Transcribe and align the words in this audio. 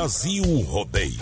Brasil 0.00 0.62
Rodeio. 0.62 1.20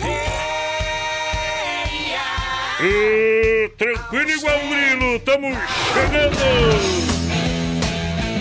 E, 2.81 3.69
tranquilo 3.77 4.29
igual 4.29 4.57
um 4.57 4.69
grilo, 4.69 5.15
estamos 5.17 5.57
chegando 5.93 6.37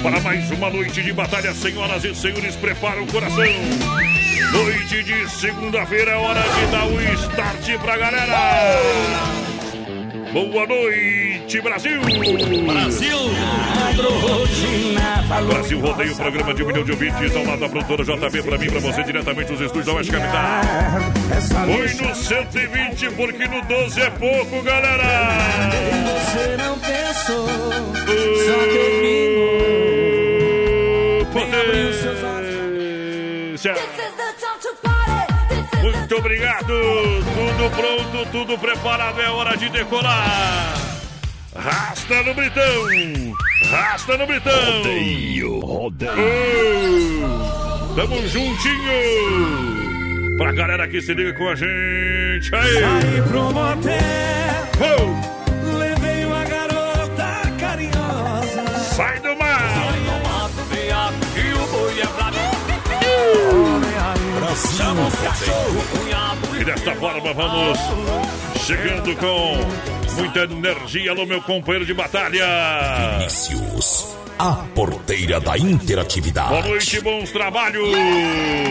para 0.00 0.20
mais 0.20 0.48
uma 0.52 0.70
noite 0.70 1.02
de 1.02 1.12
batalha, 1.12 1.52
senhoras 1.52 2.04
e 2.04 2.14
senhores, 2.14 2.54
prepara 2.54 3.02
o 3.02 3.06
coração. 3.08 3.42
Noite 4.52 5.02
de 5.02 5.28
segunda-feira, 5.28 6.12
é 6.12 6.16
hora 6.16 6.42
de 6.42 6.66
dar 6.70 6.86
o 6.86 7.02
start 7.14 7.76
pra 7.82 7.96
galera. 7.96 9.47
Boa 10.32 10.66
noite, 10.66 11.60
Brasil! 11.62 12.00
Brasil! 12.66 13.18
Brasil 15.46 15.80
rodeia 15.80 16.12
o 16.12 16.16
programa 16.16 16.54
de 16.54 16.62
um 16.62 16.66
milhão 16.66 16.84
de 16.84 16.90
ouvintes 16.92 17.34
ao 17.34 17.44
lado 17.44 17.60
da 17.60 17.68
produtora 17.68 18.04
JB 18.04 18.42
pra 18.42 18.58
mim, 18.58 18.66
pra 18.70 18.80
você, 18.80 19.02
diretamente 19.04 19.52
dos 19.52 19.60
estúdios 19.60 19.86
da 19.86 19.92
Oeste 19.94 20.12
Capital. 20.12 20.62
Foi 21.64 22.06
no 22.06 22.14
120, 22.14 23.10
porque 23.12 23.48
no 23.48 23.62
12 23.62 24.00
é 24.00 24.10
pouco, 24.10 24.62
galera! 24.62 25.04
Você 26.20 26.56
não 26.56 26.78
pensou, 26.78 27.48
Potência! 31.32 32.08
Muito 35.96 36.16
obrigado! 36.16 36.66
Tudo 36.66 37.70
pronto, 37.76 38.26
tudo 38.30 38.58
preparado, 38.58 39.20
é 39.20 39.28
hora 39.30 39.56
de 39.56 39.68
decolar! 39.68 40.74
Rasta 41.54 42.22
no 42.22 42.34
Britão! 42.34 43.34
Rasta 43.70 44.16
no 44.16 44.26
Britão! 44.26 44.52
Rodeio, 44.78 45.58
rodeio. 45.60 46.12
Oh, 47.24 47.94
tamo 47.94 48.28
juntinho! 48.28 49.78
Pra 50.38 50.52
galera 50.52 50.86
que 50.88 51.00
se 51.00 51.12
liga 51.14 51.32
com 51.34 51.48
a 51.48 51.54
gente 51.54 52.54
aí! 52.54 52.74
Saí 52.74 53.22
pro 53.28 53.42
motel, 53.52 53.98
Oh, 54.80 55.76
levei 55.78 56.24
uma 56.24 56.44
garota 56.44 57.42
carinhosa. 57.58 58.64
sai 58.94 59.18
do 59.20 59.34
mar! 59.36 59.47
Chama 64.76 65.06
os 65.06 65.14
cachorro, 65.14 65.84
cunhado 65.92 66.60
E 66.60 66.64
desta 66.64 66.94
forma 66.96 67.32
vamos 67.32 67.78
chegando 68.64 69.16
com 69.16 69.58
muita 70.20 70.40
energia 70.40 71.14
no 71.14 71.24
meu 71.26 71.40
companheiro 71.42 71.86
de 71.86 71.94
batalha! 71.94 72.44
Vinícius, 73.18 74.16
a 74.38 74.52
porteira 74.74 75.40
da 75.40 75.56
interatividade. 75.56 76.48
Boa 76.48 76.62
noite, 76.62 77.00
bons 77.00 77.30
trabalhos! 77.30 77.88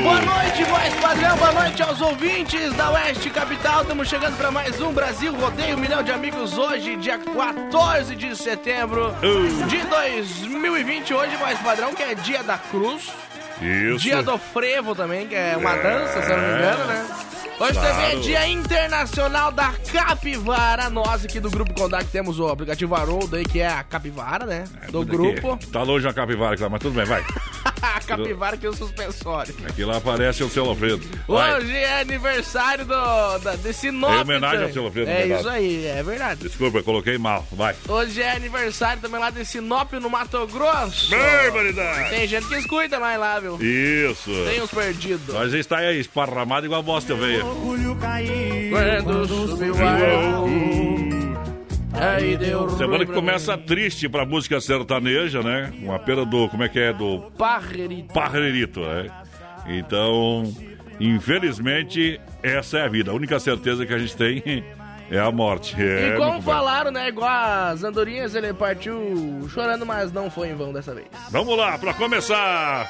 Boa 0.03 0.21
noite, 0.21 0.63
voz 0.65 0.93
padrão, 0.95 1.37
boa 1.37 1.51
noite 1.53 1.81
aos 1.81 2.01
ouvintes 2.01 2.73
da 2.73 2.91
Oeste 2.91 3.29
Capital. 3.29 3.81
Estamos 3.81 4.07
chegando 4.09 4.37
para 4.37 4.51
mais 4.51 4.79
um 4.81 4.91
Brasil 4.91 5.33
Rodeio, 5.35 5.77
um 5.77 5.79
milhão 5.79 6.03
de 6.03 6.11
amigos 6.11 6.57
hoje, 6.57 6.95
dia 6.97 7.17
14 7.17 8.15
de 8.15 8.35
setembro 8.35 9.15
de 9.67 9.77
2020. 9.87 11.13
Hoje, 11.13 11.35
voz 11.37 11.57
padrão, 11.59 11.93
que 11.93 12.03
é 12.03 12.13
dia 12.13 12.43
da 12.43 12.57
cruz. 12.57 13.09
Isso! 13.61 13.99
Dia 13.99 14.21
do 14.21 14.37
frevo 14.37 14.93
também, 14.95 15.27
que 15.27 15.35
é 15.35 15.55
uma 15.57 15.73
É. 15.73 15.81
dança, 15.83 16.21
se 16.21 16.31
eu 16.31 16.37
não 16.37 16.47
me 16.47 16.53
engano, 16.55 16.85
né? 16.85 17.05
Hoje 17.59 17.73
também 17.73 17.89
é 17.89 17.93
Claro. 18.11 18.19
dia 18.21 18.47
internacional 18.47 19.51
da 19.51 19.73
capivara. 19.91 20.89
Nós 20.91 21.25
aqui 21.25 21.39
do 21.39 21.49
Grupo 21.49 21.73
Condac 21.73 22.05
temos 22.05 22.39
o 22.39 22.47
aplicativo 22.47 22.93
Haroldo 22.93 23.35
aí, 23.35 23.43
que 23.43 23.59
é 23.59 23.67
a 23.67 23.83
capivara, 23.83 24.45
né? 24.45 24.65
Do 24.91 25.03
grupo. 25.03 25.57
Tá 25.71 25.81
longe 25.81 26.07
a 26.07 26.13
capivara 26.13 26.53
aqui 26.53 26.63
mas 26.69 26.79
tudo 26.79 26.93
bem, 26.95 27.05
vai. 27.05 27.23
a 27.81 27.99
capivara 28.01 28.57
que 28.57 28.65
é 28.65 28.69
o 28.69 28.73
suspensório. 28.73 29.55
Aqui 29.67 29.83
lá 29.83 29.97
aparece 29.97 30.43
o 30.43 30.49
seu 30.49 30.65
Alfredo. 30.65 31.05
Vai. 31.27 31.55
Hoje 31.55 31.75
é 31.75 32.01
aniversário 32.01 32.85
do, 32.85 33.37
da, 33.39 33.55
de 33.55 33.73
Sinop. 33.73 34.11
É 34.11 34.21
homenagem 34.21 34.63
ao 34.63 34.71
seu 34.71 34.85
Alfredo, 34.85 35.09
É 35.09 35.15
verdade. 35.15 35.39
isso 35.41 35.49
aí, 35.49 35.85
é 35.85 36.03
verdade. 36.03 36.41
Desculpa, 36.41 36.79
eu 36.79 36.83
coloquei 36.83 37.17
mal. 37.17 37.45
Vai. 37.51 37.75
Hoje 37.87 38.21
é 38.21 38.31
aniversário 38.31 39.01
também 39.01 39.19
lá 39.19 39.29
de 39.29 39.45
Sinop, 39.45 39.93
no 39.93 40.09
Mato 40.09 40.45
Grosso. 40.47 41.09
Barbaridade! 41.11 42.09
Tem 42.09 42.27
gente 42.27 42.47
que 42.47 42.55
escuta 42.55 42.99
mais 42.99 43.19
lá, 43.19 43.39
viu? 43.39 43.57
Isso! 43.61 44.31
Tem 44.47 44.61
uns 44.61 44.71
perdidos. 44.71 45.33
Nós 45.33 45.53
está 45.53 45.77
aí 45.77 45.99
esparramado 45.99 46.65
igual 46.65 46.83
bosta 46.83 47.15
veia. 47.15 47.45
orgulho 47.45 47.95
cair. 47.95 48.71
Quando 49.03 49.27
subiu 49.27 49.73
o 49.73 50.86
Aí 51.99 52.37
deu 52.37 52.69
Semana 52.71 53.05
que 53.05 53.11
começa 53.11 53.57
triste 53.57 54.07
pra 54.07 54.25
música 54.25 54.61
sertaneja, 54.61 55.41
né? 55.41 55.73
Uma 55.81 55.97
pena 55.97 56.25
do. 56.25 56.47
Como 56.47 56.63
é 56.63 56.69
que 56.69 56.79
é? 56.79 56.93
Do 56.93 57.31
Parrerito. 57.37 58.13
Parrerito, 58.13 58.81
né? 58.81 59.07
Então, 59.67 60.43
infelizmente, 60.99 62.19
essa 62.43 62.77
é 62.79 62.85
a 62.85 62.87
vida. 62.87 63.11
A 63.11 63.13
única 63.13 63.39
certeza 63.39 63.85
que 63.85 63.93
a 63.93 63.97
gente 63.97 64.15
tem 64.15 64.63
é 65.09 65.19
a 65.19 65.31
morte. 65.31 65.75
É, 65.81 66.09
E 66.13 66.17
como 66.17 66.41
falaram, 66.41 66.91
né? 66.91 67.07
Igual 67.09 67.29
as 67.29 67.83
andorinhas, 67.83 68.35
ele 68.35 68.53
partiu 68.53 69.47
chorando, 69.49 69.85
mas 69.85 70.11
não 70.11 70.29
foi 70.29 70.49
em 70.49 70.55
vão 70.55 70.71
dessa 70.71 70.93
vez. 70.93 71.07
Vamos 71.31 71.57
lá, 71.57 71.77
pra 71.77 71.93
começar. 71.95 72.87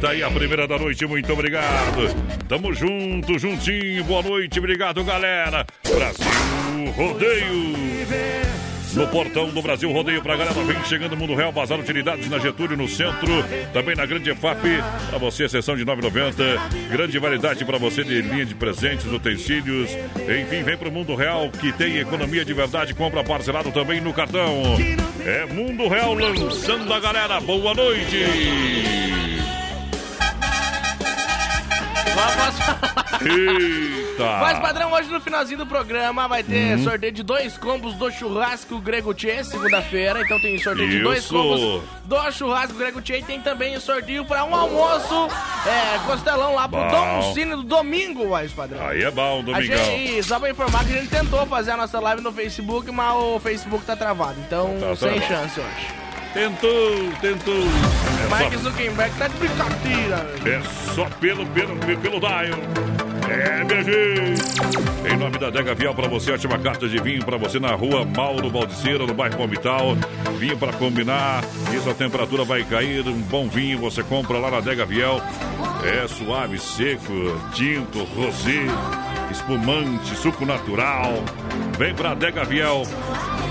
Tá 0.00 0.12
aí 0.12 0.22
a 0.22 0.30
primeira 0.30 0.66
da 0.66 0.78
noite, 0.78 1.04
muito 1.04 1.30
obrigado. 1.30 2.08
Tamo 2.48 2.72
junto, 2.72 3.38
juntinho, 3.38 4.02
boa 4.04 4.22
noite, 4.22 4.58
obrigado, 4.58 5.04
galera. 5.04 5.66
Brasil 5.84 6.90
Rodeio. 6.96 7.90
No 8.94 9.06
portão 9.08 9.50
do 9.50 9.60
Brasil 9.60 9.92
Rodeio 9.92 10.22
pra 10.22 10.36
galera, 10.36 10.54
vem 10.64 10.82
chegando 10.84 11.16
Mundo 11.16 11.34
Real, 11.34 11.52
Bazar 11.52 11.78
Utilidades 11.78 12.28
na 12.30 12.38
Getúlio, 12.38 12.78
no 12.78 12.88
centro, 12.88 13.44
também 13.74 13.94
na 13.94 14.06
Grande 14.06 14.30
EFAP, 14.30 14.62
pra 15.10 15.18
você, 15.18 15.48
sessão 15.48 15.76
de 15.76 15.84
9,90, 15.84 16.88
grande 16.90 17.18
variedade 17.18 17.64
pra 17.64 17.78
você 17.78 18.02
de 18.02 18.22
linha 18.22 18.44
de 18.44 18.54
presentes, 18.54 19.06
utensílios, 19.06 19.90
enfim, 20.16 20.62
vem 20.64 20.76
pro 20.76 20.90
Mundo 20.90 21.14
Real, 21.14 21.50
que 21.50 21.72
tem 21.72 21.98
economia 21.98 22.44
de 22.44 22.52
verdade, 22.52 22.94
compra 22.94 23.22
parcelado 23.22 23.70
também 23.70 24.00
no 24.00 24.12
cartão. 24.12 24.76
É 25.24 25.46
Mundo 25.46 25.86
Real 25.86 26.14
lançando 26.14 26.92
a 26.92 26.98
galera, 26.98 27.40
boa 27.40 27.74
noite! 27.74 28.99
Eita! 33.22 34.38
Mas, 34.40 34.58
padrão, 34.58 34.92
hoje 34.92 35.10
no 35.10 35.20
finalzinho 35.20 35.58
do 35.58 35.66
programa 35.66 36.26
vai 36.28 36.42
ter 36.42 36.78
sorteio 36.78 37.12
de 37.12 37.22
dois 37.22 37.56
combos 37.58 37.94
do 37.94 38.10
churrasco 38.10 38.78
Grego 38.78 39.12
Tchê, 39.14 39.42
segunda-feira. 39.44 40.20
Então 40.22 40.40
tem 40.40 40.58
sorteio 40.58 40.88
de 40.88 41.00
dois 41.00 41.20
Isso. 41.24 41.34
combos 41.34 41.82
do 42.04 42.32
churrasco 42.32 42.76
Grego 42.76 43.00
Tchê 43.00 43.18
e 43.18 43.22
tem 43.22 43.40
também 43.40 43.76
o 43.76 43.80
sorteio 43.80 44.24
para 44.24 44.44
um 44.44 44.54
almoço 44.54 45.28
é, 45.66 45.98
costelão 46.06 46.54
lá 46.54 46.68
pro 46.68 46.80
Bom. 46.80 46.88
Dom 46.90 47.34
Cine 47.34 47.50
do 47.56 47.62
domingo, 47.62 48.30
mais 48.30 48.52
padrão. 48.52 48.86
Aí 48.86 49.02
é 49.02 49.10
bom, 49.10 49.40
A 49.40 49.42
domingão. 49.42 49.84
gente, 49.84 50.22
só 50.22 50.38
pra 50.38 50.50
informar 50.50 50.84
que 50.84 50.92
a 50.92 50.96
gente 50.96 51.08
tentou 51.10 51.46
fazer 51.46 51.72
a 51.72 51.76
nossa 51.76 51.98
live 52.00 52.22
no 52.22 52.32
Facebook, 52.32 52.90
mas 52.90 53.14
o 53.16 53.38
Facebook 53.40 53.84
tá 53.84 53.96
travado. 53.96 54.36
Então, 54.46 54.76
Tá 54.80 54.96
sem 54.96 55.10
travado. 55.20 55.26
chance 55.26 55.60
hoje. 55.60 56.00
Tentou, 56.32 57.12
tentou. 57.20 57.54
É 58.24 58.28
Mark 58.28 58.52
só, 58.52 58.58
Zuckerberg 58.60 59.12
tá 59.18 59.26
de 59.26 59.36
brincadeira. 59.36 60.30
é 60.46 60.62
só 60.94 61.04
pelo, 61.20 61.44
pelo, 61.46 61.76
pelo 61.76 62.20
Dion. 62.20 63.09
É, 63.30 63.64
minha. 63.64 65.10
Em 65.12 65.16
nome 65.16 65.38
da 65.38 65.50
Dega 65.50 65.74
Vial, 65.74 65.94
pra 65.94 66.08
você, 66.08 66.32
ótima 66.32 66.58
carta 66.58 66.88
de 66.88 66.98
vinho 66.98 67.24
pra 67.24 67.36
você 67.36 67.58
na 67.58 67.72
rua 67.72 68.04
Mauro 68.04 68.50
Baldiceira, 68.50 69.06
no 69.06 69.14
bairro 69.14 69.36
Palmital. 69.36 69.96
Vinho 70.38 70.56
pra 70.56 70.72
combinar. 70.72 71.44
Isso 71.72 71.88
a 71.88 71.94
temperatura 71.94 72.44
vai 72.44 72.64
cair. 72.64 73.06
Um 73.06 73.20
bom 73.22 73.48
vinho 73.48 73.78
você 73.78 74.02
compra 74.02 74.38
lá 74.38 74.50
na 74.50 74.60
Dega 74.60 74.84
Viel. 74.84 75.20
É 75.84 76.06
suave, 76.08 76.58
seco, 76.58 77.12
tinto, 77.54 78.04
rosé, 78.04 78.66
espumante, 79.30 80.14
suco 80.16 80.44
natural. 80.44 81.22
Vem 81.78 81.94
pra 81.94 82.14
Dega 82.14 82.44
Viel, 82.44 82.82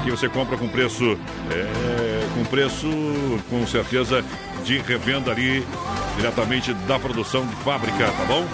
que 0.03 0.12
você 0.12 0.29
compra 0.29 0.55
com 0.55 0.67
preço, 0.67 1.17
é, 1.50 2.27
com 2.36 2.45
preço, 2.45 2.88
com 3.50 3.65
certeza, 3.65 4.24
de 4.63 4.77
revenda 4.79 5.31
ali, 5.31 5.65
diretamente 6.17 6.71
da 6.74 7.00
produção 7.00 7.45
de 7.48 7.55
fábrica, 7.57 8.05
tá 8.05 8.25
bom? 8.25 8.45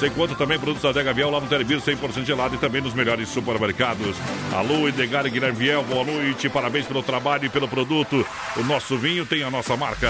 Você 0.00 0.06
encontra 0.06 0.34
também 0.34 0.58
produtos 0.58 0.82
da 0.82 0.92
Dega 0.92 1.12
Viel 1.12 1.28
lá 1.28 1.38
no 1.42 1.46
Telebir 1.46 1.78
100% 1.78 2.24
gelado 2.24 2.54
e 2.54 2.58
também 2.58 2.80
nos 2.80 2.94
melhores 2.94 3.28
supermercados. 3.28 4.16
Alô, 4.50 4.88
Edgar 4.88 5.26
e 5.26 5.30
Guilherme 5.30 5.58
Viel, 5.58 5.82
boa 5.82 6.02
noite, 6.02 6.48
parabéns 6.48 6.86
pelo 6.86 7.02
trabalho 7.02 7.44
e 7.44 7.50
pelo 7.50 7.68
produto. 7.68 8.26
O 8.56 8.62
nosso 8.62 8.96
vinho 8.96 9.26
tem 9.26 9.42
a 9.42 9.50
nossa 9.50 9.76
marca, 9.76 10.08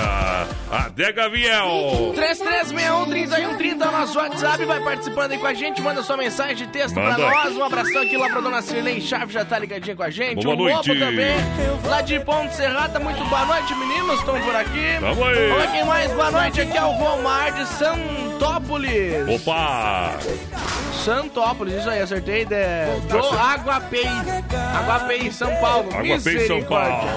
a 0.70 0.88
Dega 0.90 1.28
Viel. 1.28 2.14
3361-3130 2.14 3.80
é 3.80 3.88
o 3.88 3.90
nosso 3.90 4.16
WhatsApp, 4.16 4.64
vai 4.64 4.80
participando 4.80 5.32
aí 5.32 5.38
com 5.38 5.46
a 5.48 5.54
gente, 5.54 5.82
manda 5.82 6.04
sua 6.04 6.16
mensagem 6.16 6.54
de 6.54 6.68
texto 6.68 6.94
Manda. 6.94 7.16
pra 7.16 7.28
nós. 7.28 7.56
Um 7.56 7.64
abração 7.64 8.02
aqui 8.02 8.16
lá 8.16 8.28
pra 8.28 8.40
dona 8.42 8.62
Cirlei 8.62 9.00
Chave, 9.00 9.32
já 9.32 9.44
tá 9.44 9.58
ligadinha 9.58 9.96
com 9.96 10.04
a 10.04 10.10
gente. 10.10 10.44
Boa 10.44 10.54
o 10.54 10.58
noite. 10.58 10.88
Lobo 10.88 11.00
também, 11.00 11.36
lá 11.84 12.00
de 12.00 12.20
Ponte 12.20 12.54
Serrata, 12.54 13.00
muito 13.00 13.24
boa 13.24 13.44
noite, 13.44 13.74
meninos, 13.74 14.20
estão 14.20 14.40
por 14.40 14.54
aqui. 14.54 15.00
Tamo 15.00 15.24
aí. 15.24 15.50
Olha 15.50 15.66
quem 15.66 15.84
mais, 15.84 16.12
boa 16.12 16.30
noite, 16.30 16.60
aqui 16.60 16.78
é 16.78 16.84
o 16.84 16.96
Vomar 16.96 17.52
de 17.54 17.66
Santópolis. 17.66 19.28
Opa! 19.28 19.79
Santópolis, 21.04 21.74
isso 21.74 21.88
aí, 21.88 22.00
acertei. 22.00 22.44
De, 22.44 22.54
do 23.08 23.18
Aguapei. 23.18 24.06
Aguapei, 24.76 25.30
São 25.32 25.54
Paulo. 25.56 25.88
Aguapei, 25.92 26.46
São. 26.46 26.62
Paulo. 26.62 27.08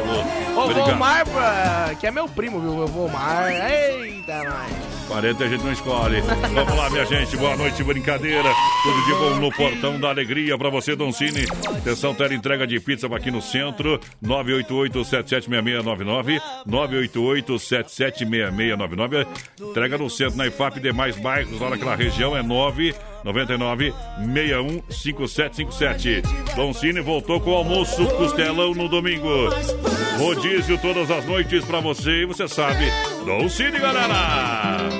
Ô, 0.56 0.60
Obrigado. 0.62 1.96
Que 2.00 2.08
é 2.08 2.12
meu 2.12 2.28
primo, 2.28 2.60
viu? 2.60 2.72
O 2.78 2.88
Vomar. 2.88 3.52
Eita, 3.52 4.44
nós. 4.44 5.03
Parente 5.08 5.44
a 5.44 5.48
gente 5.48 5.64
não 5.64 5.72
escolhe. 5.72 6.22
Vamos 6.54 6.76
lá, 6.76 6.90
minha 6.90 7.06
gente. 7.06 7.38
Boa 7.38 7.56
noite, 7.56 7.84
brincadeira. 7.84 8.50
Tudo 8.84 9.06
de 9.06 9.14
bom 9.14 9.36
no 9.40 9.52
Portão 9.52 10.00
da 10.00 10.10
Alegria 10.10 10.58
pra 10.58 10.70
você, 10.70 10.96
Don 10.96 11.12
Cine. 11.12 11.46
Atenção, 11.78 12.16
tela 12.16 12.34
entrega 12.34 12.66
de 12.66 12.80
pizza 12.80 13.08
aqui 13.08 13.30
no 13.30 13.42
centro. 13.42 14.00
988-776699. 14.24 16.42
988-776699. 16.68 19.28
Entrega 19.62 19.98
no 19.98 20.10
centro, 20.10 20.38
na 20.38 20.48
IFAP 20.48 20.78
e 20.78 20.82
demais 20.82 21.16
bairros 21.18 21.60
lá 21.60 21.70
naquela 21.70 21.96
região. 21.96 22.36
É 22.36 22.44
999 22.44 23.94
61 24.34 24.82
5757. 24.90 26.22
Dom 26.56 26.74
Cine 26.74 27.02
voltou 27.02 27.40
com 27.40 27.52
o 27.52 27.56
almoço 27.56 28.06
costelão 28.16 28.74
no 28.74 28.88
domingo. 28.88 29.28
Rodízio 30.18 30.78
todas 30.78 31.10
as 31.10 31.26
noites 31.26 31.66
pra 31.66 31.80
você 31.80 32.22
e 32.22 32.26
você 32.26 32.48
sabe. 32.48 32.86
Dom 33.26 33.50
Cine, 33.50 33.80
galera! 33.80 34.93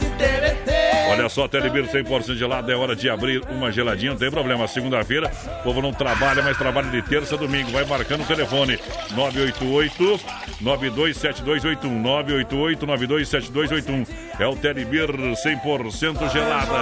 Hoje 0.00 0.06
é 0.06 0.16
dia 0.16 0.54
de 0.54 0.64
TVT. 0.64 0.79
Olha 1.10 1.28
só, 1.28 1.48
Telebir 1.48 1.86
100% 1.86 2.36
gelado, 2.36 2.70
é 2.70 2.76
hora 2.76 2.94
de 2.94 3.10
abrir 3.10 3.42
uma 3.50 3.72
geladinha, 3.72 4.12
não 4.12 4.18
tem 4.18 4.30
problema. 4.30 4.66
Segunda-feira, 4.68 5.30
o 5.60 5.62
povo 5.64 5.82
não 5.82 5.92
trabalha, 5.92 6.42
mas 6.42 6.56
trabalha 6.56 6.88
de 6.88 7.02
terça 7.02 7.34
a 7.34 7.38
domingo. 7.38 7.70
Vai 7.70 7.84
marcando 7.84 8.22
o 8.22 8.26
telefone 8.26 8.78
988 9.10 10.20
927281 10.60 12.00
988 12.00 12.86
927281 12.86 14.06
É 14.38 14.46
o 14.46 14.54
Telebir 14.56 15.08
100% 15.10 16.30
gelada. 16.32 16.72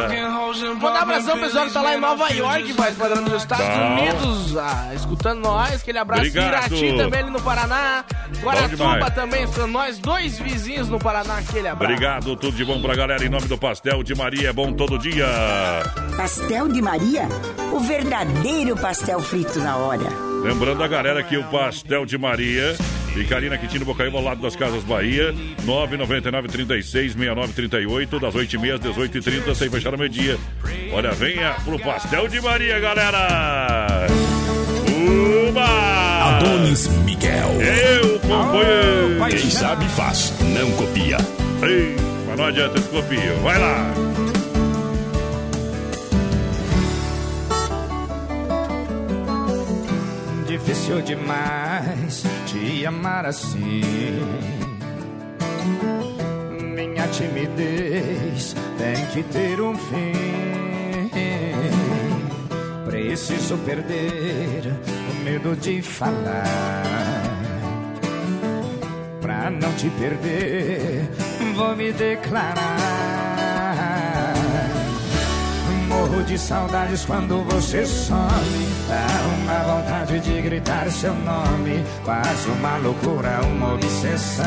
Mandar 0.74 0.92
um 0.92 0.96
abração, 0.96 1.38
pessoal 1.38 1.66
que 1.66 1.72
tá 1.72 1.82
lá 1.82 1.96
em 1.96 2.00
Nova 2.00 2.28
York, 2.32 2.74
mas 2.76 2.96
padrão 2.96 3.22
nos 3.22 3.32
Estados 3.42 3.66
Bom. 3.66 3.92
Unidos, 3.94 4.56
ah, 4.56 4.90
escutando 4.94 5.40
nós. 5.40 5.80
Aquele 5.80 5.98
abraço. 5.98 6.22
Obrigado. 6.22 6.72
Irati 6.72 6.96
também 6.96 7.20
ali 7.20 7.30
no 7.30 7.40
Paraná. 7.40 8.04
Guaratuba 8.42 9.10
também, 9.10 9.44
escutando 9.44 9.72
nós. 9.72 9.98
Dois 9.98 10.38
vizinhos 10.38 10.88
no 10.88 10.98
Paraná, 10.98 11.38
aquele 11.38 11.68
abraço. 11.68 11.92
Obrigado, 11.92 12.36
tudo 12.36 12.56
de 12.56 12.64
bom 12.64 12.80
pra 12.80 12.94
galera. 12.94 13.24
Em 13.24 13.28
nome 13.28 13.46
do 13.46 13.56
Pastel 13.56 14.02
de 14.02 14.14
Maria, 14.18 14.48
é 14.48 14.52
bom 14.52 14.72
todo 14.72 14.98
dia. 14.98 15.26
Pastel 16.16 16.68
de 16.68 16.82
Maria? 16.82 17.28
O 17.72 17.78
verdadeiro 17.78 18.76
pastel 18.76 19.20
frito 19.20 19.60
na 19.60 19.76
hora. 19.76 20.08
Lembrando 20.42 20.82
a 20.82 20.88
galera 20.88 21.22
que 21.22 21.36
o 21.36 21.44
Pastel 21.44 22.04
de 22.04 22.18
Maria 22.18 22.76
fica 23.14 23.36
ali 23.36 23.48
na 23.48 23.56
Quintino 23.56 23.84
Bocaíba, 23.84 24.18
ao 24.18 24.24
lado 24.24 24.42
das 24.42 24.56
Casas 24.56 24.82
Bahia, 24.82 25.32
999 25.64 26.48
36 26.48 27.12
69 27.12 27.52
38, 27.52 28.18
das 28.18 28.34
8h30 28.34 28.74
às 28.74 28.80
18h30, 28.80 29.54
sem 29.54 29.70
fechar 29.70 29.94
o 29.94 29.98
meio-dia. 29.98 30.36
Olha, 30.92 31.12
venha 31.12 31.54
pro 31.64 31.78
Pastel 31.78 32.26
de 32.26 32.40
Maria, 32.40 32.80
galera! 32.80 34.08
Uba! 35.48 36.38
Adonis 36.38 36.88
Miguel. 37.04 37.50
Eu, 37.60 38.18
companheiro! 38.18 39.40
Quem 39.40 39.50
sabe 39.50 39.88
faz, 39.90 40.34
não 40.40 40.72
copia. 40.72 41.18
Ei, 41.62 41.94
mas 42.26 42.36
não 42.36 42.46
adianta 42.46 42.80
copio. 42.80 43.36
Vai 43.42 43.58
lá! 43.58 44.07
Difícil 50.68 51.00
demais 51.00 52.24
te 52.44 52.84
amar 52.84 53.24
assim. 53.24 53.80
Minha 56.60 57.08
timidez 57.08 58.54
tem 58.76 59.06
que 59.06 59.22
ter 59.32 59.62
um 59.62 59.74
fim. 59.74 61.08
Preciso 62.84 63.56
perder 63.64 64.78
o 65.10 65.24
medo 65.24 65.56
de 65.56 65.80
falar. 65.80 66.44
Pra 69.22 69.48
não 69.50 69.72
te 69.72 69.88
perder, 69.88 71.08
vou 71.54 71.74
me 71.76 71.92
declarar. 71.92 73.17
Morro 75.98 76.22
de 76.22 76.38
saudades 76.38 77.04
quando 77.04 77.42
você 77.42 77.84
some. 77.84 78.20
Dá 78.88 79.06
uma 79.34 79.80
vontade 79.80 80.20
de 80.20 80.40
gritar 80.42 80.88
seu 80.92 81.12
nome. 81.12 81.82
Quase 82.04 82.48
uma 82.50 82.76
loucura, 82.76 83.40
uma 83.42 83.74
obsessão. 83.74 84.44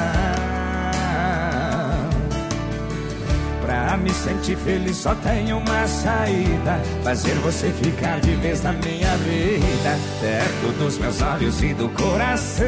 Pra 3.61 3.97
me 3.97 4.09
sentir 4.11 4.55
feliz 4.55 4.95
só 4.95 5.13
tem 5.15 5.53
uma 5.53 5.87
saída 5.87 6.81
Fazer 7.03 7.35
você 7.35 7.69
ficar 7.69 8.19
de 8.19 8.35
vez 8.35 8.61
na 8.63 8.73
minha 8.73 9.15
vida 9.17 9.97
Perto 10.19 10.77
dos 10.77 10.97
meus 10.97 11.21
olhos 11.21 11.61
e 11.61 11.73
do 11.73 11.87
coração 11.89 12.65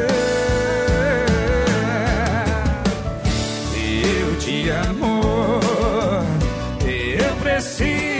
Eu 3.75 4.39
te 4.39 4.69
amo 4.69 5.59
Eu 6.85 7.35
preciso 7.37 8.12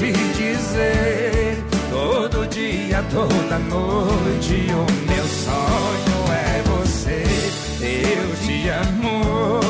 te 0.00 0.12
dizer 0.12 1.62
Todo 1.90 2.46
dia, 2.46 3.04
toda 3.10 3.58
noite 3.58 4.66
O 4.72 4.86
meu 5.12 5.24
sonho 5.26 6.20
é 6.32 6.62
você 6.62 7.22
Eu 7.82 8.36
te 8.46 8.68
amo 8.70 9.60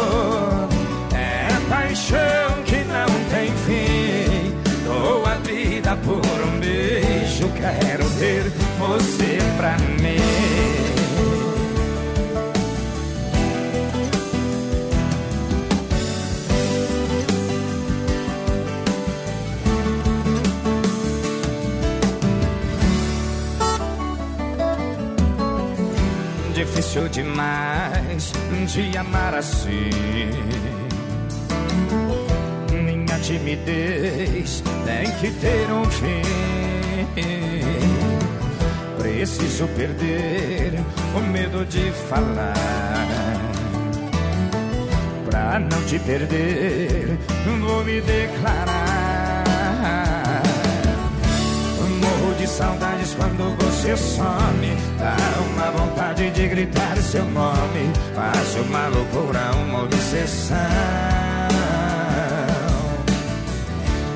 é 1.12 1.49
paixão 1.68 2.62
que 2.64 2.76
não 2.84 3.06
tem 3.30 3.50
fim. 3.66 4.54
Dou 4.84 5.26
a 5.26 5.34
vida 5.37 5.96
por 6.04 6.16
um 6.16 6.60
beijo, 6.60 7.49
quero 7.56 8.04
ter 8.18 8.44
você 8.78 9.38
pra 9.56 9.76
mim. 9.78 10.89
Difícil 26.90 27.09
demais 27.09 28.32
te 28.66 28.99
amar 28.99 29.32
assim. 29.32 29.90
Minha 32.73 33.16
timidez 33.20 34.61
tem 34.85 35.09
que 35.20 35.30
ter 35.38 35.70
um 35.70 35.85
fim. 35.85 36.20
Preciso 38.99 39.68
perder 39.68 40.80
o 41.14 41.20
medo 41.30 41.64
de 41.66 41.92
falar. 42.09 42.54
Pra 45.30 45.61
não 45.61 45.80
te 45.85 45.97
perder, 46.00 47.16
vou 47.61 47.85
me 47.85 48.00
declarar. 48.00 49.44
Saudades 52.61 53.14
quando 53.14 53.57
você 53.57 53.97
some. 53.97 54.76
Dá 54.99 55.17
uma 55.55 55.71
vontade 55.71 56.31
de 56.31 56.47
gritar 56.47 56.95
seu 56.99 57.25
nome. 57.25 57.90
Faço 58.14 58.59
uma 58.69 58.87
loucura, 58.88 59.50
uma 59.64 59.85
obsessão. 59.85 60.59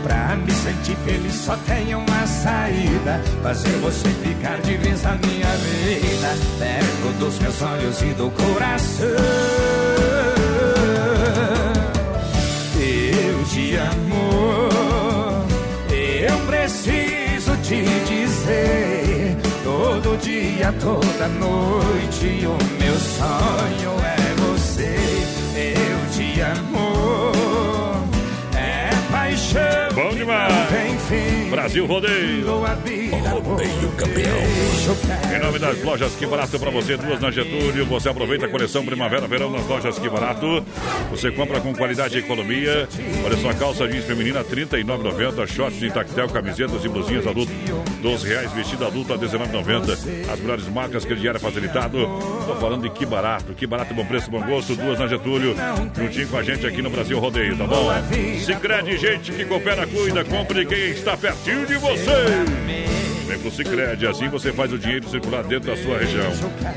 Pra 0.03 0.37
me 0.37 0.53
sentir 0.53 0.95
feliz 1.07 1.35
só 1.35 1.57
tem 1.67 1.95
uma 1.95 2.27
saída 2.27 3.23
Fazer 3.43 3.79
você 3.79 4.11
ficar 4.11 4.61
de 4.61 4.77
vez 4.77 5.03
na 5.03 5.13
minha 5.15 5.49
vida 5.57 6.37
Perto 6.59 7.19
dos 7.19 7.39
meus 7.39 7.63
olhos 7.63 8.03
e 8.03 8.13
do 8.13 8.31
coração 8.31 9.09
Eu 12.77 13.45
te 13.47 13.77
amo 13.77 14.39
Eu 15.91 16.39
preciso 16.47 17.57
te 17.63 18.04
dizer 18.45 19.37
Todo 19.63 20.19
dia, 20.19 20.73
toda 20.79 21.29
noite 21.29 22.47
O 22.47 22.83
meu 22.83 22.95
sonho 22.99 23.93
é 24.05 24.35
você 24.43 24.97
Eu 25.57 26.11
te 26.13 26.41
amo 26.41 28.03
É 28.55 28.91
paixão 29.11 29.95
Bom 29.95 30.11
demais. 30.15 30.53
não 30.53 30.67
tem 30.67 30.99
fim. 30.99 31.44
Brasil 31.55 31.87
Rodeio. 31.87 32.45
Rodeio 32.49 33.93
campeão. 33.97 34.37
Em 35.33 35.39
nome 35.39 35.59
das 35.61 35.81
lojas 35.85 36.13
Que 36.17 36.27
Barato 36.27 36.59
para 36.59 36.71
você, 36.71 36.97
duas 36.97 37.21
na 37.21 37.31
Getúlio. 37.31 37.87
Você 37.87 38.09
aproveita 38.09 38.47
a 38.47 38.49
coleção 38.49 38.85
Primavera 38.85 39.29
Verão 39.29 39.53
nas 39.53 39.65
lojas 39.69 39.97
Que 39.97 40.09
Barato. 40.09 40.65
Você 41.11 41.31
compra 41.31 41.61
com 41.61 41.73
qualidade 41.73 42.17
e 42.17 42.19
economia. 42.19 42.89
Olha 43.25 43.37
só, 43.37 43.55
calça 43.55 43.87
jeans 43.87 44.05
feminina 44.05 44.41
R$ 44.41 44.47
39,90. 44.67 45.47
Shorts 45.47 45.79
de 45.79 45.93
tactel, 45.93 46.29
camisetas 46.29 46.85
e 46.85 46.89
blusinhas 46.89 47.25
adulto 47.25 47.53
12 48.03 48.27
reais. 48.27 48.53
Vestido 48.53 48.85
adulto 48.85 49.13
a 49.13 49.17
R$ 49.17 49.25
19,90. 49.25 50.33
As 50.33 50.41
melhores 50.41 50.69
marcas, 50.69 51.05
crediário 51.05 51.39
facilitado. 51.39 51.99
Tô 52.49 52.57
falando 52.57 52.83
de 52.83 52.91
Que 52.91 53.07
Barato. 53.07 53.55
Que 53.55 53.65
Barato, 53.65 53.95
bom 53.95 54.05
preço, 54.05 54.29
bom 54.29 54.43
gosto. 54.43 54.75
Duas 54.75 54.99
na 54.99 55.07
Getúlio. 55.07 55.55
Juntinho 55.97 56.27
com 56.27 56.37
a 56.37 56.43
gente 56.43 56.67
aqui 56.67 56.83
no 56.83 56.91
Brasil 56.91 57.17
Rodeio, 57.21 57.57
tá 57.57 57.65
bom? 57.65 57.93
Sicredi 58.45 58.99
gente 58.99 59.31
que 59.31 59.45
coopera, 59.45 59.87
cuida, 59.87 60.25
compre 60.25 60.67
quem 60.67 60.91
está 60.91 61.17
pertinho 61.45 61.67
de 61.67 61.77
você. 61.77 62.25
Vem 63.27 63.39
pro 63.39 63.51
Cicred, 63.51 64.07
assim 64.07 64.29
você 64.29 64.53
faz 64.53 64.73
o 64.73 64.79
dinheiro 64.79 65.09
circular 65.09 65.45
dentro 65.45 65.71
da 65.71 65.77
sua 65.77 65.99
região. 65.99 66.31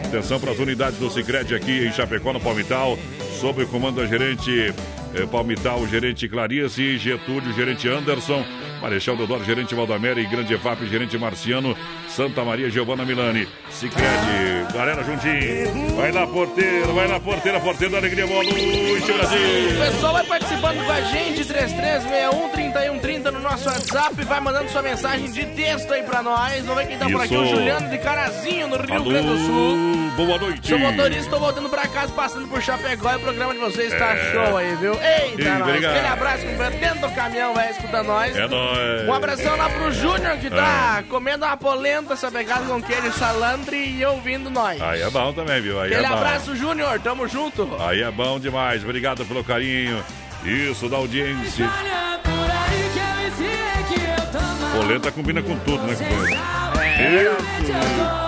Atenção 0.06 0.40
para 0.40 0.52
as 0.52 0.60
unidades 0.60 1.00
do 1.00 1.10
Cicred 1.10 1.56
aqui 1.56 1.86
em 1.86 1.92
Chapecó, 1.92 2.34
no 2.34 2.40
Palmital, 2.40 2.98
sob 3.40 3.64
o 3.64 3.68
comando 3.68 4.02
da 4.02 4.06
gerente 4.06 4.74
eh, 5.16 5.26
Palmital, 5.32 5.88
gerente 5.88 6.28
Clarice, 6.28 6.98
Getúlio, 6.98 7.54
gerente 7.54 7.88
Anderson, 7.88 8.44
Marechal 8.82 9.16
Deodoro, 9.16 9.44
gerente 9.44 9.74
Valdamere, 9.76 10.26
Grande 10.26 10.54
EFAP, 10.54 10.86
gerente 10.88 11.18
Marciano, 11.18 11.76
Santa 12.08 12.44
Maria, 12.44 12.70
Giovana 12.70 13.04
Milani. 13.06 13.48
Cicred, 13.70 14.74
galera 14.74 15.04
juntinho. 15.04 15.96
Vai 15.96 16.12
lá, 16.12 16.28
porteiro, 16.28 16.94
vai 16.94 17.08
lá, 17.08 17.20
porteira, 17.20 17.60
porteiro 17.60 17.92
da 17.94 17.98
alegria, 18.00 18.28
boa 18.28 18.44
noite, 18.44 19.12
O 19.12 19.14
Brasil. 19.18 19.40
pessoal 19.80 20.14
vai 20.14 20.24
participando 20.26 20.86
com 20.86 20.92
a 20.92 21.02
gente, 21.02 21.44
3361-3130 21.46 23.32
no 23.32 23.40
nosso 23.40 23.68
WhatsApp, 23.68 24.16
vai 24.24 24.40
mandando 24.40 24.70
sua 24.70 24.82
mensagem 24.82 25.32
de 25.32 25.46
texto 25.48 25.92
aí 25.94 26.04
pra 26.04 26.22
nós. 26.24 26.66
Vamos 26.66 26.82
ver 26.84 26.88
quem 26.90 26.98
tá 26.98 27.06
por 27.10 27.22
aqui, 27.22 27.36
o 27.36 27.44
Isso. 27.44 27.56
Juliano 27.56 27.90
de 27.90 27.98
Carazinho, 27.98 28.68
no 28.68 28.78
Rio 28.78 28.94
Alô, 28.94 29.04
Grande 29.10 29.28
do 29.28 29.38
Sul. 29.40 30.07
Boa 30.26 30.38
noite. 30.40 30.68
Sou 30.68 30.80
motorista, 30.80 31.30
tô 31.30 31.40
voltando 31.40 31.70
pra 31.70 31.88
casa, 31.88 32.12
passando 32.14 32.48
por 32.48 32.62
Chapecó 32.62 33.14
e 33.14 33.16
o 33.16 33.20
programa 33.20 33.54
de 33.54 33.60
vocês 33.60 33.94
tá 33.98 34.14
É. 34.16 34.32
show 34.32 34.58
aí, 34.58 34.76
viu? 34.76 34.94
Eita, 34.94 35.42
Ih, 35.42 35.46
nós. 35.46 35.62
obrigado. 35.62 35.92
Aquele 35.94 36.08
abraço, 36.08 36.46
companheiro, 36.46 36.78
dentro 36.80 37.00
do 37.10 37.16
caminhão, 37.16 37.54
vai 37.54 37.72
escutando 37.72 38.08
nós. 38.08 38.36
É 38.36 38.48
nóis. 38.48 39.08
Um 39.08 39.14
abração 39.14 39.56
lá 39.56 39.70
pro 39.70 39.92
Júnior 39.92 40.38
que 40.38 40.50
tá 40.50 41.04
comendo 41.10 41.46
uma 41.46 41.56
polenta, 41.58 42.16
sapecada 42.16 42.66
com 42.66 42.82
queijo 42.82 43.12
salandre 43.14 43.78
e 43.78 44.06
ouvindo 44.06 44.50
nós. 44.50 44.82
Aí 44.82 45.02
é 45.02 45.10
bom 45.10 45.32
também, 45.34 45.62
viu? 45.62 45.80
Aí 45.80 45.92
Aquele 45.94 46.06
é 46.06 46.10
abraço, 46.10 46.56
Júnior, 46.56 47.00
tamo 47.00 47.28
junto. 47.28 47.70
Aí 47.80 48.02
é 48.02 48.12
bom 48.12 48.40
demais. 48.40 48.84
Obrigado 48.84 49.24
pelo 49.26 49.44
carinho. 49.44 50.04
Isso, 50.44 50.88
da 50.90 50.98
audiência. 50.98 51.70
Polenta 54.76 55.12
combina 55.12 55.42
com 55.42 55.58
tudo, 55.60 55.84
né, 55.84 55.96
companheiro? 55.96 57.32
Isso. 57.62 58.27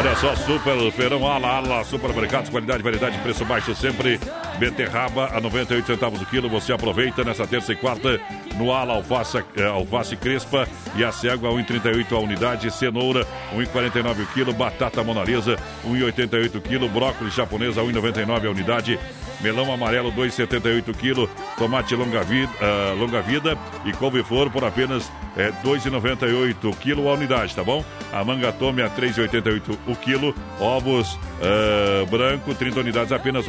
Olha 0.00 0.16
só, 0.16 0.34
super 0.34 0.90
feirão 0.92 1.26
ala, 1.26 1.58
ala, 1.58 1.84
supermercados, 1.84 2.48
qualidade, 2.48 2.82
variedade, 2.82 3.18
preço 3.18 3.44
baixo 3.44 3.74
sempre. 3.74 4.18
Beterraba 4.60 5.30
a 5.34 5.40
98 5.40 5.86
centavos 5.86 6.20
o 6.20 6.26
quilo. 6.26 6.46
Você 6.50 6.70
aproveita 6.70 7.24
nessa 7.24 7.46
terça 7.46 7.72
e 7.72 7.76
quarta 7.76 8.20
no 8.56 8.70
ala, 8.70 8.92
alface, 8.92 9.42
eh, 9.56 9.64
alface 9.64 10.14
crespa 10.16 10.68
e 10.94 11.02
a 11.02 11.10
cego 11.10 11.46
a 11.46 11.50
1,38 11.50 12.14
a 12.14 12.18
unidade. 12.18 12.70
Cenoura 12.70 13.26
1,49 13.54 14.22
o 14.22 14.26
quilo. 14.26 14.52
Batata 14.52 15.02
monalisa 15.02 15.56
1,88 15.86 16.56
o 16.56 16.60
quilo. 16.60 16.90
Brócolis 16.90 17.34
japonesa 17.34 17.80
1,99 17.80 18.46
a 18.46 18.50
unidade. 18.50 19.00
Melão 19.40 19.72
amarelo 19.72 20.12
2,78 20.12 20.94
quilo. 20.94 21.26
Tomate 21.56 21.96
longa 21.96 22.22
vida, 22.22 22.52
ah, 22.60 22.92
longa 22.92 23.22
vida 23.22 23.56
e 23.86 23.92
couve-flor 23.92 24.50
por 24.50 24.62
apenas 24.62 25.10
é, 25.38 25.50
2,98 25.64 26.76
quilo 26.76 27.08
a 27.08 27.14
unidade, 27.14 27.54
tá 27.54 27.64
bom? 27.64 27.82
A 28.12 28.22
manga 28.22 28.52
tome 28.52 28.82
a 28.82 28.90
3,88 28.90 29.78
o 29.86 29.96
quilo. 29.96 30.34
Ovos 30.60 31.18
ah, 31.40 32.04
branco, 32.10 32.54
30 32.54 32.80
unidades, 32.80 33.12
apenas 33.12 33.46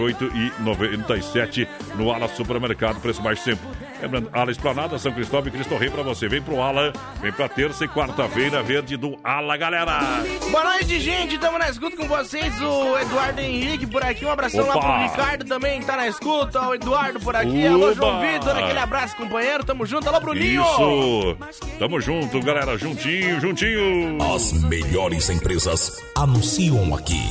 8,97 1.01 1.67
no 1.96 2.12
Ala 2.12 2.27
Supermercado. 2.27 3.00
Preço 3.00 3.22
baixo 3.22 3.43
sempre. 3.43 3.67
Lembrando, 4.01 4.29
Ala 4.34 4.51
Esplanada, 4.51 4.98
São 4.98 5.12
Cristóvão 5.12 5.48
e 5.48 5.51
Cristo 5.51 5.77
Rei 5.77 5.89
pra 5.89 6.01
você. 6.01 6.27
Vem 6.27 6.41
pro 6.41 6.60
Ala, 6.62 6.91
vem 7.22 7.31
pra 7.31 7.48
terça 7.48 7.86
e 7.86 7.88
quarta-feira 7.88 8.63
verde 8.63 8.98
do 8.98 9.17
Ala, 9.24 9.55
galera. 9.58 10.00
Boa 10.50 10.63
noite, 10.63 11.00
gente. 11.00 11.38
Tamo 11.38 11.58
na 11.58 11.70
escuta 11.70 11.96
com 11.96 12.08
vocês. 12.08 12.60
O 12.62 12.98
Eduardo 12.98 13.39
Henrique 13.41 13.86
por 13.86 14.03
aqui. 14.03 14.25
Um 14.25 14.31
abração 14.31 14.65
lá 14.65 14.75
Opa. 14.75 14.81
pro 14.81 15.01
Ricardo 15.03 15.46
também, 15.46 15.81
tá 15.81 15.96
na 15.96 16.08
escuta. 16.08 16.62
O 16.67 16.74
Eduardo 16.74 17.20
por 17.20 17.36
aqui. 17.36 17.67
Alô, 17.67 17.86
Oba. 17.91 17.93
João 17.93 18.22
Vitor. 18.22 18.58
Aquele 18.58 18.79
abraço, 18.79 19.15
companheiro. 19.15 19.63
Tamo 19.63 19.86
junto. 19.86 20.08
Alô, 20.10 20.20
Bruninho. 20.20 20.63
Isso! 20.63 21.38
Tamo 21.77 22.01
junto, 22.01 22.39
galera. 22.41 22.77
Juntinho, 22.77 23.39
juntinho. 23.39 24.17
As 24.34 24.53
melhores 24.63 25.29
empresas 25.29 26.03
anunciam 26.15 26.96
aqui. 26.96 27.22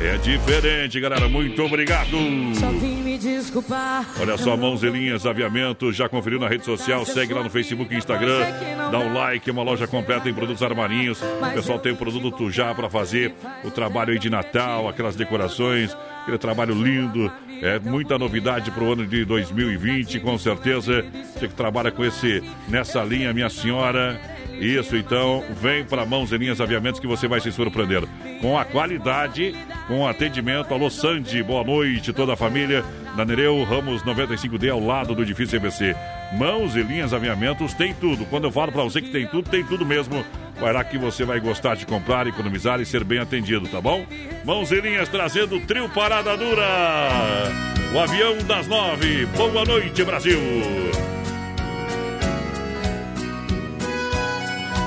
É 0.00 0.16
diferente, 0.18 1.00
galera. 1.00 1.28
Muito 1.28 1.62
obrigado. 1.62 2.16
Só 2.54 2.68
vim 2.68 2.96
me 3.02 3.18
desculpar. 3.18 4.06
Olha 4.20 4.36
só, 4.36 4.56
mãos 4.56 4.82
e 4.82 4.88
linhas, 4.90 5.26
aviamento. 5.26 5.92
Já 5.92 6.08
conferiu 6.12 6.38
na 6.38 6.46
rede 6.46 6.64
social? 6.64 7.04
Segue 7.06 7.32
lá 7.32 7.42
no 7.42 7.48
Facebook 7.48 7.92
e 7.92 7.96
Instagram. 7.96 8.44
Dá 8.92 8.98
um 8.98 9.14
like, 9.14 9.50
uma 9.50 9.62
loja 9.62 9.86
completa 9.86 10.28
em 10.28 10.34
produtos 10.34 10.62
armarinhos. 10.62 11.20
O 11.22 11.54
pessoal 11.54 11.78
tem 11.78 11.92
o 11.92 11.96
produto 11.96 12.30
Tujá 12.30 12.74
para 12.74 12.90
fazer 12.90 13.34
o 13.64 13.70
trabalho 13.70 14.12
aí 14.12 14.18
de 14.18 14.28
Natal, 14.28 14.88
aquelas 14.88 15.16
decorações, 15.16 15.96
aquele 16.22 16.36
trabalho 16.36 16.74
lindo. 16.74 17.32
É 17.62 17.78
muita 17.78 18.18
novidade 18.18 18.70
para 18.70 18.84
o 18.84 18.92
ano 18.92 19.06
de 19.06 19.24
2020, 19.24 20.20
com 20.20 20.36
certeza. 20.36 21.04
Você 21.34 21.48
que 21.48 21.54
trabalha 21.54 21.90
com 21.90 22.04
esse 22.04 22.42
nessa 22.68 23.02
linha, 23.02 23.32
minha 23.32 23.48
senhora. 23.48 24.20
Isso, 24.62 24.96
então, 24.96 25.42
vem 25.60 25.84
para 25.84 26.06
Mãos 26.06 26.30
e 26.30 26.38
Linhas 26.38 26.60
Aviamentos 26.60 27.00
que 27.00 27.06
você 27.06 27.26
vai 27.26 27.40
se 27.40 27.50
surpreender. 27.50 28.04
Com 28.40 28.56
a 28.56 28.64
qualidade, 28.64 29.56
com 29.88 30.02
o 30.02 30.06
atendimento. 30.06 30.72
Alô, 30.72 30.88
Sandy, 30.88 31.42
boa 31.42 31.64
noite, 31.64 32.12
toda 32.12 32.34
a 32.34 32.36
família. 32.36 32.84
Na 33.16 33.24
Nereu 33.24 33.64
Ramos 33.64 34.04
95D, 34.04 34.70
ao 34.70 34.78
lado 34.78 35.16
do 35.16 35.22
edifício 35.22 35.56
EBC. 35.56 35.96
Mãos 36.34 36.76
e 36.76 36.82
Linhas 36.82 37.12
Aviamentos 37.12 37.74
tem 37.74 37.92
tudo. 37.92 38.24
Quando 38.26 38.44
eu 38.44 38.52
falo 38.52 38.70
para 38.70 38.84
você 38.84 39.02
que 39.02 39.10
tem 39.10 39.26
tudo, 39.26 39.50
tem 39.50 39.64
tudo 39.64 39.84
mesmo. 39.84 40.24
Vai 40.60 40.72
lá 40.72 40.84
que 40.84 40.96
você 40.96 41.24
vai 41.24 41.40
gostar 41.40 41.74
de 41.74 41.84
comprar, 41.84 42.28
economizar 42.28 42.80
e 42.80 42.86
ser 42.86 43.02
bem 43.02 43.18
atendido, 43.18 43.66
tá 43.66 43.80
bom? 43.80 44.06
Mãos 44.44 44.70
e 44.70 44.80
Linhas 44.80 45.08
trazendo 45.08 45.56
o 45.56 45.60
trio 45.60 45.88
Parada 45.88 46.36
Dura. 46.36 47.50
O 47.92 47.98
avião 47.98 48.38
das 48.46 48.68
nove. 48.68 49.26
Boa 49.26 49.64
noite, 49.64 50.04
Brasil. 50.04 50.38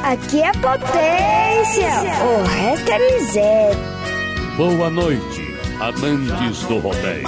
Aqui 0.06 0.40
é 0.40 0.52
potência, 0.52 1.90
o 2.24 2.44
resto 2.44 2.92
é 2.92 3.00
miséria. 3.00 3.78
Boa 4.56 4.88
noite, 4.88 5.58
amantes 5.80 6.62
do 6.66 6.78
rodeio. 6.78 7.24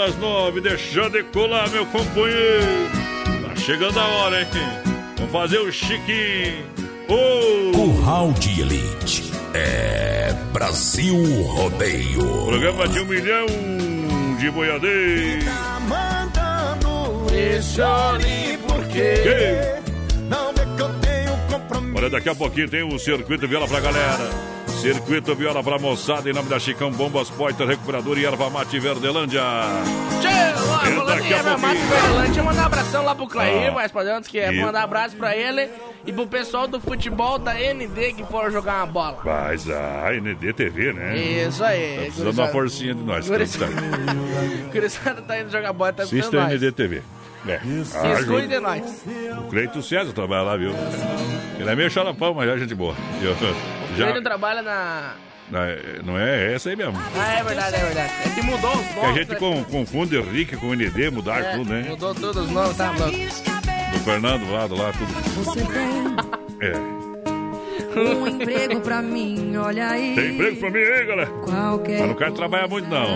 Das 0.00 0.16
nove, 0.16 0.62
deixa 0.62 1.10
de 1.10 1.22
colar, 1.24 1.68
meu 1.68 1.84
companheiro. 1.84 2.88
Tá 3.46 3.54
chegando 3.54 4.00
a 4.00 4.06
hora, 4.06 4.40
hein? 4.40 4.48
Vamos 5.18 5.30
fazer 5.30 5.58
o 5.58 5.70
chiquinho. 5.70 6.64
Oh! 7.06 7.72
Curral 7.72 8.32
de 8.32 8.62
Elite. 8.62 9.30
É 9.52 10.32
Brasil 10.54 11.16
Rodeio. 11.42 12.46
Programa 12.46 12.88
de 12.88 13.00
um 13.00 13.04
milhão 13.04 13.46
de 14.38 14.50
boiadeiros. 14.50 15.44
Tá 15.44 15.80
mandando 15.80 17.26
olhe 17.82 18.58
porque 18.66 19.14
Que? 19.16 20.20
não 20.30 20.54
vê 20.54 20.64
que 20.76 20.82
eu 20.82 20.88
tenho 21.00 21.36
compromisso. 21.50 21.98
Olha, 21.98 22.08
daqui 22.08 22.28
a 22.30 22.34
pouquinho 22.34 22.70
tem 22.70 22.82
o 22.82 22.98
Circuito 22.98 23.46
Viola 23.46 23.68
pra 23.68 23.80
galera. 23.80 24.49
Circuito 24.80 25.34
Viola 25.34 25.62
pra 25.62 25.78
moçada, 25.78 26.28
em 26.28 26.32
nome 26.32 26.48
da 26.48 26.58
Chicão 26.58 26.90
Bombas, 26.90 27.28
Poiter, 27.30 27.66
Recuperador 27.66 28.18
e 28.18 28.24
Erva 28.24 28.48
Mate 28.48 28.78
Verdelândia. 28.78 29.40
É 29.40 30.52
falando 30.94 31.20
em 31.22 31.32
Erva 31.32 31.58
Mate. 31.58 31.80
Verdelândia, 31.80 32.42
mandar 32.42 32.62
um 32.62 32.66
abração 32.66 33.04
lá 33.04 33.14
pro 33.14 33.26
Clair, 33.26 33.68
Ah. 33.70 33.72
mais 33.72 33.92
pra 33.92 34.02
antes 34.02 34.28
que 34.30 34.38
é 34.38 34.52
E- 34.52 34.60
mandar 34.62 34.82
abraço 34.84 35.16
pra 35.16 35.36
ele 35.36 35.68
e 36.06 36.12
pro 36.12 36.26
pessoal 36.26 36.66
do 36.66 36.80
futebol 36.80 37.38
da 37.38 37.54
ND 37.54 38.14
que 38.14 38.24
foram 38.24 38.50
jogar 38.50 38.76
uma 38.78 38.86
bola. 38.86 39.18
Mas 39.24 39.68
a 39.68 40.12
ND 40.14 40.52
TV, 40.54 40.92
né? 40.92 41.16
Isso 41.16 41.62
aí. 41.62 41.96
Tá 41.96 42.02
precisando 42.04 42.38
uma 42.38 42.48
forcinha 42.48 42.94
de 42.94 43.02
nós. 43.02 43.28
O 43.28 43.32
Cristiano 44.70 45.22
tá 45.28 45.40
indo 45.40 45.50
jogar 45.50 45.72
bola, 45.72 45.92
tá 45.92 46.02
Assista 46.04 46.18
escutando 46.36 46.50
a. 46.50 46.54
ND 46.54 46.72
TV. 46.72 47.02
É. 47.46 47.58
Se 47.58 47.96
ajuda. 47.96 48.20
exclui 48.20 48.46
de 48.46 48.60
nós. 48.60 49.04
O 49.38 49.42
Cleito 49.48 49.82
César 49.82 50.12
trabalha 50.12 50.42
lá, 50.42 50.56
viu? 50.56 50.72
Ele 51.58 51.68
é 51.70 51.74
meio 51.76 51.90
xaropão, 51.90 52.34
mas 52.34 52.46
já 52.46 52.54
é 52.54 52.58
gente 52.58 52.74
boa. 52.74 52.94
Eu, 53.22 53.34
já, 54.00 54.10
Ele 54.10 54.20
trabalha 54.22 54.62
na... 54.62 55.14
não 56.04 56.18
é 56.18 56.54
essa 56.54 56.70
aí 56.70 56.76
mesmo. 56.76 56.94
Ah, 57.18 57.32
é 57.38 57.42
verdade, 57.42 57.76
é 57.76 57.78
verdade. 57.80 58.12
É 58.24 58.28
que 58.34 58.42
mudou 58.42 58.72
os 58.76 58.86
Que 58.86 58.94
nomes. 58.94 59.10
a 59.10 59.12
gente 59.18 59.28
né? 59.32 59.36
com- 59.36 59.64
confunde 59.64 60.16
Henrique 60.16 60.56
com 60.56 60.72
ND, 60.74 61.10
mudaram 61.10 61.46
É, 61.46 61.56
tudo, 61.56 61.70
né? 61.70 61.84
Mudou 61.88 62.14
todos 62.14 62.44
os 62.44 62.50
nomes, 62.50 62.76
tá 62.76 62.90
louco. 62.92 63.16
Do 63.92 63.98
Fernando 64.04 64.50
lá, 64.52 64.66
do 64.66 64.76
lá, 64.76 64.92
tudo. 64.92 65.10
É. 66.60 66.99
Um 67.96 68.26
emprego 68.26 68.80
pra 68.80 69.02
mim, 69.02 69.56
olha 69.56 69.88
aí. 69.88 70.14
Tem 70.14 70.34
emprego 70.34 70.56
pra 70.58 70.70
mim 70.70 70.78
aí, 70.78 71.06
galera? 71.06 71.30
Qualquer 71.30 72.00
Mas 72.00 72.08
não 72.08 72.14
quero 72.14 72.32
trabalhar 72.32 72.68
muito, 72.68 72.88
não. 72.88 73.06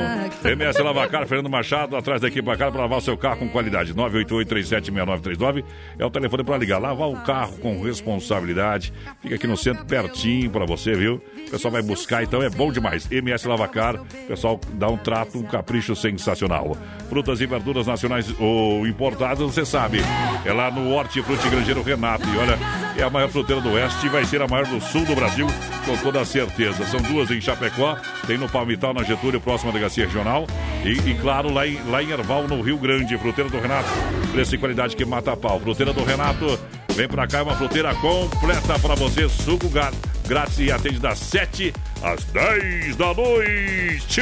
MS 0.51 0.83
Lavacar, 0.83 1.27
Fernando 1.27 1.51
Machado, 1.51 1.97
atrás 1.97 2.21
da 2.21 2.29
equipe 2.29 2.45
Bacar 2.45 2.71
para 2.71 2.83
lavar 2.83 2.99
o 2.99 3.01
seu 3.01 3.17
carro 3.17 3.39
com 3.39 3.49
qualidade. 3.49 3.95
988-376939 3.95 5.65
é 5.99 6.05
o 6.05 6.11
telefone 6.11 6.45
para 6.45 6.59
ligar. 6.59 6.79
Lavar 6.79 7.09
o 7.09 7.17
carro 7.23 7.57
com 7.59 7.81
responsabilidade. 7.83 8.93
Fica 9.23 9.37
aqui 9.37 9.47
no 9.47 9.57
centro, 9.57 9.85
pertinho 9.87 10.51
para 10.51 10.67
você, 10.67 10.93
viu? 10.95 11.23
O 11.47 11.51
pessoal 11.51 11.73
vai 11.73 11.83
buscar, 11.83 12.23
então 12.23 12.43
é 12.43 12.51
bom 12.51 12.71
demais. 12.71 13.11
MS 13.11 13.49
Lavacar, 13.49 13.97
o 13.97 14.27
pessoal 14.27 14.61
dá 14.75 14.89
um 14.89 14.97
trato, 14.97 15.39
um 15.39 15.43
capricho 15.43 15.97
sensacional. 15.97 16.77
Frutas 17.09 17.41
e 17.41 17.47
verduras 17.47 17.87
nacionais 17.87 18.35
ou 18.39 18.87
importadas, 18.87 19.39
você 19.41 19.65
sabe. 19.65 19.99
É 20.45 20.53
lá 20.53 20.71
no 20.71 20.91
Hortifruti 20.91 21.49
Grangeiro 21.49 21.83
Renato. 21.83 22.29
E 22.29 22.37
olha, 22.37 22.59
é 22.97 23.03
a 23.03 23.11
maior 23.11 23.29
fruteira 23.29 23.61
do 23.61 23.73
Oeste 23.73 24.07
e 24.07 24.09
vai 24.09 24.25
ser 24.25 24.43
a 24.43 24.49
maior 24.49 24.67
do 24.67 24.81
Sul 24.81 25.05
do 25.05 25.15
Brasil, 25.15 25.47
com 25.87 25.97
toda 25.97 26.25
certeza. 26.25 26.85
São 26.87 27.01
duas 27.01 27.31
em 27.31 27.41
Chapecó, 27.41 27.97
tem 28.27 28.37
no 28.37 28.49
Palmital, 28.49 28.93
na 28.93 29.03
Getúlio, 29.03 29.41
próxima 29.41 29.73
Delegacia 29.73 30.05
Regional. 30.05 30.47
E, 30.85 31.11
e, 31.11 31.15
claro, 31.15 31.53
lá 31.53 31.67
em, 31.67 31.79
lá 31.89 32.03
em 32.03 32.11
Erval, 32.11 32.47
no 32.47 32.61
Rio 32.61 32.77
Grande, 32.77 33.17
fruteira 33.17 33.49
do 33.49 33.59
Renato. 33.59 33.89
Preço 34.33 34.55
e 34.55 34.59
qualidade 34.59 34.95
que 34.97 35.05
mata 35.05 35.33
a 35.33 35.37
pau. 35.37 35.59
Fruteira 35.59 35.93
do 35.93 36.05
Renato, 36.05 36.59
vem 36.91 37.09
pra 37.09 37.27
cá, 37.27 37.39
é 37.39 37.43
uma 37.43 37.57
fruteira 37.57 37.95
completa 37.95 38.79
pra 38.79 38.95
você. 38.95 39.29
Suco 39.29 39.69
gato 39.69 40.14
grátis 40.27 40.59
e 40.59 40.73
atende 40.73 40.99
das 40.99 41.19
7 41.19 41.73
às 42.03 42.25
10 42.25 42.97
da 42.97 43.13
noite. 43.15 44.21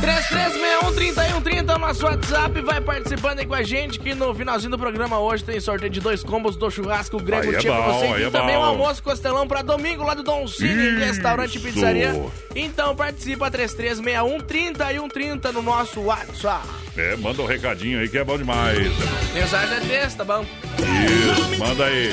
3361-3130 0.00 1.70
é 1.70 1.74
o 1.74 1.78
nosso 1.78 2.04
WhatsApp. 2.04 2.60
Vai 2.62 2.80
participando 2.80 3.40
aí 3.40 3.46
com 3.46 3.54
a 3.54 3.62
gente 3.62 3.98
que 3.98 4.14
no 4.14 4.34
finalzinho 4.34 4.70
do 4.70 4.78
programa 4.78 5.18
hoje 5.18 5.44
tem 5.44 5.60
sorteio 5.60 5.90
de 5.90 6.00
dois 6.00 6.22
combos 6.22 6.56
do 6.56 6.70
churrasco 6.70 7.18
grego 7.18 7.50
Aí 7.50 7.56
é 7.56 7.62
bom, 7.62 7.92
você. 7.92 8.06
aí 8.06 8.22
E 8.22 8.24
é 8.24 8.30
também 8.30 8.56
um 8.56 8.62
almoço 8.62 9.02
costelão 9.02 9.46
pra 9.46 9.62
domingo 9.62 10.04
lá 10.04 10.14
do 10.14 10.22
Dom 10.22 10.46
Cine, 10.46 10.98
restaurante 11.04 11.56
e 11.56 11.60
pizzaria. 11.60 12.14
Então 12.54 12.94
participa 12.94 13.50
3361-3130 13.50 15.52
no 15.52 15.62
nosso 15.62 16.00
WhatsApp. 16.00 16.66
É, 16.96 17.16
manda 17.16 17.40
um 17.40 17.46
recadinho 17.46 18.00
aí 18.00 18.08
que 18.08 18.18
é 18.18 18.24
bom 18.24 18.36
demais. 18.36 18.78
Mensagem 19.32 19.76
é 19.76 19.80
texto, 19.80 20.18
tá 20.18 20.24
bom? 20.24 20.44
Isso, 20.78 21.58
manda 21.58 21.84
aí. 21.86 22.10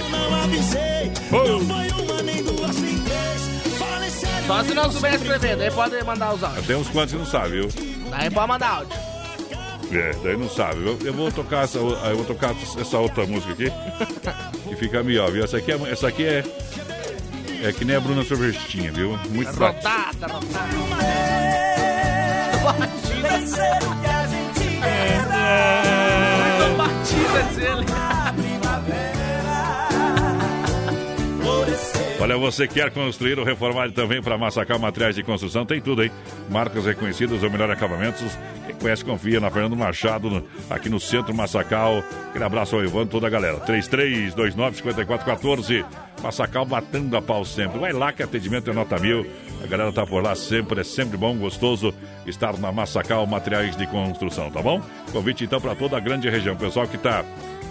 Só 4.48 4.64
se 4.64 4.74
não 4.74 4.92
souber 4.92 5.14
escrever, 5.14 5.56
daí 5.56 5.72
pode 5.72 6.04
mandar 6.04 6.34
os 6.34 6.44
áudios. 6.44 6.66
Tem 6.66 6.76
uns 6.76 6.90
quantos 6.90 7.14
que 7.14 7.20
não 7.20 7.26
sabem, 7.26 7.62
viu? 7.62 7.70
Daí 8.10 8.30
pode 8.32 8.48
mandar 8.48 8.70
áudio. 8.70 8.98
É, 9.92 10.12
daí 10.24 10.38
não 10.38 10.50
sabe. 10.50 10.86
Eu, 10.86 10.98
eu 11.04 11.14
vou 11.14 11.32
tocar 11.32 11.64
essa, 11.64 11.78
eu 11.78 12.16
vou 12.16 12.26
tocar 12.26 12.56
essa 12.80 12.98
outra 12.98 13.26
música 13.26 13.54
aqui. 13.54 13.72
Que 14.68 14.76
fica 14.76 15.04
melhor, 15.04 15.32
viu? 15.32 15.44
Essa 15.44 15.58
aqui 15.58 15.72
é, 15.72 15.92
essa 15.92 16.08
aqui 16.08 16.26
é, 16.26 16.44
é 17.64 17.72
que 17.72 17.86
nem 17.86 17.96
a 17.96 18.00
Bruna 18.00 18.24
Sorvestinha, 18.24 18.92
viu? 18.92 19.18
Muito 19.30 19.52
prática. 19.54 19.90
Rotada, 19.90 20.34
rotada. 20.34 20.70
Batida. 22.64 23.30
Muito 27.76 28.09
Olha, 32.22 32.38
você 32.38 32.68
quer 32.68 32.92
construir 32.92 33.40
ou 33.40 33.46
reformar 33.46 33.94
também 33.94 34.22
para 34.22 34.38
Massacal 34.38 34.78
Materiais 34.78 35.16
de 35.16 35.24
Construção? 35.24 35.66
Tem 35.66 35.80
tudo 35.80 36.02
aí. 36.02 36.12
Marcas 36.50 36.86
reconhecidas 36.86 37.42
ou 37.44 37.50
melhor 37.50 37.72
acabamentos. 37.72 38.38
Quem 38.66 38.76
conhece, 38.76 39.06
confia 39.06 39.40
na 39.40 39.50
Fernando 39.50 39.78
Machado, 39.78 40.46
aqui 40.70 40.90
no 40.90 41.00
centro 41.00 41.34
Massacal. 41.34 42.04
Aquele 42.30 42.44
abraço 42.44 42.76
ao 42.76 42.84
Ivan, 42.84 43.08
toda 43.08 43.28
a 43.28 43.30
galera. 43.30 43.62
3329-5414. 43.62 45.86
Massacal 46.22 46.66
batendo 46.66 47.16
a 47.16 47.22
pau 47.22 47.46
sempre. 47.46 47.80
Vai 47.80 47.94
lá 47.94 48.12
que 48.12 48.22
atendimento 48.22 48.70
é 48.70 48.74
nota 48.74 49.00
mil. 49.00 49.26
A 49.64 49.68
galera 49.68 49.94
tá 49.94 50.06
por 50.06 50.22
lá 50.22 50.36
sempre, 50.36 50.82
é 50.82 50.84
sempre 50.84 51.18
bom, 51.18 51.38
gostoso 51.38 51.94
estar 52.26 52.58
na 52.58 52.70
Massacal 52.70 53.26
Materiais 53.26 53.78
de 53.78 53.88
Construção, 53.88 54.52
tá 54.52 54.62
bom? 54.62 54.82
Convite 55.14 55.46
então 55.46 55.62
para 55.62 55.74
toda 55.74 55.96
a 55.96 56.02
grande 56.02 56.30
região. 56.30 56.58
Pessoal 56.58 56.86
que 56.86 56.98
tá 56.98 57.24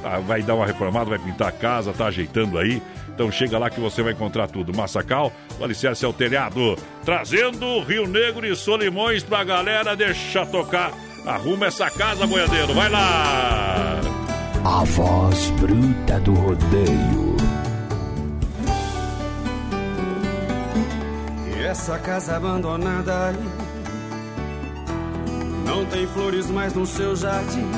Tá, 0.02 0.20
vai 0.20 0.42
dar 0.42 0.54
uma 0.54 0.66
reformada, 0.66 1.10
vai 1.10 1.18
pintar 1.18 1.48
a 1.48 1.52
casa, 1.52 1.92
tá 1.92 2.06
ajeitando 2.06 2.58
aí. 2.58 2.82
Então 3.18 3.32
chega 3.32 3.58
lá 3.58 3.68
que 3.68 3.80
você 3.80 4.00
vai 4.00 4.12
encontrar 4.12 4.46
tudo. 4.46 4.72
Massacal, 4.72 5.32
o 5.58 5.64
alicerce 5.64 6.04
é 6.04 6.08
o 6.08 6.12
telhado. 6.12 6.76
Trazendo 7.04 7.80
Rio 7.80 8.06
Negro 8.06 8.46
e 8.46 8.54
Solimões 8.54 9.24
pra 9.24 9.42
galera, 9.42 9.96
deixa 9.96 10.46
tocar. 10.46 10.92
Arruma 11.26 11.66
essa 11.66 11.90
casa, 11.90 12.28
boiadeiro, 12.28 12.72
vai 12.74 12.88
lá! 12.88 14.00
A 14.64 14.84
voz 14.84 15.50
bruta 15.58 16.20
do 16.20 16.32
rodeio. 16.32 17.36
E 21.56 21.64
essa 21.64 21.98
casa 21.98 22.36
abandonada 22.36 23.30
aí 23.30 23.36
Não 25.66 25.84
tem 25.86 26.06
flores 26.06 26.48
mais 26.50 26.72
no 26.72 26.86
seu 26.86 27.16
jardim 27.16 27.68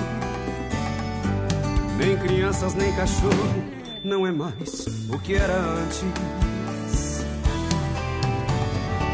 Nem 1.97 2.17
crianças, 2.19 2.75
nem 2.75 2.95
cachorro 2.95 3.80
Não 4.03 4.27
é 4.27 4.33
mais 4.33 4.87
o 5.09 5.19
que 5.19 5.35
era 5.35 5.55
antes. 5.55 6.05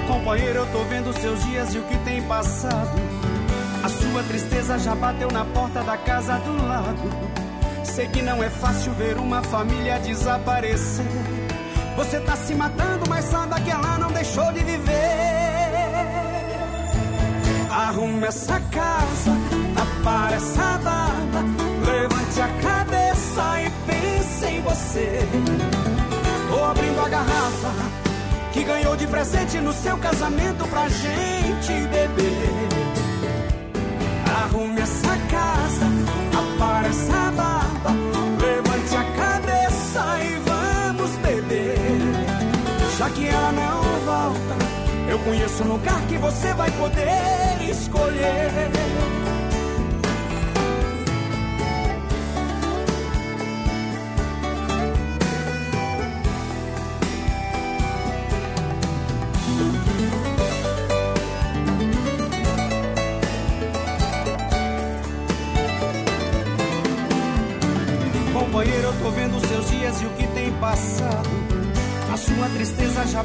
Companheiro, 0.06 0.60
eu 0.60 0.72
tô 0.72 0.84
vendo 0.84 1.12
seus 1.20 1.44
dias 1.44 1.74
e 1.74 1.78
o 1.78 1.82
que 1.82 1.98
tem 1.98 2.22
passado. 2.22 2.98
A 3.82 3.88
sua 3.88 4.22
tristeza 4.24 4.78
já 4.78 4.94
bateu 4.94 5.30
na 5.30 5.44
porta 5.44 5.82
da 5.82 5.96
casa 5.96 6.38
do 6.38 6.66
lado 6.66 7.36
Sei 7.96 8.08
que 8.08 8.20
não 8.20 8.42
é 8.42 8.50
fácil 8.50 8.92
ver 8.92 9.16
uma 9.16 9.42
família 9.42 9.98
desaparecer. 10.00 11.06
Você 11.96 12.20
tá 12.20 12.36
se 12.36 12.54
matando, 12.54 13.08
mas 13.08 13.24
saiba 13.24 13.58
que 13.58 13.70
ela 13.70 13.96
não 13.96 14.12
deixou 14.12 14.52
de 14.52 14.62
viver. 14.62 14.92
Arrume 17.70 18.26
essa 18.26 18.60
casa, 18.60 19.30
apare 19.80 20.34
essa 20.34 20.78
barba, 20.84 21.65
levante 21.86 22.40
a 22.40 22.48
cabeça 22.48 23.62
e 23.62 23.70
pense 23.86 24.44
em 24.44 24.60
você. 24.60 25.20
Tô 26.50 26.64
abrindo 26.64 27.00
a 27.00 27.08
garrafa 27.08 27.72
que 28.52 28.64
ganhou 28.64 28.96
de 28.96 29.06
presente 29.06 29.58
no 29.58 29.72
seu 29.72 29.96
casamento 29.98 30.66
pra 30.68 30.88
gente 30.88 31.72
beber. 31.88 32.68
Arrume 34.42 34.80
essa 34.80 35.16
casa, 35.30 35.86
apare 36.40 36.88
essa 36.88 37.30
barba, 37.32 37.90
levante 38.40 38.96
a 38.96 39.04
cabeça 39.22 40.02
e 40.24 40.38
vamos 40.48 41.10
beber. 41.18 41.76
Já 42.98 43.10
que 43.10 43.28
ela 43.28 43.52
não 43.52 43.82
volta, 44.04 44.56
eu 45.10 45.18
conheço 45.20 45.62
um 45.62 45.68
lugar 45.68 46.00
que 46.08 46.18
você 46.18 46.52
vai 46.54 46.70
poder 46.72 47.70
escolher. 47.70 48.70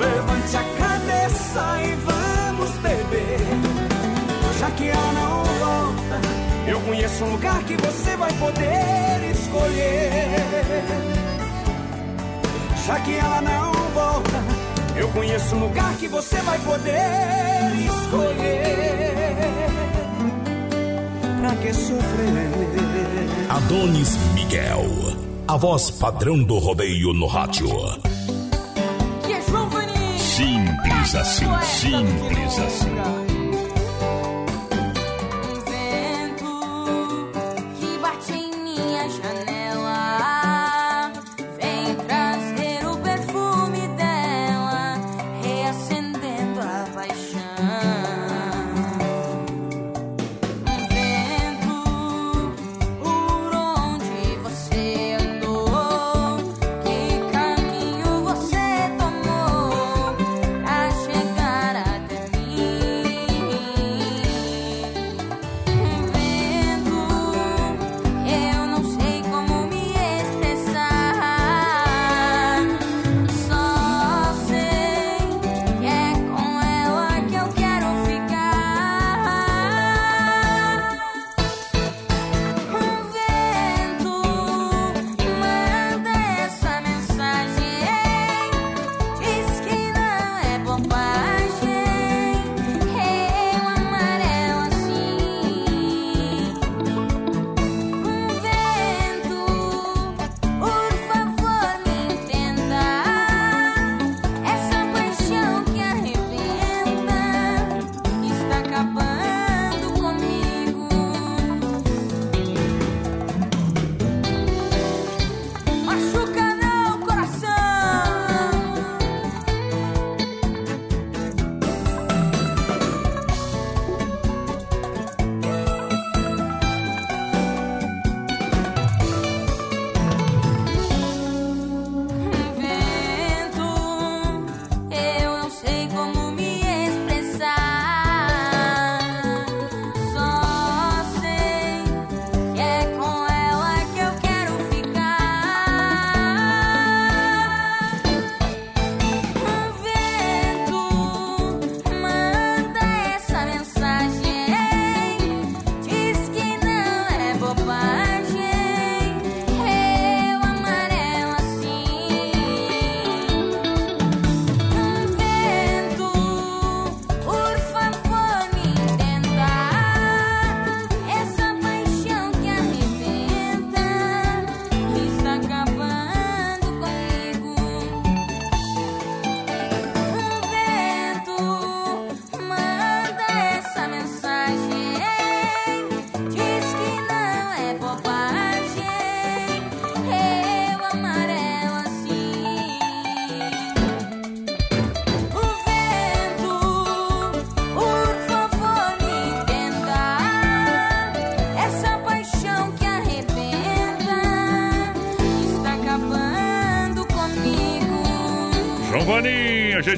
levante 0.00 0.56
a 0.56 0.64
cabeça 0.78 1.82
e 1.84 1.94
vamos 1.96 2.70
beber. 2.78 3.40
Já 4.58 4.70
que 4.70 4.88
ela 4.88 5.12
não 5.12 5.44
volta, 5.44 6.20
eu 6.66 6.80
conheço 6.80 7.24
um 7.24 7.30
lugar 7.32 7.62
que 7.64 7.76
você 7.76 8.16
vai 8.16 8.32
poder 8.32 9.30
escolher. 9.30 10.36
Já 12.86 13.00
que 13.00 13.14
ela 13.16 13.40
não 13.42 13.72
volta, 13.92 14.42
eu 14.96 15.08
conheço 15.08 15.54
um 15.54 15.60
lugar 15.60 15.94
que 15.96 16.08
você 16.08 16.36
vai 16.36 16.58
poder 16.60 17.72
escolher. 17.84 18.88
Pra 21.40 21.54
que 21.56 21.74
sofrer? 21.74 22.50
Adonis 23.50 24.16
Miguel. 24.34 24.86
a 25.46 25.56
voz 25.56 25.90
padrão 25.90 26.42
do 26.42 26.58
rodeio 26.58 27.14
no 27.14 27.26
rádio. 27.26 27.68
Simples 30.88 31.14
assim, 31.14 31.46
simples 31.62 32.58
assim. 32.58 33.27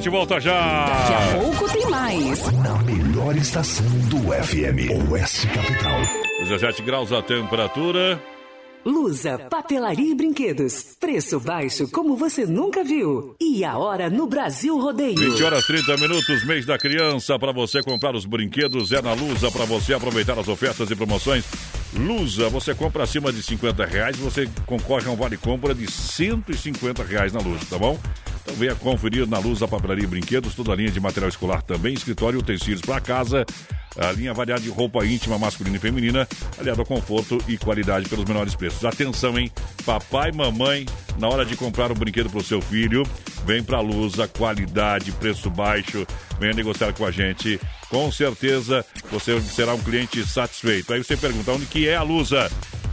Gente 0.01 0.09
volta 0.09 0.39
já. 0.39 0.85
Daqui 0.85 1.13
a 1.13 1.39
pouco 1.39 1.71
tem 1.71 1.87
mais. 1.87 2.51
Na 2.53 2.75
melhor 2.79 3.35
estação 3.37 3.85
do 4.09 4.17
FM, 4.31 5.11
Oeste 5.11 5.47
Capital. 5.49 5.99
17 6.39 6.81
graus 6.81 7.11
a 7.11 7.21
temperatura. 7.21 8.19
Lusa, 8.83 9.37
papelaria 9.37 10.11
e 10.11 10.15
brinquedos. 10.15 10.95
Preço 10.99 11.39
baixo 11.39 11.87
como 11.87 12.15
você 12.15 12.47
nunca 12.47 12.83
viu. 12.83 13.35
E 13.39 13.63
a 13.63 13.77
hora 13.77 14.09
no 14.09 14.25
Brasil 14.25 14.75
Rodeio. 14.79 15.33
20 15.33 15.43
horas 15.43 15.67
30 15.67 15.97
minutos, 15.97 16.43
mês 16.45 16.65
da 16.65 16.79
criança. 16.79 17.37
Para 17.37 17.51
você 17.51 17.83
comprar 17.83 18.15
os 18.15 18.25
brinquedos 18.25 18.91
é 18.91 19.03
na 19.03 19.13
Lusa. 19.13 19.51
Para 19.51 19.65
você 19.65 19.93
aproveitar 19.93 20.39
as 20.39 20.47
ofertas 20.47 20.89
e 20.89 20.95
promoções. 20.95 21.45
Lusa, 21.93 22.49
você 22.49 22.73
compra 22.73 23.03
acima 23.03 23.31
de 23.31 23.43
50 23.43 23.85
reais, 23.85 24.17
você 24.17 24.49
concorre 24.65 25.07
a 25.07 25.11
um 25.11 25.15
vale 25.15 25.37
compra 25.37 25.75
de 25.75 25.91
150 25.91 27.03
reais 27.03 27.33
na 27.33 27.39
Lusa, 27.39 27.65
tá 27.69 27.77
bom? 27.77 27.99
Venha 28.57 28.75
conferir 28.75 29.27
na 29.27 29.39
Lusa 29.39 29.67
Papelaria 29.67 30.03
e 30.03 30.07
Brinquedos, 30.07 30.53
toda 30.53 30.71
a 30.71 30.75
linha 30.75 30.91
de 30.91 30.99
material 30.99 31.29
escolar 31.29 31.61
também, 31.61 31.93
escritório 31.93 32.39
utensílios 32.39 32.81
para 32.81 33.01
casa, 33.01 33.45
a 33.97 34.11
linha 34.11 34.33
variada 34.33 34.61
de 34.61 34.69
roupa 34.69 35.05
íntima 35.05 35.37
masculina 35.37 35.77
e 35.77 35.79
feminina, 35.79 36.27
aliado 36.59 36.81
ao 36.81 36.85
conforto 36.85 37.37
e 37.47 37.57
qualidade 37.57 38.07
pelos 38.07 38.25
menores 38.25 38.55
preços. 38.55 38.85
Atenção, 38.85 39.37
hein? 39.37 39.51
Papai 39.85 40.29
e 40.29 40.35
mamãe, 40.35 40.85
na 41.17 41.27
hora 41.27 41.45
de 41.45 41.55
comprar 41.55 41.91
um 41.91 41.95
brinquedo 41.95 42.29
para 42.29 42.39
o 42.39 42.43
seu 42.43 42.61
filho, 42.61 43.03
vem 43.45 43.63
para 43.63 43.77
a 43.77 43.81
Lusa, 43.81 44.27
qualidade, 44.27 45.11
preço 45.13 45.49
baixo, 45.49 46.05
venha 46.39 46.53
negociar 46.53 46.93
com 46.93 47.05
a 47.05 47.11
gente. 47.11 47.59
Com 47.89 48.11
certeza 48.11 48.85
você 49.11 49.39
será 49.41 49.73
um 49.73 49.81
cliente 49.81 50.25
satisfeito. 50.25 50.93
Aí 50.93 51.03
você 51.03 51.17
pergunta 51.17 51.51
onde 51.51 51.65
que 51.65 51.87
é 51.87 51.95
a 51.95 52.03
Lusa? 52.03 52.49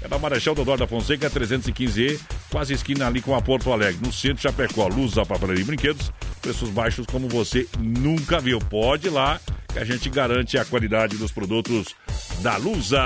É 0.09 0.11
na 0.11 0.19
Marechal 0.19 0.55
Dodoro 0.55 0.79
da 0.79 0.87
Fonseca, 0.87 1.31
315E, 1.31 2.19
quase 2.51 2.73
esquina 2.73 3.07
ali 3.07 3.21
com 3.21 3.35
a 3.35 3.43
Porto 3.43 3.71
Alegre, 3.71 4.01
no 4.03 4.13
centro 4.13 4.37
de 4.37 4.43
Chapecó. 4.43 4.89
Lusa, 4.89 5.25
papelaria 5.25 5.63
e 5.63 5.67
brinquedos, 5.67 6.11
preços 6.41 6.71
baixos 6.71 7.07
como 7.07 7.29
você 7.29 7.69
nunca 7.79 8.41
viu. 8.41 8.59
Pode 8.59 9.09
ir 9.09 9.11
lá 9.11 9.39
que 9.71 9.79
a 9.79 9.85
gente 9.85 10.09
garante 10.09 10.57
a 10.57 10.65
qualidade 10.65 11.19
dos 11.19 11.31
produtos 11.31 11.95
da 12.41 12.57
Lusa. 12.57 12.99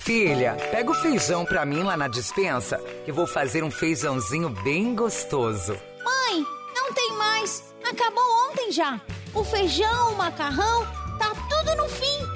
Filha, 0.00 0.56
pega 0.70 0.90
o 0.90 0.94
feijão 0.94 1.44
pra 1.44 1.64
mim 1.64 1.82
lá 1.82 1.96
na 1.96 2.08
dispensa, 2.08 2.78
que 3.04 3.12
vou 3.12 3.26
fazer 3.26 3.64
um 3.64 3.70
feijãozinho 3.70 4.50
bem 4.62 4.94
gostoso. 4.94 5.72
Mãe, 6.04 6.44
não 6.74 6.92
tem 6.92 7.12
mais. 7.12 7.64
Acabou 7.90 8.24
ontem 8.50 8.72
já. 8.72 9.00
O 9.34 9.42
feijão, 9.42 10.12
o 10.12 10.16
macarrão, 10.16 10.86
tá 11.18 11.32
tudo 11.48 11.76
no 11.76 11.88
fim. 11.88 12.17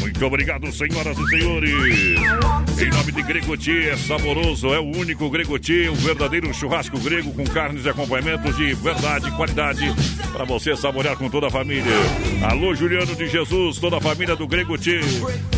Muito 0.00 0.26
obrigado, 0.26 0.72
senhoras 0.72 1.16
e 1.18 1.28
senhores. 1.28 1.70
Em 2.80 2.90
nome 2.90 3.12
de 3.12 3.22
Gregoti, 3.22 3.88
é 3.88 3.96
saboroso, 3.96 4.74
é 4.74 4.78
o 4.78 4.84
único 4.84 5.28
Gregoti, 5.30 5.88
o 5.88 5.94
verdadeiro 5.94 6.52
churrasco 6.52 6.98
grego 6.98 7.32
com 7.32 7.44
carnes 7.44 7.84
e 7.84 7.88
acompanhamentos 7.88 8.56
de 8.56 8.74
verdade 8.74 9.28
e 9.28 9.32
qualidade 9.32 9.84
para 10.32 10.44
você 10.44 10.76
saborear 10.76 11.16
com 11.16 11.28
toda 11.28 11.48
a 11.48 11.50
família. 11.50 11.92
Alô, 12.42 12.74
Juliano 12.74 13.14
de 13.14 13.28
Jesus, 13.28 13.78
toda 13.78 13.98
a 13.98 14.00
família 14.00 14.34
do 14.34 14.46
Gregoti. 14.46 15.00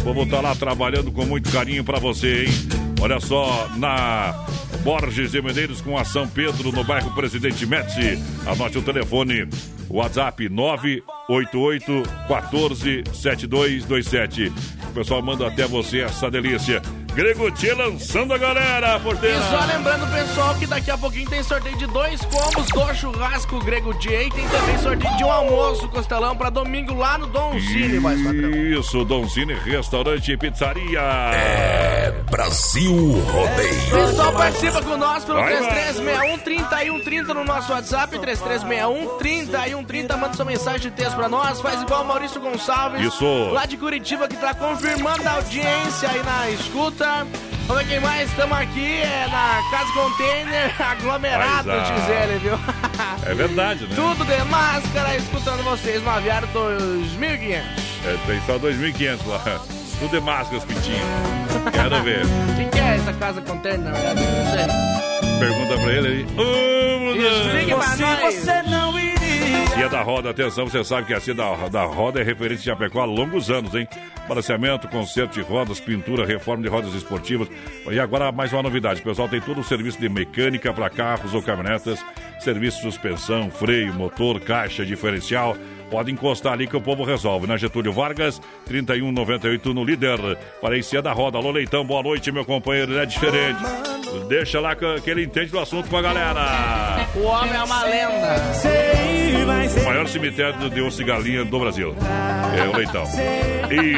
O 0.01 0.05
povo 0.05 0.27
tá 0.27 0.41
lá 0.41 0.55
trabalhando 0.55 1.11
com 1.11 1.25
muito 1.25 1.51
carinho 1.51 1.85
para 1.85 1.99
você, 1.99 2.45
hein? 2.45 2.53
Olha 3.01 3.19
só, 3.19 3.69
na 3.77 4.47
Borges 4.83 5.33
de 5.33 5.43
Medeiros 5.43 5.81
com 5.81 5.97
a 5.99 6.05
São 6.05 6.27
Pedro, 6.27 6.73
no 6.73 6.83
bairro 6.83 7.15
Presidente 7.15 7.67
Médici. 7.67 8.19
Anote 8.47 8.79
o 8.79 8.83
telefone, 8.83 9.47
WhatsApp 9.89 10.49
988 10.49 12.03
14 12.27 13.05
7227. 13.13 14.53
O 14.89 14.93
pessoal 14.93 15.23
manda 15.23 15.47
até 15.47 15.67
você 15.67 16.01
essa 16.01 16.31
delícia. 16.31 16.81
Grego 17.15 17.51
Tia 17.51 17.75
lançando 17.75 18.33
a 18.33 18.39
galera, 18.39 18.99
porteira. 19.01 19.37
E 19.37 19.43
só 19.51 19.65
lembrando, 19.65 20.07
pessoal, 20.13 20.55
que 20.55 20.67
daqui 20.67 20.91
a 20.91 20.99
pouquinho 20.99 21.29
tem 21.29 21.43
sorteio 21.43 21.77
de 21.77 21.87
dois 21.87 22.21
combos 22.23 22.67
do 22.69 22.95
churrasco 22.95 23.59
Grego 23.65 23.93
Tia 23.95 24.23
e 24.23 24.31
tem 24.31 24.49
também 24.49 24.79
sorteio 24.79 25.17
de 25.17 25.25
um 25.25 25.31
almoço 25.31 25.89
costelão 25.89 26.37
para 26.37 26.51
domingo 26.51 26.95
lá 26.95 27.19
no 27.19 27.27
Dom 27.27 27.59
Cine, 27.61 28.01
mais 28.01 28.23
padrão. 28.23 28.51
Isso, 28.51 29.05
Dom 29.05 29.29
Cine, 29.29 29.55
restaurante 29.55 30.33
e 30.33 30.37
pizzaria. 30.37 31.01
É 31.01 32.13
Brasil 32.31 33.21
Rodeio. 33.21 33.91
Pessoal, 33.91 34.33
participa 34.33 34.83
com 34.83 34.97
nós 34.97 35.25
pelo 35.25 35.41
Vai, 35.41 35.53
3361-3130 35.55 37.27
no 37.35 37.45
nosso 37.45 37.73
WhatsApp, 37.73 38.19
3361-3130. 38.19 40.17
Manda 40.17 40.35
sua 40.35 40.45
mensagem 40.45 40.81
de 40.81 40.91
texto 40.91 41.17
pra 41.17 41.29
nós. 41.29 41.61
Faz 41.61 41.83
igual 41.83 42.05
o 42.05 42.07
Maurício 42.07 42.41
Gonçalves. 42.41 43.05
Isso. 43.05 43.51
Lá 43.53 43.67
de 43.67 43.77
Curitiba, 43.77 44.29
que 44.29 44.37
tá 44.37 44.55
confirmando 44.55 45.27
a 45.29 45.33
audiência 45.33 46.09
aí 46.09 46.23
na 46.23 46.51
escuta. 46.51 47.00
Vamos 47.67 47.83
ver 47.83 47.89
quem 47.89 48.01
mais. 48.01 48.29
Estamos 48.31 48.59
aqui 48.59 49.01
é 49.01 49.27
na 49.31 49.61
Casa 49.71 49.93
Container, 49.93 50.75
aglomerado, 50.83 51.69
Mas, 51.69 51.91
ah, 51.91 51.95
diz 51.95 52.09
ele, 52.09 52.39
viu? 52.39 52.59
É 53.27 53.35
verdade, 53.35 53.85
né? 53.87 53.95
Tudo 53.95 54.25
de 54.25 54.45
máscara, 54.51 55.17
escutando 55.17 55.63
vocês 55.63 56.03
no 56.03 56.11
Aviário 56.11 56.47
2500. 56.49 57.57
É, 58.05 58.17
tem 58.27 58.41
só 58.47 58.59
2.500 58.59 59.27
lá. 59.27 59.61
Tudo 59.99 60.17
é 60.17 60.21
máscara, 60.21 60.59
os 60.59 60.65
pintinhos. 60.65 61.01
Quero 61.73 62.03
ver. 62.03 62.25
O 62.25 62.57
que, 62.57 62.65
que 62.71 62.79
é 62.79 62.97
essa 62.97 63.13
Casa 63.15 63.41
Container, 63.43 63.79
na 63.81 63.93
verdade? 63.93 64.73
Pergunta 65.39 65.75
pra 65.79 65.93
ele 65.93 66.09
aí. 66.09 66.27
Ô, 66.37 67.15
Explique 67.15 67.75
pra 67.75 67.97
nós. 67.97 68.35
Você 68.35 68.63
não 68.65 68.99
iria. 68.99 69.20
Cia 69.75 69.89
da 69.89 70.03
Roda, 70.03 70.31
atenção, 70.31 70.67
você 70.67 70.83
sabe 70.85 71.07
que 71.07 71.15
a 71.15 71.21
Cia 71.21 71.35
da, 71.35 71.55
da 71.69 71.85
Roda 71.85 72.21
é 72.21 72.25
referência 72.25 72.59
de 72.59 72.65
Chapecó 72.65 73.01
há 73.01 73.05
longos 73.05 73.51
anos, 73.51 73.75
hein? 73.75 73.87
Balanceamento, 74.29 74.89
conserto 74.89 75.35
de 75.35 75.41
rodas, 75.41 75.81
pintura, 75.81 76.27
reforma 76.27 76.63
de 76.63 76.69
rodas 76.69 76.95
esportivas. 76.95 77.49
E 77.91 77.99
agora 77.99 78.31
mais 78.31 78.53
uma 78.53 78.63
novidade, 78.63 79.01
o 79.01 79.05
pessoal 79.05 79.29
tem 79.29 79.41
todo 79.41 79.61
o 79.61 79.65
serviço 79.65 79.99
de 79.99 80.09
mecânica 80.09 80.73
para 80.73 80.91
carros 80.91 81.35
ou 81.35 81.43
caminhonetas, 81.43 82.05
serviço 82.39 82.79
de 82.79 82.83
suspensão, 82.83 83.51
freio, 83.51 83.95
motor, 83.95 84.41
caixa, 84.41 84.85
diferencial. 84.85 85.57
Pode 85.91 86.13
encostar 86.13 86.53
ali 86.53 86.67
que 86.67 86.77
o 86.77 86.81
povo 86.81 87.03
resolve. 87.03 87.47
Na 87.49 87.57
Getúlio 87.57 87.93
Vargas, 87.93 88.41
3198 88.67 89.75
no 89.75 89.85
líder. 89.85 90.39
Para 90.61 90.77
a 90.77 90.83
Cia 90.83 91.03
da 91.03 91.13
Roda. 91.13 91.39
Alô, 91.39 91.51
Leitão, 91.51 91.85
boa 91.85 92.03
noite, 92.03 92.31
meu 92.31 92.45
companheiro. 92.45 92.93
Ele 92.93 93.01
é 93.01 93.07
diferente. 93.07 93.61
Deixa 94.29 94.61
lá 94.61 94.77
que 94.77 95.01
que 95.01 95.11
ele 95.11 95.25
entende 95.25 95.51
do 95.51 95.59
assunto 95.59 95.89
com 95.89 95.97
a 95.97 96.03
galera. 96.03 97.09
O 97.17 97.25
homem 97.25 97.55
é 97.55 97.63
uma 97.65 97.85
lenda. 97.85 98.55
O 99.81 99.85
maior 99.85 100.09
cemitério 100.09 100.71
de 100.71 100.81
osso 100.81 101.01
e 101.01 101.05
galinha 101.05 101.45
do 101.45 101.59
Brasil. 101.59 101.95
É 102.59 102.69
o 102.69 102.77
Leitão. 102.77 103.05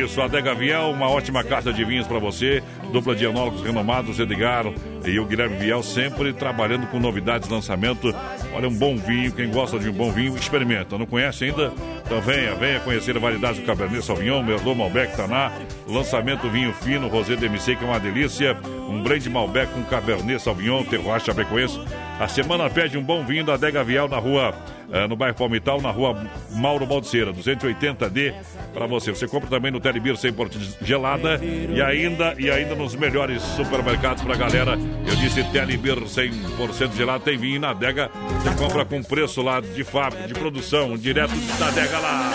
Isso, 0.04 0.20
Adega 0.20 0.54
Viel, 0.54 0.90
uma 0.90 1.08
ótima 1.08 1.42
carta 1.42 1.72
de 1.72 1.84
vinhos 1.84 2.06
para 2.06 2.18
você. 2.18 2.62
Dupla 2.92 3.14
de 3.14 3.24
enólogos 3.24 3.62
renomados, 3.62 4.20
Edgar 4.20 4.66
e 5.04 5.18
o 5.18 5.24
Guilherme 5.24 5.56
Viel, 5.56 5.82
sempre 5.82 6.32
trabalhando 6.34 6.86
com 6.88 7.00
novidades, 7.00 7.48
lançamento. 7.48 8.14
Olha, 8.54 8.68
um 8.68 8.74
bom 8.74 8.96
vinho. 8.96 9.32
Quem 9.32 9.50
gosta 9.50 9.78
de 9.78 9.88
um 9.88 9.92
bom 9.94 10.12
vinho, 10.12 10.36
experimenta. 10.36 10.98
Não 10.98 11.06
conhece 11.06 11.44
ainda? 11.44 11.72
Então 12.04 12.20
venha, 12.20 12.54
venha 12.54 12.80
conhecer 12.80 13.16
a 13.16 13.20
variedade 13.20 13.60
do 13.60 13.66
Cabernet 13.66 14.04
Sauvignon, 14.04 14.42
Merlot, 14.42 14.76
Malbec, 14.76 15.16
Taná. 15.16 15.52
Lançamento 15.88 16.50
vinho 16.50 16.74
fino, 16.74 17.08
Rosé 17.08 17.34
DMC, 17.34 17.76
que 17.76 17.84
é 17.84 17.88
uma 17.88 17.98
delícia. 17.98 18.56
Um 18.88 19.02
blend 19.02 19.28
Malbec 19.30 19.72
com 19.72 19.82
Cabernet 19.84 20.42
Sauvignon, 20.42 20.84
Terroir 20.84 21.20
Chapecoense. 21.20 21.80
A 22.20 22.28
semana 22.28 22.68
pede 22.68 22.98
um 22.98 23.02
bom 23.02 23.24
vinho 23.24 23.44
da 23.44 23.54
Adega 23.54 23.82
Vial 23.82 24.06
na 24.06 24.18
rua, 24.18 24.54
eh, 24.92 25.08
no 25.08 25.16
bairro 25.16 25.34
Palmital, 25.34 25.80
na 25.80 25.90
rua 25.90 26.24
Mauro 26.52 26.86
Baldiceira, 26.86 27.32
280D 27.32 28.34
para 28.72 28.86
você. 28.86 29.10
Você 29.10 29.26
compra 29.26 29.48
também 29.48 29.72
no 29.72 29.80
Telebir 29.80 30.14
100% 30.14 30.76
gelada 30.82 31.40
e 31.42 31.80
ainda 31.80 32.34
e 32.38 32.50
ainda 32.50 32.76
nos 32.82 32.96
melhores 32.96 33.40
supermercados 33.54 34.24
para 34.24 34.34
galera. 34.34 34.76
Eu 35.06 35.14
disse 35.14 35.44
Telebir 35.44 35.94
100% 35.94 36.92
gelado, 36.94 37.22
tem 37.22 37.38
vinho 37.38 37.60
na 37.60 37.70
adega. 37.70 38.10
Você 38.42 38.50
compra 38.56 38.84
com 38.84 39.00
preço 39.04 39.40
lá 39.40 39.60
de 39.60 39.84
fábrica, 39.84 40.26
de 40.26 40.34
produção, 40.34 40.96
direto 40.98 41.32
da 41.60 41.68
adega 41.68 41.98
lá. 42.00 42.32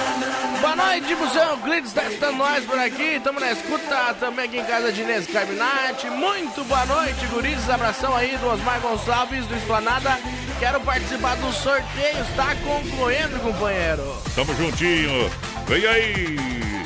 Boa 0.62 0.76
noite, 0.76 1.14
Busão. 1.16 1.58
Glitz 1.60 1.90
está 1.90 2.06
escutando 2.06 2.38
nós 2.38 2.64
por 2.64 2.80
aqui. 2.80 3.16
Estamos 3.16 3.42
na 3.42 3.52
escuta 3.52 4.14
também 4.20 4.46
aqui 4.46 4.58
em 4.60 4.64
casa 4.64 4.92
de 4.92 5.02
Inês 5.02 5.28
Carminati. 5.28 6.10
Muito 6.10 6.64
boa 6.64 6.86
noite, 6.86 7.26
gurizes. 7.28 7.70
Abração 7.70 8.16
aí 8.16 8.38
do 8.38 8.48
Osmar 8.48 8.80
Gonçalves, 8.80 9.46
do 9.48 9.56
Esplanada. 9.56 10.18
Quero 10.60 10.80
participar 10.80 11.36
do 11.36 11.52
sorteio. 11.52 12.22
Está 12.22 12.56
concluindo, 12.56 13.38
companheiro. 13.42 14.16
Tamo 14.34 14.56
juntinho. 14.56 15.30
Vem 15.68 15.86
aí. 15.86 16.77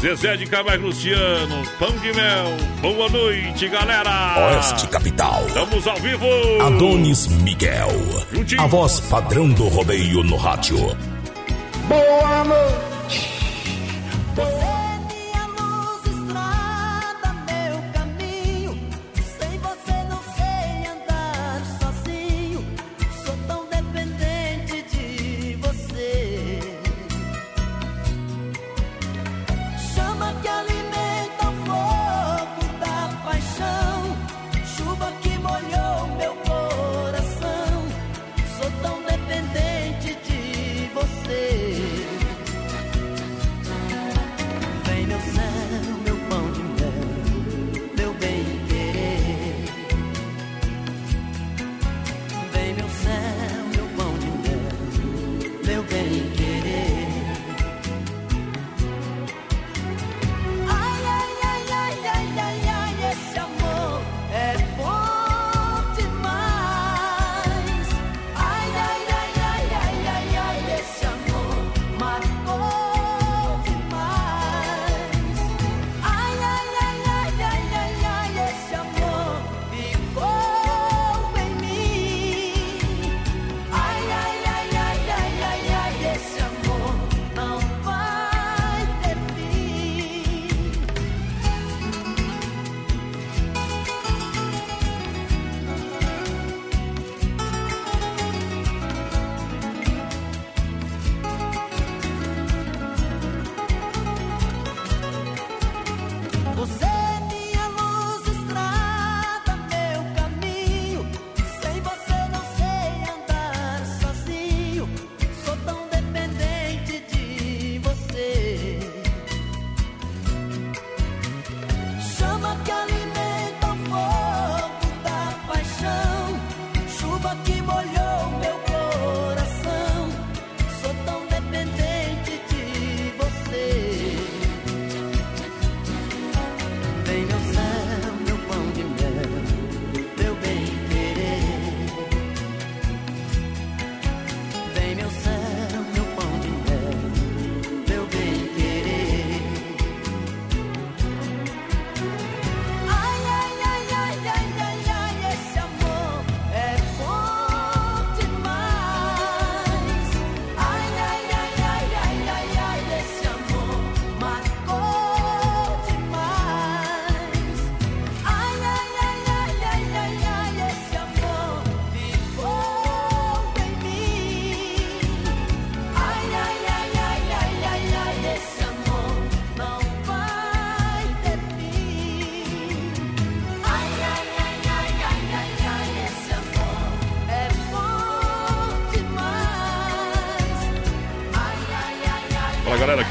Zezé 0.00 0.36
de 0.36 0.46
Camargo 0.46 0.86
Luciano, 0.86 1.62
Pão 1.78 1.90
de 1.98 2.12
Mel. 2.12 2.56
Boa 2.82 3.08
noite, 3.08 3.68
galera. 3.68 4.50
Oeste 4.50 4.86
Capital. 4.88 5.44
Estamos 5.48 5.86
ao 5.86 5.96
vivo. 5.96 6.26
Adonis 6.60 7.26
Miguel. 7.28 7.88
A 8.58 8.66
voz 8.66 9.00
padrão 9.00 9.48
do 9.48 9.68
rodeio 9.68 10.22
no 10.22 10.36
rádio. 10.36 10.76
Boa 11.88 12.44
noite. 12.44 13.30
meu 14.36 14.75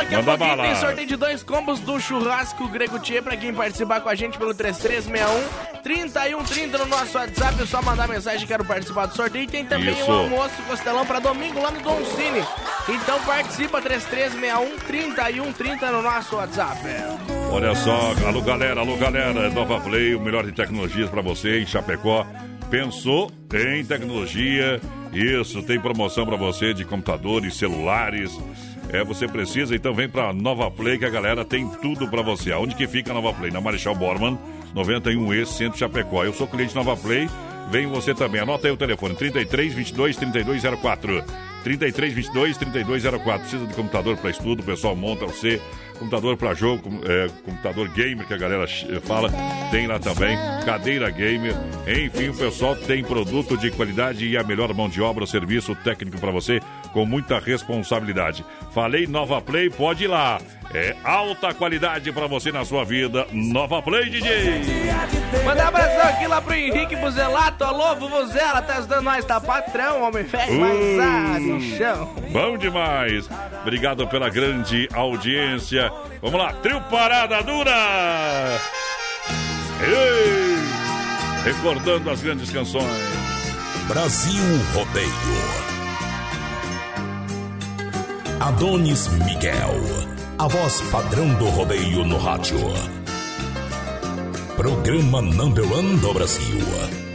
Daqui 0.00 0.14
a 0.14 0.18
Manda 0.18 0.38
pouquinho 0.38 0.56
bala. 0.56 0.68
tem 0.68 0.80
sorteio 0.80 1.06
de 1.06 1.16
dois 1.16 1.42
combos 1.42 1.80
do 1.80 2.00
churrasco 2.00 2.66
Grego 2.68 2.98
Tchê 2.98 3.20
pra 3.20 3.36
quem 3.36 3.52
participar 3.52 4.00
com 4.00 4.08
a 4.08 4.14
gente 4.14 4.38
pelo 4.38 4.54
3361 4.54 5.80
3130 5.82 6.78
no 6.78 6.86
nosso 6.86 7.18
WhatsApp. 7.18 7.62
É 7.62 7.66
só 7.66 7.82
mandar 7.82 8.08
mensagem 8.08 8.46
quero 8.46 8.64
participar 8.64 9.06
do 9.06 9.14
sorteio. 9.14 9.44
E 9.44 9.46
tem 9.46 9.66
também 9.66 9.92
Isso. 9.92 10.10
o 10.10 10.12
almoço 10.12 10.54
costelão 10.66 11.04
pra 11.04 11.18
domingo 11.18 11.60
lá 11.60 11.70
no 11.70 11.80
Don 11.80 12.02
Cine. 12.04 12.42
Então 12.88 13.20
participa 13.20 13.82
3361 13.82 14.78
3130 14.86 15.90
no 15.90 16.02
nosso 16.02 16.36
WhatsApp. 16.36 16.80
Olha 17.52 17.74
só, 17.74 18.14
alô 18.26 18.40
galera, 18.40 18.80
alô 18.80 18.96
galera, 18.96 19.50
Nova 19.50 19.80
Play, 19.80 20.14
o 20.14 20.20
melhor 20.20 20.46
de 20.46 20.52
tecnologias 20.52 21.10
para 21.10 21.20
você 21.20 21.60
em 21.60 21.66
Chapecó. 21.66 22.26
Pensou 22.70 23.30
em 23.52 23.84
tecnologia? 23.84 24.80
Isso, 25.12 25.62
tem 25.64 25.80
promoção 25.80 26.24
para 26.24 26.36
você 26.36 26.72
de 26.72 26.84
computadores, 26.84 27.56
celulares. 27.56 28.30
É, 28.92 29.04
você 29.04 29.28
precisa, 29.28 29.74
então 29.74 29.94
vem 29.94 30.08
para 30.08 30.32
Nova 30.32 30.68
Play 30.70 30.98
que 30.98 31.04
a 31.04 31.10
galera 31.10 31.44
tem 31.44 31.68
tudo 31.80 32.08
para 32.08 32.22
você. 32.22 32.50
Aonde 32.50 32.74
que 32.74 32.88
fica 32.88 33.12
a 33.12 33.14
Nova 33.14 33.32
Play? 33.32 33.50
Na 33.50 33.60
Marechal 33.60 33.94
Borman, 33.94 34.36
91E, 34.74 35.46
Centro 35.46 35.78
Chapecó. 35.78 36.24
Eu 36.24 36.32
sou 36.32 36.48
cliente 36.48 36.74
Nova 36.74 36.96
Play, 36.96 37.28
vem 37.70 37.86
você 37.86 38.12
também. 38.12 38.40
Anota 38.40 38.66
aí 38.66 38.72
o 38.72 38.76
telefone, 38.76 39.14
33 39.14 39.72
22 39.74 40.16
3204. 40.16 41.24
33 41.62 42.12
22 42.12 42.56
3204. 42.56 43.40
Precisa 43.42 43.66
de 43.66 43.74
computador 43.74 44.16
para 44.16 44.30
estudo, 44.30 44.60
o 44.60 44.64
pessoal 44.64 44.96
monta 44.96 45.24
você. 45.24 45.60
Computador 46.00 46.36
para 46.36 46.54
jogo, 46.54 46.90
é, 47.04 47.28
computador 47.44 47.86
gamer 47.90 48.26
que 48.26 48.32
a 48.34 48.38
galera 48.38 48.66
ch- 48.66 48.86
fala, 49.02 49.30
tem 49.70 49.86
lá 49.86 49.98
também. 49.98 50.34
Cadeira 50.64 51.10
gamer, 51.10 51.54
enfim, 51.86 52.30
o 52.30 52.34
pessoal 52.34 52.74
tem 52.74 53.04
produto 53.04 53.54
de 53.56 53.70
qualidade 53.70 54.26
e 54.26 54.34
a 54.36 54.42
melhor 54.42 54.72
mão 54.72 54.88
de 54.88 55.02
obra, 55.02 55.26
serviço 55.26 55.74
técnico 55.74 56.18
para 56.18 56.30
você 56.32 56.58
com 56.94 57.04
muita 57.04 57.38
responsabilidade. 57.38 58.44
Falei 58.72 59.06
Nova 59.06 59.42
Play, 59.42 59.68
pode 59.68 60.04
ir 60.04 60.08
lá. 60.08 60.40
É 60.72 60.94
alta 61.02 61.52
qualidade 61.52 62.12
para 62.12 62.28
você 62.28 62.52
na 62.52 62.64
sua 62.64 62.84
vida. 62.84 63.26
Nova 63.32 63.82
Play, 63.82 64.08
DJ. 64.08 64.62
Mandar 65.44 65.64
um 65.64 65.68
abração 65.68 66.02
aqui 66.02 66.26
lá 66.28 66.40
pro 66.40 66.54
Henrique 66.54 66.94
Buzelato. 66.94 67.64
Alô, 67.64 67.96
Vuvuzela, 67.96 68.62
tá 68.62 68.78
ajudando 68.78 69.02
nós, 69.02 69.24
tá 69.24 69.40
patrão, 69.40 70.04
homem 70.04 70.22
velho, 70.22 70.60
mas 70.60 71.00
ah, 71.00 71.40
no 71.40 71.60
chão. 71.60 72.14
Bom 72.30 72.56
demais. 72.56 73.28
Obrigado 73.62 74.06
pela 74.06 74.28
grande 74.28 74.88
audiência. 74.92 75.92
Vamos 76.22 76.38
lá, 76.38 76.52
trio 76.52 76.80
Parada 76.82 77.42
Dura. 77.42 77.72
Ei! 79.82 81.52
Recordando 81.52 82.10
as 82.10 82.22
grandes 82.22 82.50
canções. 82.50 82.84
Brasil 83.88 84.44
Rodeio. 84.72 85.10
Adonis 88.38 89.08
Miguel. 89.24 90.09
A 90.40 90.48
voz 90.48 90.80
padrão 90.90 91.28
do 91.34 91.50
rodeio 91.50 92.02
no 92.02 92.16
rádio. 92.16 92.56
Programa 94.56 95.20
Number 95.20 95.70
One 95.70 95.98
do 95.98 96.14
Brasil. 96.14 97.09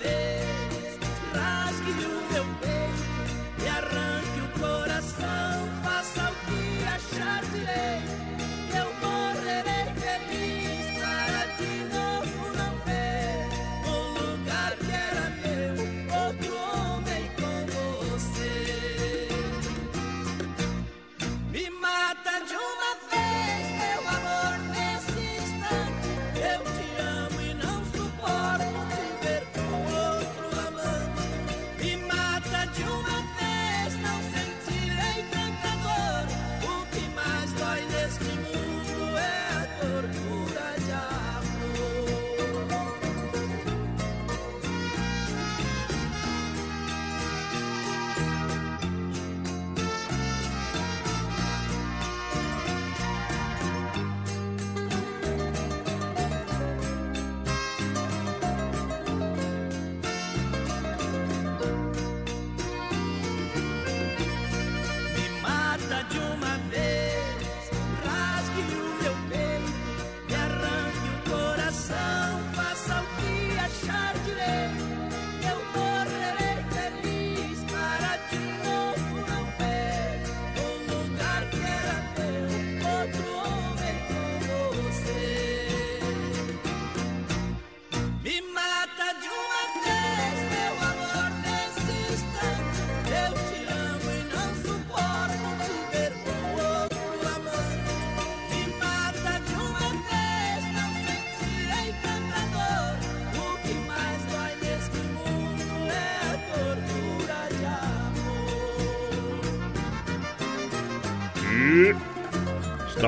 De 0.00 0.41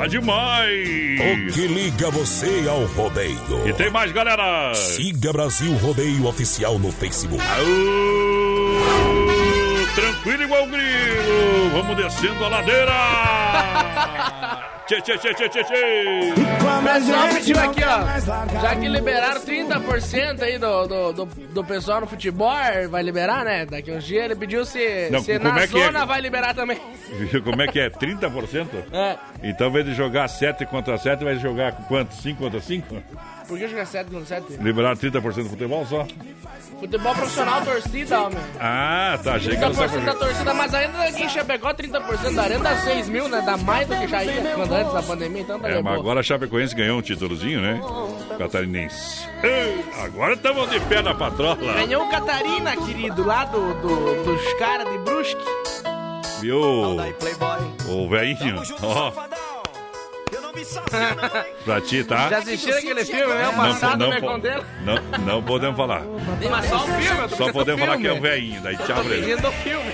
demais. 0.08 1.20
O 1.20 1.52
que 1.52 1.66
liga 1.66 2.10
você 2.10 2.66
ao 2.68 2.84
rodeio? 2.86 3.68
E 3.68 3.72
tem 3.72 3.90
mais, 3.90 4.12
galera. 4.12 4.74
Siga 4.74 5.32
Brasil 5.32 5.72
Rodeio 5.76 6.26
Oficial 6.26 6.78
no 6.78 6.92
Facebook. 6.92 7.42
Aô, 7.42 7.64
tranquilo 9.94 10.42
igual 10.42 10.66
grilo. 10.66 11.70
Vamos 11.72 11.96
descendo 11.96 12.44
a 12.44 12.48
ladeira. 12.48 12.92
tchê, 14.86 15.00
tchê, 15.00 15.18
tchê, 15.18 15.34
tchê, 15.34 15.48
tchê, 15.48 15.64
tchê. 15.64 16.34
Pessoal 16.84 17.28
pediu 17.28 17.58
aqui, 17.58 17.84
ó. 17.84 18.60
Já 18.60 18.76
que 18.76 18.88
liberaram 18.88 19.40
30% 19.40 20.42
aí 20.42 20.58
do, 20.58 20.86
do, 20.86 21.12
do, 21.12 21.24
do 21.26 21.64
pessoal 21.64 22.00
no 22.00 22.06
futebol, 22.06 22.54
vai 22.90 23.02
liberar, 23.02 23.44
né? 23.44 23.66
Daqui 23.66 23.90
uns 23.90 24.04
dias 24.04 24.24
ele 24.24 24.36
pediu 24.36 24.64
se, 24.64 25.08
Não, 25.10 25.20
se 25.20 25.38
na 25.38 25.60
é 25.60 25.64
é? 25.64 25.66
zona 25.66 26.04
vai 26.04 26.20
liberar 26.20 26.54
também. 26.54 26.78
Como 27.42 27.62
é 27.62 27.66
que 27.68 27.80
é? 27.80 27.90
30%? 27.90 28.68
É. 28.92 29.16
Então, 29.42 29.66
ao 29.66 29.70
invés 29.70 29.86
de 29.86 29.94
jogar 29.94 30.28
7 30.28 30.66
contra 30.66 30.96
7, 30.98 31.24
vai 31.24 31.36
jogar 31.36 31.72
com 31.72 31.82
quanto? 31.84 32.14
5 32.14 32.38
contra 32.38 32.60
5? 32.60 33.02
Por 33.46 33.58
que 33.58 33.68
jogar 33.68 33.86
7 33.86 34.10
no 34.10 34.24
7? 34.24 34.56
Liberaram 34.60 34.96
30% 34.96 35.20
do 35.20 35.50
futebol 35.50 35.84
só? 35.86 36.06
Futebol 36.80 37.14
profissional, 37.14 37.62
torcida, 37.62 38.22
homem. 38.22 38.38
Ah, 38.58 39.18
tá. 39.22 39.38
Só 39.38 39.50
30% 39.50 40.04
da 40.04 40.14
torcida, 40.14 40.54
mas 40.54 40.74
ainda 40.74 41.02
aqui 41.04 41.24
em 41.24 41.28
Chapecó, 41.28 41.72
30% 41.72 42.34
da 42.34 42.42
arena 42.42 42.64
dá 42.64 42.76
6 42.76 43.08
mil, 43.08 43.28
né? 43.28 43.42
Dá 43.44 43.56
mais 43.56 43.86
do 43.86 43.96
que 43.96 44.08
já 44.08 44.24
ia 44.24 44.54
quando 44.54 44.73
antes 44.74 44.92
da 44.92 45.02
pandemia, 45.02 45.42
então 45.42 45.58
tá 45.60 45.68
É, 45.68 45.82
mas 45.82 45.98
agora 45.98 46.20
a 46.20 46.22
Chapecoense 46.22 46.74
ganhou 46.74 46.98
um 46.98 47.02
títulozinho, 47.02 47.60
né? 47.60 47.80
Catarinense. 48.38 49.26
Ei, 49.42 49.84
agora 50.02 50.34
estamos 50.34 50.68
de 50.70 50.80
pé 50.80 51.02
na 51.02 51.14
patrola. 51.14 51.56
Ganhou 51.56 52.04
o 52.04 52.10
Catarina, 52.10 52.76
querido, 52.76 53.24
lá 53.24 53.44
do, 53.44 53.74
do- 53.74 54.24
dos 54.24 54.52
caras 54.54 54.90
de 54.90 54.98
Brusque. 54.98 55.44
Viu? 56.40 56.60
O 57.88 58.08
velhinho. 58.08 58.62
Ó. 58.82 59.12
Pra 61.64 61.80
ti, 61.80 62.04
tá? 62.04 62.28
Já 62.28 62.38
assistiram 62.38 62.78
aquele 62.78 63.04
filme, 63.04 63.34
né? 63.34 63.48
O 63.48 63.52
Não, 63.52 63.64
passado 63.64 63.98
não, 63.98 64.10
me 64.10 64.20
po- 64.20 64.26
condena. 64.26 64.62
não, 64.84 64.96
não 65.26 65.42
podemos 65.42 65.76
falar. 65.76 66.02
Mas 66.50 66.66
só 66.68 66.76
o 66.76 66.80
filme, 66.86 67.20
eu 67.22 67.28
tô 67.28 67.36
Só 67.36 67.52
podemos 67.52 67.80
falar 67.84 67.98
que 67.98 68.06
é 68.06 68.12
o 68.12 68.20
velhinho. 68.20 68.60
Daí 68.62 68.76
tchau 68.78 69.00
o 69.00 69.52
filme. 69.52 69.92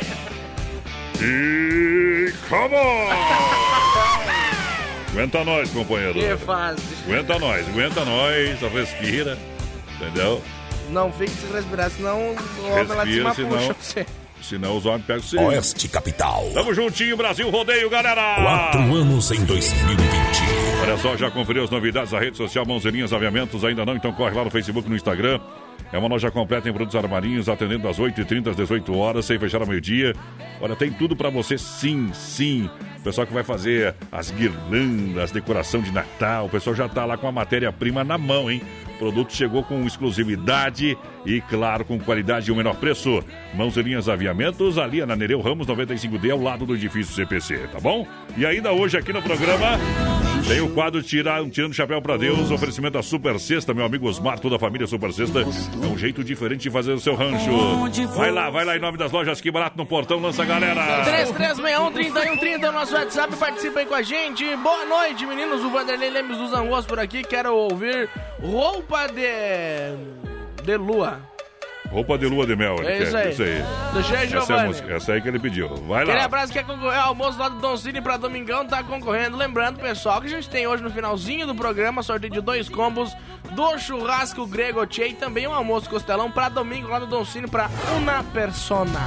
E 1.22 2.32
come 2.48 2.74
on! 2.76 3.10
Aguenta 5.12 5.44
nós, 5.44 5.70
companheiro. 5.70 6.14
Que 6.14 6.36
fase. 6.36 6.82
Aguenta 7.06 7.38
nós, 7.38 7.68
aguenta 7.68 8.04
nós, 8.04 8.60
respira. 8.72 9.36
Entendeu? 9.96 10.42
Não 10.90 11.12
fique 11.12 11.30
se 11.30 11.46
respirar, 11.52 11.90
senão 11.90 12.18
o 12.18 12.66
homem 12.70 12.86
lá 12.86 13.04
de 13.04 13.22
Respira, 13.22 13.34
cima 13.34 13.34
senão, 13.34 13.58
puxa 13.58 13.74
você. 13.80 14.06
senão 14.42 14.76
os 14.76 14.86
homens 14.86 15.04
pegam 15.04 15.22
você. 15.22 15.36
Oeste 15.38 15.88
Capital. 15.88 16.44
Tamo 16.54 16.72
juntinho, 16.74 17.16
Brasil 17.16 17.48
Rodeio, 17.50 17.88
galera! 17.90 18.36
Quatro 18.42 18.80
anos 18.80 19.30
em 19.30 19.44
2020. 19.44 20.00
Olha 20.82 20.96
só, 20.96 21.16
já 21.16 21.30
conferiu 21.30 21.62
as 21.64 21.70
novidades 21.70 22.10
da 22.12 22.18
rede 22.18 22.36
social 22.36 22.64
Mãozinhas 22.64 23.12
Aviamentos? 23.12 23.64
Ainda 23.64 23.84
não? 23.84 23.94
Então 23.96 24.12
corre 24.12 24.34
lá 24.34 24.44
no 24.44 24.50
Facebook 24.50 24.86
e 24.86 24.90
no 24.90 24.96
Instagram. 24.96 25.38
É 25.92 25.98
uma 25.98 26.08
loja 26.08 26.30
completa 26.30 26.68
em 26.68 26.72
produtos 26.72 26.96
armarinhos, 26.96 27.48
atendendo 27.48 27.82
das 27.82 27.98
8h30 27.98 28.50
às 28.50 28.56
18 28.56 28.96
horas, 28.96 29.24
sem 29.26 29.38
fechar 29.38 29.60
ao 29.60 29.66
meio-dia. 29.66 30.14
Olha, 30.60 30.74
tem 30.76 30.90
tudo 30.90 31.14
pra 31.16 31.28
você, 31.30 31.58
sim, 31.58 32.10
sim. 32.14 32.70
O 33.00 33.02
pessoal 33.02 33.26
que 33.26 33.32
vai 33.32 33.42
fazer 33.42 33.94
as 34.12 34.30
guirlandas, 34.30 35.30
decoração 35.30 35.80
de 35.80 35.90
Natal, 35.90 36.44
o 36.44 36.48
pessoal 36.50 36.76
já 36.76 36.86
tá 36.86 37.06
lá 37.06 37.16
com 37.16 37.26
a 37.26 37.32
matéria-prima 37.32 38.04
na 38.04 38.18
mão, 38.18 38.50
hein? 38.50 38.60
Produto 39.00 39.34
chegou 39.34 39.62
com 39.62 39.86
exclusividade 39.86 40.96
e, 41.24 41.40
claro, 41.40 41.86
com 41.86 41.98
qualidade 41.98 42.50
e 42.50 42.52
o 42.52 42.56
menor 42.56 42.74
preço. 42.76 43.24
Mãos 43.54 43.74
e 43.78 43.82
linhas 43.82 44.10
aviamentos, 44.10 44.76
ali 44.76 45.04
na 45.06 45.16
Nereu 45.16 45.40
Ramos 45.40 45.66
95D, 45.66 46.30
ao 46.30 46.38
lado 46.38 46.66
do 46.66 46.74
edifício 46.74 47.14
CPC, 47.14 47.68
tá 47.72 47.80
bom? 47.80 48.06
E 48.36 48.44
ainda 48.44 48.72
hoje 48.72 48.98
aqui 48.98 49.10
no 49.10 49.22
programa 49.22 49.78
tem 50.46 50.60
o 50.60 50.68
quadro 50.74 51.02
Tirar, 51.02 51.42
Tirando 51.48 51.72
Chapéu 51.72 52.02
pra 52.02 52.18
Deus, 52.18 52.50
oferecimento 52.50 52.92
da 52.92 53.02
Super 53.02 53.38
Sexta, 53.40 53.72
meu 53.72 53.86
amigo 53.86 54.06
Osmar, 54.06 54.38
toda 54.38 54.56
a 54.56 54.58
família 54.58 54.86
Super 54.86 55.12
Sexta. 55.14 55.40
É 55.40 55.86
um 55.86 55.96
jeito 55.96 56.22
diferente 56.22 56.60
de 56.62 56.70
fazer 56.70 56.92
o 56.92 57.00
seu 57.00 57.14
rancho. 57.14 57.50
Vai 58.14 58.30
lá, 58.30 58.50
vai 58.50 58.66
lá 58.66 58.76
em 58.76 58.80
nome 58.80 58.98
das 58.98 59.10
lojas 59.10 59.40
Que 59.40 59.50
Barato 59.50 59.78
no 59.78 59.86
Portão, 59.86 60.20
lança 60.20 60.42
a 60.42 60.46
galera. 60.46 61.04
3361-3130 61.04 62.62
é 62.64 62.68
o 62.68 62.72
nosso 62.72 62.94
WhatsApp, 62.94 63.34
participa 63.36 63.80
aí 63.80 63.86
com 63.86 63.94
a 63.94 64.02
gente. 64.02 64.44
Boa 64.56 64.84
noite, 64.84 65.24
meninos. 65.24 65.64
O 65.64 65.70
Vanderlei 65.70 66.10
Lemos 66.10 66.36
dos 66.36 66.52
Angos 66.52 66.84
por 66.84 66.98
aqui. 66.98 67.22
Quero 67.22 67.54
ouvir 67.54 68.10
roupa 68.42 69.06
de. 69.08 70.62
de 70.64 70.76
lua. 70.76 71.20
Roupa 71.90 72.16
de 72.16 72.26
lua 72.26 72.46
de 72.46 72.54
mel. 72.54 72.76
ele 72.78 72.86
É 72.86 72.98
quer, 72.98 73.02
isso 73.08 73.16
aí. 73.16 73.30
Isso 73.32 73.42
aí. 73.42 73.64
Do 73.92 74.02
Jean 74.02 74.38
essa, 74.40 74.84
é 74.92 74.96
essa 74.96 75.12
aí 75.12 75.20
que 75.20 75.26
ele 75.26 75.40
pediu. 75.40 75.68
Vai 75.74 76.02
Aquele 76.02 76.18
lá. 76.18 76.24
abraço 76.24 76.52
que 76.52 76.58
quer 76.60 76.64
concorrer 76.64 77.00
ao 77.00 77.08
almoço 77.08 77.36
lá 77.36 77.48
do 77.48 77.58
Don 77.58 77.76
Cine 77.76 78.00
pra 78.00 78.16
Domingão, 78.16 78.64
tá 78.64 78.84
concorrendo. 78.84 79.36
Lembrando, 79.36 79.80
pessoal, 79.80 80.20
que 80.20 80.28
a 80.28 80.30
gente 80.30 80.48
tem 80.48 80.68
hoje 80.68 80.84
no 80.84 80.90
finalzinho 80.90 81.48
do 81.48 81.54
programa 81.54 82.00
sorteio 82.04 82.32
de 82.32 82.40
dois 82.40 82.68
combos 82.68 83.12
do 83.56 83.76
churrasco 83.78 84.46
grego 84.46 84.80
e 84.84 85.12
também 85.14 85.48
um 85.48 85.52
almoço 85.52 85.90
costelão 85.90 86.30
pra 86.30 86.48
domingo 86.48 86.86
lá 86.88 87.00
no 87.00 87.06
Don 87.06 87.24
Cine 87.24 87.48
pra 87.48 87.68
uma 87.96 88.22
persona. 88.22 89.00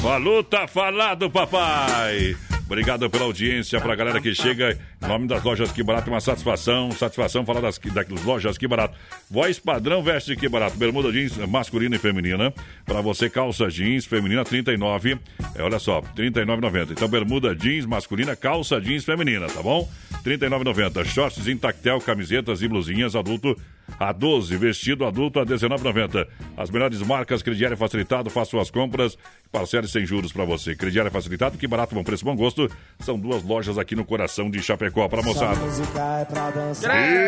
Falou, 0.00 0.44
tá 0.44 0.68
falado, 0.68 1.28
papai. 1.28 2.36
Obrigado 2.70 3.10
pela 3.10 3.24
audiência, 3.24 3.80
pra 3.80 3.96
galera 3.96 4.20
que 4.20 4.32
chega. 4.32 4.78
Em 5.02 5.08
nome 5.08 5.26
das 5.26 5.42
lojas 5.42 5.72
Que 5.72 5.82
Barato, 5.82 6.08
uma 6.08 6.20
satisfação. 6.20 6.92
Satisfação 6.92 7.44
falar 7.44 7.60
das, 7.60 7.80
das 7.80 8.24
lojas 8.24 8.56
Que 8.56 8.68
Barato. 8.68 8.96
Voz 9.28 9.58
padrão 9.58 10.04
veste 10.04 10.36
Que 10.36 10.48
Barato. 10.48 10.76
Bermuda 10.76 11.10
jeans 11.10 11.36
masculina 11.48 11.96
e 11.96 11.98
feminina. 11.98 12.54
Pra 12.84 13.00
você, 13.00 13.28
calça 13.28 13.68
jeans 13.68 14.06
feminina 14.06 14.44
39. 14.44 15.18
É, 15.56 15.62
olha 15.64 15.80
só, 15.80 16.00
39,90. 16.00 16.92
Então, 16.92 17.08
bermuda 17.08 17.56
jeans 17.56 17.86
masculina, 17.86 18.36
calça 18.36 18.80
jeans 18.80 19.04
feminina, 19.04 19.48
tá 19.48 19.60
bom? 19.60 19.90
39,90. 20.24 21.04
Shorts 21.06 21.48
em 21.48 21.56
tactel, 21.56 22.00
camisetas 22.00 22.62
e 22.62 22.68
blusinhas 22.68 23.16
adulto 23.16 23.60
a 23.98 24.12
12, 24.12 24.56
vestido 24.56 25.04
adulto 25.04 25.40
a 25.40 25.46
19,90. 25.46 26.26
As 26.56 26.70
melhores 26.70 27.00
marcas, 27.02 27.42
crediário 27.42 27.76
facilitado, 27.76 28.30
faça 28.30 28.50
suas 28.50 28.70
compras, 28.70 29.16
parcele 29.50 29.88
sem 29.88 30.06
juros 30.06 30.32
pra 30.32 30.44
você. 30.44 30.74
Crediário 30.74 31.10
facilitado, 31.10 31.58
que 31.58 31.66
barato, 31.66 31.94
bom 31.94 32.04
preço, 32.04 32.24
bom 32.24 32.36
gosto. 32.36 32.70
São 33.00 33.18
duas 33.18 33.42
lojas 33.42 33.78
aqui 33.78 33.94
no 33.94 34.04
coração 34.04 34.50
de 34.50 34.62
Chapecó 34.62 35.08
pra 35.08 35.22
moçada. 35.22 35.58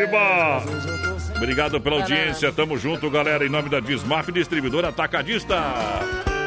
Iba! 0.02 0.62
Obrigado 1.36 1.80
pela 1.80 1.96
audiência, 1.96 2.52
tamo 2.52 2.76
junto, 2.78 3.10
galera, 3.10 3.44
em 3.44 3.48
nome 3.48 3.68
da 3.68 3.80
Dismaf, 3.80 4.30
distribuidora 4.30 4.88
atacadista. 4.88 5.56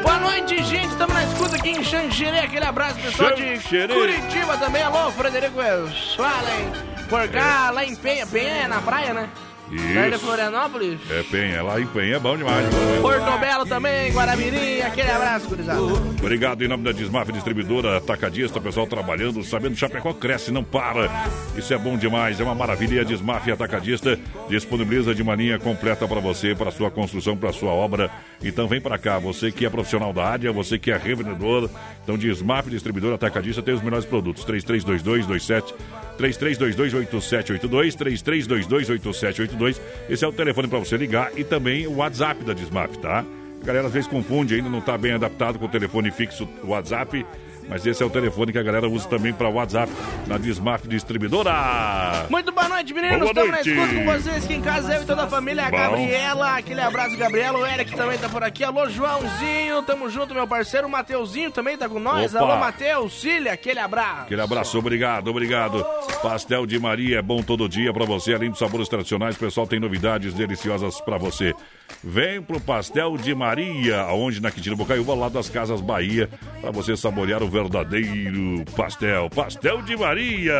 Boa 0.02 0.20
noite, 0.20 0.62
gente. 0.62 0.86
Estamos 0.86 1.14
na 1.14 1.24
escuta 1.24 1.56
aqui 1.56 1.70
em 1.70 1.82
Xanxerê. 1.82 2.38
Aquele 2.38 2.64
abraço, 2.64 2.94
pessoal 3.00 3.34
de 3.34 3.42
Xanxerê. 3.42 3.92
Curitiba 3.92 4.56
também. 4.58 4.82
Alô, 4.82 5.10
Frederico 5.10 5.58
Schwalen. 5.92 6.72
Por 7.08 7.28
cá, 7.28 7.70
lá 7.70 7.84
em 7.84 7.96
Penha. 7.96 8.24
Penha 8.24 8.50
é 8.50 8.68
na 8.68 8.80
praia, 8.80 9.12
né? 9.12 9.28
Perto 9.68 10.10
de 10.10 10.14
Isso. 10.14 10.24
Florianópolis. 10.24 11.00
É 11.10 11.22
Penha, 11.24 11.62
lá 11.62 11.80
em 11.80 11.86
Penha 11.86 12.16
é 12.16 12.18
bom 12.18 12.36
demais. 12.36 12.66
Porto 13.00 13.38
Belo 13.38 13.66
também, 13.66 14.12
Guaramirim. 14.12 14.80
Aquele 14.80 15.10
abraço, 15.10 15.48
gurizada. 15.48 15.80
Obrigado 15.80 16.62
em 16.62 16.68
nome 16.68 16.84
da 16.84 16.92
Dismaf 16.92 17.32
Distribuidora 17.32 17.96
Atacadista, 17.96 18.60
pessoal 18.60 18.86
trabalhando, 18.86 19.42
sabendo 19.42 19.72
que 19.72 19.80
Chapecó 19.80 20.12
cresce, 20.14 20.52
não 20.52 20.62
para. 20.62 21.10
Isso 21.56 21.74
é 21.74 21.78
bom 21.78 21.96
demais, 21.96 22.40
é 22.40 22.44
uma 22.44 22.54
maravilha. 22.54 23.02
A 23.02 23.04
Dismaf 23.04 23.50
Atacadista 23.50 24.18
disponibiliza 24.48 25.14
de 25.14 25.22
uma 25.22 25.34
linha 25.34 25.58
completa 25.58 26.06
para 26.06 26.20
você, 26.20 26.54
para 26.54 26.70
sua 26.70 26.90
construção, 26.90 27.36
para 27.36 27.52
sua 27.52 27.72
obra. 27.72 28.10
Então 28.42 28.68
vem 28.68 28.80
para 28.80 28.98
cá, 28.98 29.18
você 29.18 29.50
que 29.50 29.66
é 29.66 29.70
profissional 29.70 30.12
da 30.12 30.24
área, 30.24 30.52
você 30.52 30.78
que 30.78 30.90
é 30.90 30.96
revendedor. 30.96 31.68
Então 32.04 32.16
Dismaf 32.16 32.70
Distribuidora 32.70 33.16
Atacadista 33.16 33.62
tem 33.62 33.74
os 33.74 33.82
melhores 33.82 34.04
produtos. 34.04 34.44
332227 34.44 35.74
33228782 36.18 37.96
33228782 37.96 39.80
Esse 40.08 40.24
é 40.24 40.28
o 40.28 40.32
telefone 40.32 40.68
para 40.68 40.78
você 40.78 40.96
ligar 40.96 41.30
e 41.36 41.44
também 41.44 41.86
o 41.86 41.96
WhatsApp 41.96 42.44
da 42.44 42.52
Dismaf, 42.52 42.98
tá? 42.98 43.24
A 43.62 43.66
galera 43.66 43.86
às 43.88 43.92
vezes 43.92 44.08
confunde, 44.08 44.54
ainda 44.54 44.68
não 44.68 44.78
está 44.78 44.96
bem 44.96 45.12
adaptado 45.12 45.58
com 45.58 45.66
o 45.66 45.68
telefone 45.68 46.10
fixo 46.10 46.48
WhatsApp, 46.62 47.26
mas 47.68 47.84
esse 47.86 48.02
é 48.02 48.06
o 48.06 48.10
telefone 48.10 48.52
que 48.52 48.58
a 48.58 48.62
galera 48.62 48.88
usa 48.88 49.08
também 49.08 49.32
para 49.32 49.48
WhatsApp 49.48 49.92
na 50.26 50.38
Dismaf 50.38 50.86
Distribuidora. 50.86 52.26
Muito 52.30 52.52
boa 52.52 52.68
noite, 52.68 52.92
meninos. 52.94 53.18
Boa 53.18 53.30
Estamos 53.30 53.50
na 53.50 53.54
noite. 53.56 53.70
escuta 53.70 53.94
com 53.94 54.04
vocês 54.04 54.44
aqui 54.44 54.54
em 54.54 54.62
casa, 54.62 54.94
eu 54.94 55.02
e 55.02 55.06
toda 55.06 55.24
a 55.24 55.26
família. 55.26 55.66
A 55.66 55.70
Bom. 55.70 55.76
Gabriela, 55.76 56.56
aquele 56.56 56.80
abraço, 56.80 57.16
Gabriela. 57.16 57.58
O 57.58 57.66
Eric 57.66 57.94
também 57.94 58.18
tá 58.18 58.28
por 58.28 58.42
aqui. 58.42 58.62
Alô, 58.64 58.88
Joãozinho. 58.88 59.82
Tamo 59.82 60.08
junto, 60.10 60.34
meu 60.34 60.46
parceiro. 60.46 60.86
O 60.86 60.90
Mateuzinho 60.90 61.50
também 61.50 61.76
tá 61.76 61.88
com 61.88 61.98
nós. 61.98 62.34
Opa. 62.34 62.44
Alô, 62.44 62.56
Mateus. 62.58 63.20
Cília, 63.20 63.52
aquele 63.52 63.80
abraço. 63.80 64.22
Aquele 64.22 64.40
abraço, 64.40 64.78
obrigado, 64.78 65.28
obrigado. 65.28 65.84
Pastel 66.22 66.66
de 66.66 66.78
Maria 66.78 67.18
é 67.18 67.22
bom 67.22 67.42
todo 67.42 67.68
dia 67.68 67.92
para 67.92 68.04
você, 68.04 68.34
além 68.34 68.50
dos 68.50 68.58
sabores 68.58 68.88
tradicionais, 68.88 69.36
o 69.36 69.38
pessoal 69.38 69.66
tem 69.66 69.80
novidades 69.80 70.34
deliciosas 70.34 71.00
para 71.00 71.16
você. 71.16 71.54
Vem 72.02 72.42
pro 72.42 72.60
Pastel 72.60 73.16
de 73.16 73.34
Maria, 73.34 74.00
aonde 74.02 74.40
na 74.40 74.50
Quintino 74.50 74.76
Bocaiúva, 74.76 75.14
lado 75.14 75.32
das 75.34 75.48
Casas 75.48 75.80
Bahia, 75.80 76.28
para 76.60 76.70
você 76.70 76.96
saborear 76.96 77.42
o 77.42 77.48
verdadeiro 77.56 78.64
pastel. 78.76 79.30
Pastel 79.30 79.80
de 79.80 79.96
Maria. 79.96 80.52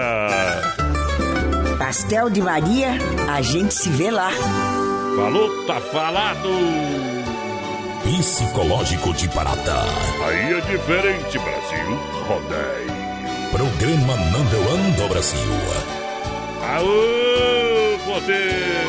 Pastel 1.78 2.30
de 2.30 2.40
Maria, 2.40 2.92
a 3.28 3.42
gente 3.42 3.74
se 3.74 3.90
vê 3.90 4.10
lá. 4.10 4.30
Falou, 5.14 5.66
tá 5.66 5.78
falado. 5.78 6.48
Psicológico 8.02 9.12
de 9.12 9.28
Barata. 9.28 9.74
Aí 10.26 10.54
é 10.54 10.60
diferente, 10.60 11.38
Brasil. 11.38 11.98
Rodeio. 12.26 12.96
Programa 13.52 14.16
Number 14.16 14.72
One 14.72 14.92
do 14.92 15.08
Brasil. 15.08 15.38
Aô, 16.62 17.98
poder! 18.06 18.86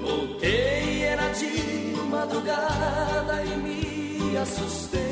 Voltei, 0.00 1.02
era 1.02 1.28
de 1.28 1.94
madrugada 2.10 3.42
e 3.44 3.56
me 3.58 4.36
assustei. 4.38 5.11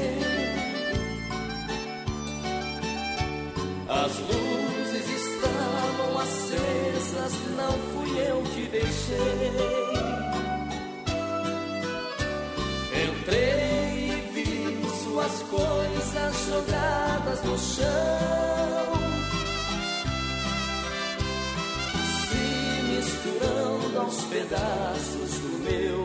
As 3.92 4.16
luzes 4.20 5.10
estavam 5.10 6.16
acesas, 6.20 7.32
não 7.56 7.72
fui 7.90 8.20
eu 8.20 8.40
que 8.54 8.68
deixei. 8.68 9.50
Entrei 13.08 14.10
e 14.10 14.30
vi 14.32 14.88
suas 15.02 15.42
coisas 15.42 16.46
jogadas 16.46 17.42
no 17.42 17.58
chão. 17.58 18.92
Se 22.28 22.42
misturando 22.92 23.98
aos 23.98 24.22
pedaços 24.26 25.38
do 25.40 25.58
meu 25.64 26.04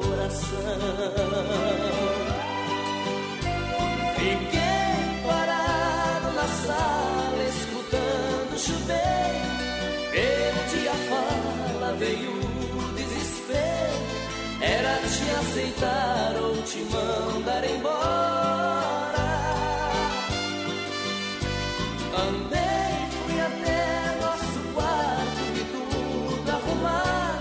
coração. 0.00 1.91
Aceitar 15.52 16.34
ou 16.40 16.62
te 16.62 16.78
mandar 16.78 17.62
embora. 17.64 19.12
Andei, 22.16 23.10
fui 23.10 23.38
até 23.38 24.18
nosso 24.22 24.60
quarto, 24.72 25.40
vi 25.52 25.64
tudo 25.64 26.50
arrumar. 26.50 27.38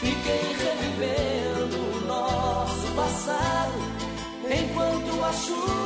Fiquei 0.00 0.54
revivendo 0.64 1.76
o 1.96 2.06
nosso 2.06 2.86
passado, 2.94 3.78
enquanto 4.44 5.24
a 5.24 5.32
chuva 5.32 5.79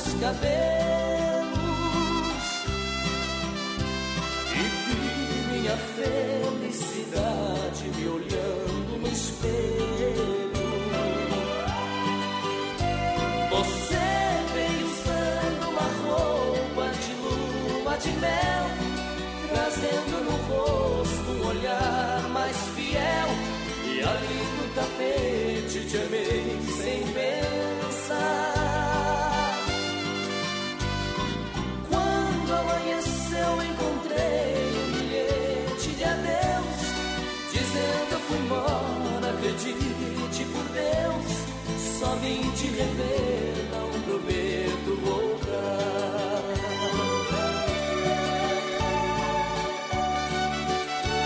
dos 0.00 0.14
cabelos. 0.14 1.50
E 4.56 4.62
vi 4.86 5.02
minha 5.52 5.76
felicidade 5.96 7.84
me 7.96 8.04
olhando 8.08 8.98
no 8.98 9.08
espelho. 9.08 10.50
Você 13.50 14.06
veio 14.54 14.86
usando 14.86 15.64
uma 15.68 15.88
roupa 16.02 16.84
de 16.98 17.12
lua 17.14 17.94
de 17.98 18.12
mel, 18.12 18.66
trazendo 19.52 20.16
no 20.24 20.36
rosto 20.48 21.30
um 21.30 21.40
olhar 21.48 22.22
mais 22.32 22.56
fiel. 22.74 23.28
E 23.84 24.02
ali 24.02 24.40
no 24.56 24.66
tapete 24.74 25.78
te 25.86 25.96
amei 25.98 26.58
sem 26.82 27.00
pensar. 27.12 28.39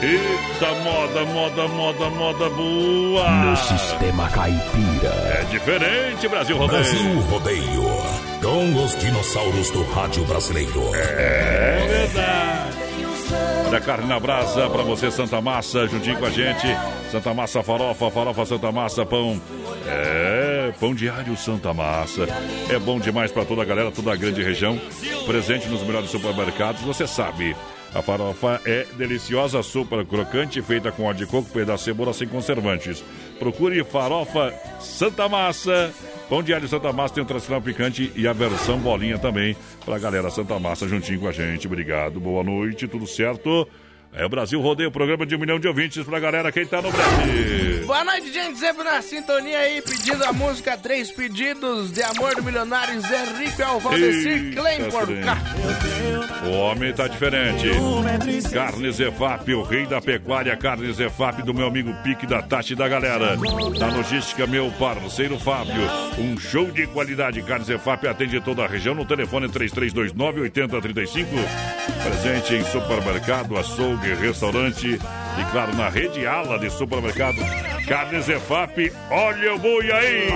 Eita, 0.05 0.71
moda, 0.83 1.25
moda, 1.25 1.69
moda, 1.69 2.11
moda 2.11 2.51
boa! 2.51 3.31
No 3.31 3.57
sistema 3.57 4.29
caipira. 4.29 5.09
É 5.09 5.47
diferente, 5.51 6.29
Brasil 6.29 6.59
Rodeio. 6.59 6.83
Brasil 6.83 7.21
Rodeio. 7.21 7.83
Com 8.43 8.85
os 8.85 8.95
dinossauros 8.99 9.71
do 9.71 9.83
rádio 9.93 10.23
brasileiro. 10.27 10.95
É 10.95 11.87
verdade. 11.89 12.85
Olha 13.67 13.79
a 13.79 13.81
carne 13.81 14.07
na 14.07 14.21
brasa 14.21 14.69
pra 14.69 14.83
você, 14.83 15.11
Santa 15.11 15.41
Massa, 15.41 15.87
juntinho 15.89 16.19
com 16.19 16.27
a 16.27 16.31
gente. 16.31 16.67
Santa 17.11 17.33
Massa 17.33 17.63
farofa, 17.63 18.11
farofa 18.11 18.45
Santa 18.45 18.71
Massa, 18.71 19.07
pão. 19.07 19.41
É, 19.87 20.71
pão 20.79 20.95
diário 20.95 21.35
Santa 21.35 21.73
Massa. 21.73 22.29
É 22.69 22.79
bom 22.79 23.01
demais 23.01 23.33
pra 23.33 23.47
toda 23.47 23.63
a 23.63 23.65
galera, 23.65 23.91
toda 23.91 24.13
a 24.13 24.17
grande 24.17 24.43
região. 24.43 24.79
Presente 25.27 25.67
nos 25.67 25.83
melhores 25.83 26.11
supermercados, 26.11 26.83
você 26.83 27.07
sabe. 27.07 27.57
A 27.95 28.03
farofa 28.03 28.61
é 28.66 28.84
deliciosa, 28.97 29.62
sopa 29.62 30.05
crocante, 30.05 30.61
feita 30.61 30.90
com 30.90 31.05
óleo 31.05 31.18
de 31.18 31.26
coco, 31.26 31.49
pedaço 31.51 31.84
de 31.84 31.90
cebola 31.90 32.12
sem 32.12 32.26
conservantes. 32.26 33.05
Procure 33.38 33.84
farofa 33.84 34.53
Santa 34.80 35.28
Massa. 35.28 35.92
Pão 36.28 36.42
de 36.42 36.53
alho 36.53 36.66
Santa 36.66 36.92
Massa 36.92 37.14
tem 37.14 37.22
o 37.22 37.26
tradicional 37.26 37.62
picante 37.62 38.11
e 38.16 38.26
a 38.26 38.32
versão 38.32 38.78
bolinha 38.80 39.16
também 39.16 39.57
pra 39.84 39.99
galera 39.99 40.28
Santa 40.28 40.59
Massa 40.59 40.88
juntinho 40.88 41.20
com 41.20 41.28
a 41.28 41.32
gente. 41.32 41.68
Obrigado, 41.68 42.18
boa 42.18 42.42
noite, 42.42 42.88
tudo 42.88 43.07
certo? 43.07 43.68
É 44.17 44.25
o 44.25 44.29
Brasil 44.29 44.61
Rodeio, 44.61 44.93
programa 44.93 45.27
de 45.27 45.35
um 45.35 45.39
milhão 45.41 45.59
de 45.59 45.67
ouvintes 45.67 46.05
pra 46.05 46.21
galera 46.21 46.53
quem 46.53 46.65
tá 46.65 46.81
no 46.81 46.93
Brasil. 46.93 47.85
Boa 47.85 48.05
noite, 48.05 48.33
gente. 48.33 48.59
Sempre 48.59 48.85
na 48.85 49.03
sintonia 49.03 49.59
aí, 49.59 49.83
pedindo 49.83 50.25
a 50.25 50.33
música 50.33 50.79
Três 50.79 51.11
Pedidos 51.11 51.91
de 51.93 52.01
Amor 52.03 52.37
do 52.37 52.43
Milionário 52.45 53.01
Zé 53.01 53.25
Rico 53.37 53.61
e 53.61 53.81
Valdecir 53.81 54.45
Eita, 54.45 54.61
Klein 54.61 54.91
por 54.91 55.07
trem. 55.07 55.23
cá. 55.23 55.37
O 56.47 56.51
homem 56.51 56.93
tá 56.93 57.09
diferente. 57.09 57.67
Carnes 58.53 59.01
Efap, 59.01 59.53
o 59.53 59.62
rei 59.62 59.85
da 59.87 60.01
pecuária. 60.01 60.57
Carnes 60.57 61.01
Efap 61.01 61.43
do 61.43 61.53
meu 61.53 61.67
amigo 61.67 61.93
Pique 62.05 62.27
da 62.27 62.41
Tati 62.41 62.75
da 62.77 62.87
galera. 62.87 63.37
Da 63.79 63.89
logística, 63.89 64.47
meu 64.47 64.71
parceiro 64.79 65.39
Fábio. 65.41 65.83
Um 66.19 66.39
show 66.39 66.71
de 66.71 66.87
qualidade. 66.87 67.43
Carnes 67.43 67.69
Efap 67.69 68.07
atende 68.07 68.41
toda 68.41 68.62
a 68.65 68.69
região 68.69 68.95
no 68.95 69.05
telefone 69.05 69.49
3329-8035. 69.49 71.27
Presente 72.03 72.55
em 72.55 72.65
supermercado, 72.65 73.57
açougue, 73.57 74.04
restaurante 74.13 74.99
e, 74.99 75.53
claro, 75.53 75.75
na 75.77 75.89
rede 75.89 76.27
ala 76.27 76.59
de 76.59 76.69
supermercado. 76.71 77.37
Carnes 77.87 78.29
Efap, 78.29 78.93
olha 79.11 79.55
o 79.55 79.59
boi 79.59 79.93
aí! 79.93 80.29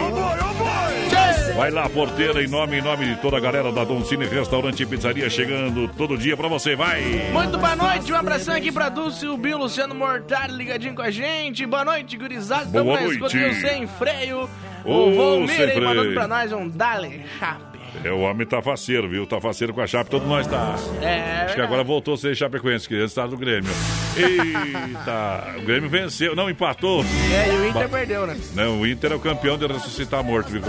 Vai 1.56 1.70
lá, 1.70 1.88
porteira, 1.88 2.42
em 2.42 2.48
nome, 2.48 2.78
em 2.78 2.82
nome 2.82 3.06
de 3.06 3.16
toda 3.16 3.38
a 3.38 3.40
galera 3.40 3.72
da 3.72 3.84
Don 3.84 4.04
Cine 4.04 4.26
Restaurante 4.26 4.82
e 4.82 4.86
Pizzaria, 4.86 5.30
chegando 5.30 5.88
todo 5.96 6.16
dia 6.16 6.36
pra 6.36 6.46
você, 6.46 6.76
vai! 6.76 7.00
Muito 7.32 7.56
boa 7.56 7.74
noite, 7.74 8.12
um 8.12 8.16
abração 8.16 8.54
aqui 8.54 8.70
pra 8.70 8.88
Dulce, 8.88 9.26
o 9.26 9.36
Bill, 9.36 9.58
Luciano 9.58 9.94
Mortari 9.94 10.52
ligadinho 10.52 10.94
com 10.94 11.02
a 11.02 11.10
gente. 11.10 11.64
Boa 11.66 11.84
noite, 11.84 12.16
gurizada. 12.16 12.66
Boa 12.66 12.98
Tamo 12.98 13.12
na 13.12 13.18
noite. 13.18 13.54
Sem 13.60 13.86
Freio. 13.86 14.48
O 14.84 15.12
Volmir 15.12 15.80
mandando 15.82 16.12
pra 16.12 16.28
nós 16.28 16.52
um 16.52 16.68
Dale 16.68 17.24
Chape. 17.38 17.67
É, 18.04 18.10
o 18.12 18.20
homem 18.20 18.46
tá 18.46 18.60
faceiro, 18.62 19.08
viu? 19.08 19.26
Tá 19.26 19.40
faceiro 19.40 19.72
com 19.74 19.80
a 19.80 19.86
Chape, 19.86 20.10
todo 20.10 20.26
nós 20.26 20.46
tá. 20.46 20.76
É, 21.02 21.44
Acho 21.46 21.54
que 21.54 21.60
agora 21.60 21.82
voltou 21.82 22.14
a 22.14 22.16
ser 22.18 22.36
Chapecoense, 22.36 22.86
que 22.88 22.94
antes 22.94 23.06
estava 23.10 23.28
do 23.28 23.36
Grêmio. 23.36 23.70
Eita, 24.16 25.54
o 25.58 25.62
Grêmio 25.62 25.88
venceu, 25.88 26.34
não, 26.36 26.48
empatou. 26.50 27.04
É, 27.32 27.48
e 27.52 27.56
o 27.56 27.68
Inter 27.68 27.88
Ba- 27.88 27.98
perdeu, 27.98 28.26
né? 28.26 28.36
Não, 28.54 28.80
o 28.80 28.86
Inter 28.86 29.12
é 29.12 29.14
o 29.14 29.20
campeão 29.20 29.56
de 29.58 29.66
ressuscitar 29.66 30.22
morto, 30.22 30.48
viu? 30.50 30.62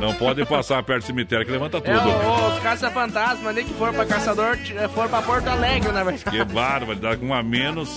Não 0.00 0.14
pode 0.14 0.44
passar 0.46 0.82
perto 0.82 1.02
do 1.02 1.06
cemitério 1.06 1.44
que 1.44 1.52
levanta 1.52 1.80
tudo. 1.80 1.92
É, 1.96 2.26
o- 2.26 2.48
os 2.54 2.58
caça-fantasma 2.60 3.52
nem 3.52 3.64
que 3.64 3.74
foram 3.74 3.92
pra 3.92 4.06
Caçador, 4.06 4.56
t- 4.56 4.72
foram 4.94 5.08
pra 5.10 5.22
Porto 5.22 5.46
Alegre, 5.48 5.92
na 5.92 6.02
verdade. 6.02 6.24
Que 6.24 6.44
barbaridade, 6.44 7.18
com 7.18 7.26
um 7.26 7.34
a 7.34 7.42
menos. 7.42 7.88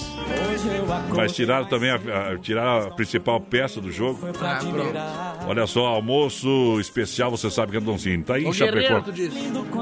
Mas 1.16 1.34
tiraram 1.34 1.66
também 1.66 1.90
a, 1.92 1.96
a- 1.96 2.38
tiraram 2.38 2.88
a 2.88 2.92
principal 2.92 3.40
peça 3.40 3.80
do 3.80 3.92
jogo. 3.92 4.20
Ah, 4.42 4.60
pronto. 4.60 5.48
Olha 5.48 5.66
só, 5.68 5.86
almoço 5.88 6.80
especial, 6.80 7.32
você 7.32 7.50
sabe 7.50 7.72
que 7.72 7.78
é 7.78 7.82
Donzinho. 7.82 8.24
Tá 8.24 8.36
aí 8.36 8.44
em 8.44 8.50
O 8.50 8.54
Chapecó. 8.54 9.02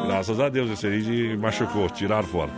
Graças 0.08 0.40
a 0.40 0.50
Deus, 0.50 0.70
esse 0.72 0.88
aí 0.88 1.02
de- 1.02 1.38
machucou, 1.38 1.90
tiraram 1.90 2.28
fora. 2.28 2.50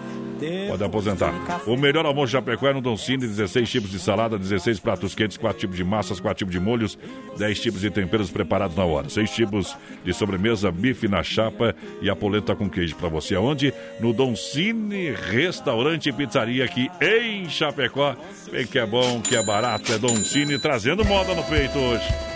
Pode 0.67 0.83
aposentar. 0.83 1.33
O 1.65 1.77
melhor 1.77 2.05
almoço 2.05 2.27
de 2.27 2.31
Chapecó 2.33 2.67
é 2.67 2.73
no 2.73 2.81
Don 2.81 2.97
Cine, 2.97 3.27
16 3.27 3.69
tipos 3.69 3.91
de 3.91 3.99
salada, 3.99 4.37
16 4.37 4.79
pratos 4.79 5.15
quentes, 5.15 5.37
4 5.37 5.59
tipos 5.59 5.75
de 5.75 5.83
massas, 5.83 6.19
4 6.19 6.39
tipos 6.39 6.51
de 6.51 6.59
molhos, 6.59 6.97
10 7.37 7.59
tipos 7.59 7.81
de 7.81 7.89
temperos 7.89 8.29
preparados 8.29 8.75
na 8.75 8.83
hora, 8.83 9.09
6 9.09 9.29
tipos 9.31 9.77
de 10.03 10.13
sobremesa, 10.13 10.71
bife 10.71 11.07
na 11.07 11.23
chapa 11.23 11.75
e 12.01 12.09
a 12.09 12.15
polenta 12.15 12.55
com 12.55 12.69
queijo 12.69 12.95
para 12.95 13.09
você. 13.09 13.35
Aonde? 13.35 13.73
No 13.99 14.13
Don 14.13 14.35
Cine 14.35 15.11
Restaurante 15.11 16.09
e 16.09 16.13
Pizzaria 16.13 16.65
aqui 16.65 16.89
em 17.01 17.49
Chapecó. 17.49 18.15
Vem 18.51 18.67
que 18.67 18.79
é 18.79 18.85
bom, 18.85 19.21
que 19.21 19.35
é 19.35 19.43
barato, 19.43 19.93
é 19.93 19.97
Don 19.97 20.15
Cine 20.15 20.59
trazendo 20.59 21.05
moda 21.05 21.33
no 21.33 21.43
peito 21.43 21.77
hoje. 21.77 22.32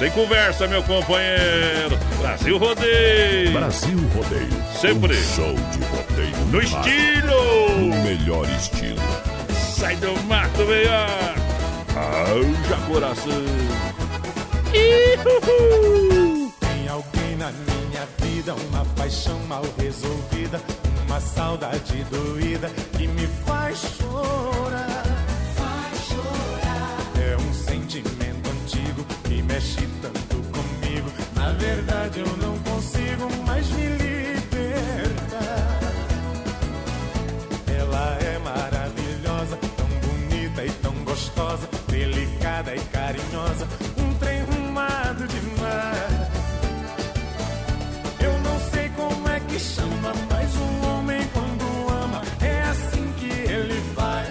Sem 0.00 0.10
conversa, 0.12 0.66
meu 0.66 0.82
companheiro. 0.82 1.98
Brasil 2.20 2.56
Rodeio. 2.56 3.52
Brasil 3.52 3.98
Rodeio. 4.14 4.64
Sempre. 4.72 5.14
Um 5.14 5.22
show 5.22 5.54
de 5.54 5.78
rodeio. 5.84 6.46
No 6.46 6.62
estilo. 6.62 7.78
No 7.78 8.02
melhor 8.02 8.48
estilo. 8.48 8.96
Sai 9.52 9.96
do 9.96 10.18
mato, 10.22 10.64
melhor. 10.64 11.34
Haja 11.94 12.76
coração. 12.90 13.44
Tem 16.60 16.88
alguém 16.88 17.36
na 17.36 17.52
minha 17.52 18.08
vida, 18.22 18.54
uma 18.54 18.86
paixão 18.96 19.38
mal 19.40 19.64
resolvida, 19.78 20.62
uma 21.06 21.20
saudade 21.20 22.02
doída 22.04 22.70
que 22.96 23.06
me 23.06 23.26
faz 23.44 23.76
chorar. 23.98 25.09
Delicada 42.62 42.76
e 42.76 42.80
carinhosa, 42.90 43.66
um 43.98 44.14
trem 44.14 44.42
rumado 44.42 45.26
demais. 45.26 46.30
Eu 48.20 48.38
não 48.40 48.60
sei 48.70 48.88
como 48.90 49.28
é 49.28 49.40
que 49.40 49.58
chama, 49.58 50.12
mas 50.30 50.54
um 50.56 50.86
homem 50.86 51.26
quando 51.32 51.64
ama 52.04 52.22
é 52.40 52.62
assim 52.62 53.12
que 53.18 53.30
ele 53.30 53.80
faz. 53.94 54.28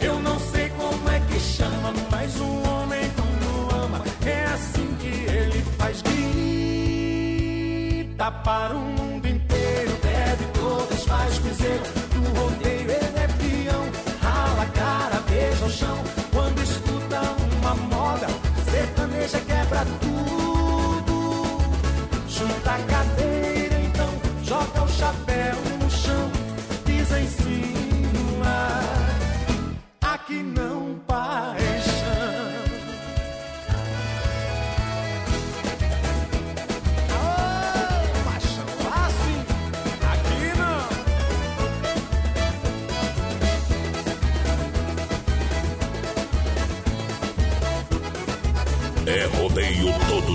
Eu 0.00 0.18
não 0.20 0.38
sei 0.38 0.70
como 0.70 1.08
é 1.10 1.20
que 1.20 1.38
chama, 1.38 1.92
mas 2.10 2.40
um 2.40 2.68
homem 2.68 3.10
quando 3.14 3.74
ama 3.84 4.02
é 4.26 4.44
assim 4.44 4.96
que 5.00 5.08
ele 5.30 5.62
faz. 5.76 6.02
Grita 6.02 7.40
para 8.30 8.74
o 8.74 8.99
cara, 15.60 15.64
beija 15.64 15.64
o 15.64 15.70
chão. 15.70 15.98
Quando 16.32 16.62
escuta 16.62 17.20
uma 17.58 17.74
moda, 17.74 18.26
sertaneja 18.70 19.40
quebra 19.40 19.84
tudo. 20.00 21.60
Junta 22.28 22.70
a 22.70 22.78
cadeira, 22.78 23.29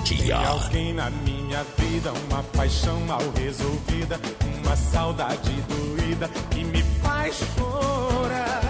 dia. 0.06 0.38
Alguém 0.38 0.93
na 0.93 1.10
minha 1.10 1.64
vida, 1.78 2.14
uma 2.30 2.43
paixão 2.43 2.99
mal 3.01 3.22
resolvida, 3.36 4.20
uma 4.64 4.76
saudade 4.76 5.51
doída 5.68 6.30
que 6.51 6.64
me 6.64 6.84
faz 7.01 7.36
chorar. 7.56 8.62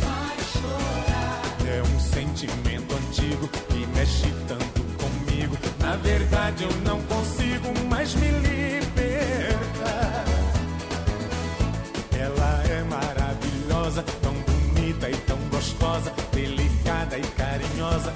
Faz 0.00 0.52
chorar. 0.52 1.42
É 1.66 1.82
um 1.82 2.00
sentimento 2.00 2.94
antigo 2.94 3.48
que 3.48 3.86
mexe 3.96 4.30
tanto 4.46 4.82
comigo. 5.00 5.56
Na 5.80 5.96
verdade, 5.96 6.64
eu 6.64 6.72
não 6.84 7.00
consigo 7.02 7.86
mais 7.88 8.14
me 8.14 8.28
libertar. 8.28 10.24
Ela 12.18 12.62
é 12.68 12.84
maravilhosa, 12.84 14.04
tão 14.20 14.34
bonita 14.34 15.08
e 15.10 15.16
tão 15.16 15.38
gostosa, 15.50 16.12
delicada 16.32 17.18
e 17.18 17.22
carinhosa, 17.22 18.11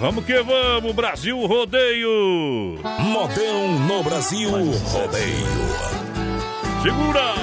Vamos 0.00 0.24
que 0.24 0.40
vamos, 0.42 0.94
Brasil 0.94 1.44
Rodeio! 1.44 2.78
Modão 3.00 3.78
no 3.80 4.02
Brasil 4.04 4.48
Rodeio. 4.50 5.46
Segura! 6.82 7.37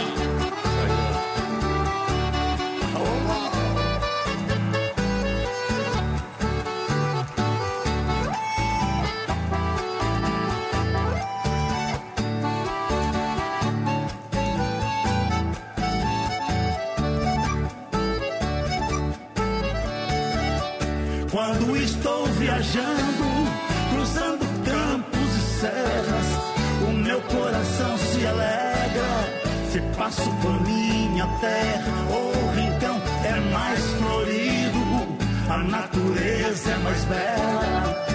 Natureza 35.66 36.72
é 36.72 36.78
mais 36.78 37.06
bela. 37.06 38.06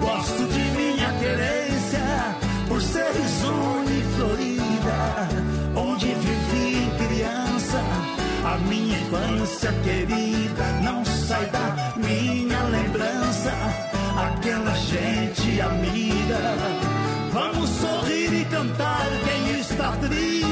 Gosto 0.00 0.46
de 0.46 0.60
minha 0.76 1.12
querência, 1.18 2.36
por 2.68 2.80
ser 2.82 3.10
risonha 3.12 3.90
e 3.90 4.02
florida, 4.16 5.28
onde 5.76 6.06
vivi 6.06 6.90
criança. 6.98 7.82
A 8.44 8.58
minha 8.58 8.98
infância 8.98 9.72
querida 9.84 10.64
não 10.82 11.04
sai 11.04 11.46
da 11.46 11.92
minha 11.96 12.62
lembrança. 12.64 13.52
Aquela 14.16 14.74
gente 14.74 15.60
amiga. 15.60 16.40
Vamos 17.32 17.70
sorrir 17.70 18.40
e 18.40 18.44
cantar. 18.46 19.06
Quem 19.24 19.60
está 19.60 19.92
triste 19.96 20.49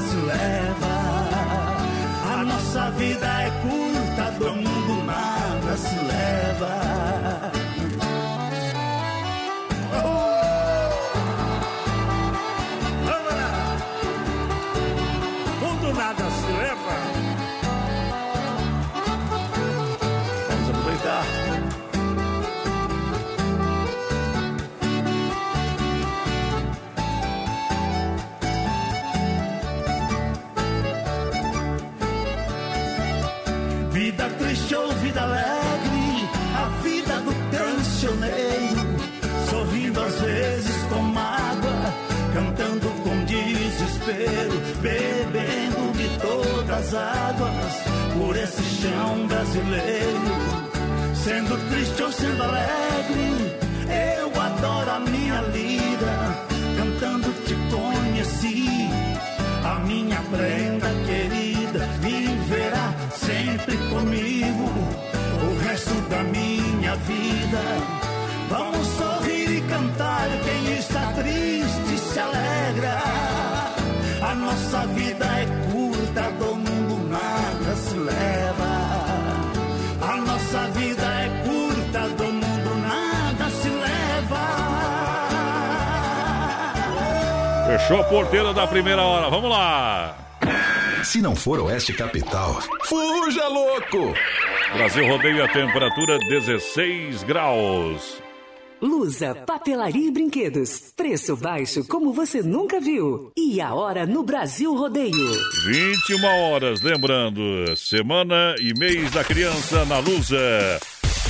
se 0.00 0.16
leva. 0.16 0.94
A 2.32 2.44
nossa 2.44 2.90
vida 2.92 3.26
é 3.26 3.50
curta, 3.62 4.30
do 4.38 4.52
mundo 4.54 5.04
nada 5.04 5.76
se 5.76 5.96
leva. 5.96 7.03
Águas, 46.94 47.74
por 48.16 48.36
esse 48.36 48.62
chão 48.62 49.26
brasileiro. 49.26 50.64
Sendo 51.14 51.56
triste 51.70 52.02
ou 52.02 52.12
sendo 52.12 52.42
alegre, 52.42 53.56
eu 54.18 54.40
adoro 54.40 54.90
a 54.90 55.00
minha 55.00 55.40
lida, 55.40 56.36
cantando 56.76 57.32
te 57.44 57.54
conheci. 57.74 58.68
A 59.64 59.78
minha 59.86 60.20
prenda 60.30 60.88
querida 61.06 61.86
viverá 62.00 62.94
sempre 63.16 63.76
comigo 63.88 64.70
o 65.42 65.58
resto 65.66 65.94
da 66.10 66.22
minha 66.24 66.94
vida. 66.96 68.04
Vamos 68.50 68.86
sorrir 68.86 69.50
e 69.56 69.60
cantar, 69.62 70.28
quem 70.44 70.74
está 70.76 71.12
triste 71.12 71.98
se 71.98 72.18
alegra. 72.18 73.00
A 74.22 74.34
nossa 74.34 74.86
vida 74.88 75.24
é 75.24 75.46
curta, 75.72 76.30
do 76.32 76.44
mundo 76.46 76.53
nada 76.53 76.53
se 76.53 76.53
leva. 78.04 78.72
A 80.00 80.16
nossa 80.16 80.60
vida 80.78 81.02
é 81.02 81.28
curta, 81.44 82.08
do 82.08 82.24
mundo 82.24 82.74
nada 82.82 83.50
se 83.50 83.68
leva. 83.68 84.44
Fechou 87.66 88.00
a 88.00 88.04
porteira 88.04 88.52
da 88.52 88.66
primeira 88.66 89.02
hora. 89.02 89.30
Vamos 89.30 89.50
lá. 89.50 90.16
Se 91.02 91.20
não 91.20 91.36
for 91.36 91.60
Oeste 91.60 91.92
Capital, 91.92 92.58
fuja 92.84 93.46
louco! 93.48 94.14
Brasil 94.74 95.06
rodeio 95.06 95.44
a 95.44 95.48
temperatura 95.48 96.18
16 96.18 97.22
graus. 97.24 98.23
Lusa, 98.80 99.34
papelaria 99.46 100.08
e 100.08 100.10
brinquedos. 100.10 100.92
Preço 100.96 101.36
baixo 101.36 101.84
como 101.84 102.12
você 102.12 102.42
nunca 102.42 102.80
viu. 102.80 103.32
E 103.36 103.60
a 103.60 103.74
hora 103.74 104.06
no 104.06 104.22
Brasil 104.22 104.74
Rodeio. 104.74 105.30
21 105.66 106.24
horas, 106.24 106.80
lembrando, 106.82 107.40
semana 107.76 108.54
e 108.60 108.72
mês 108.78 109.10
da 109.10 109.24
criança 109.24 109.84
na 109.84 109.98
Lusa. 109.98 110.80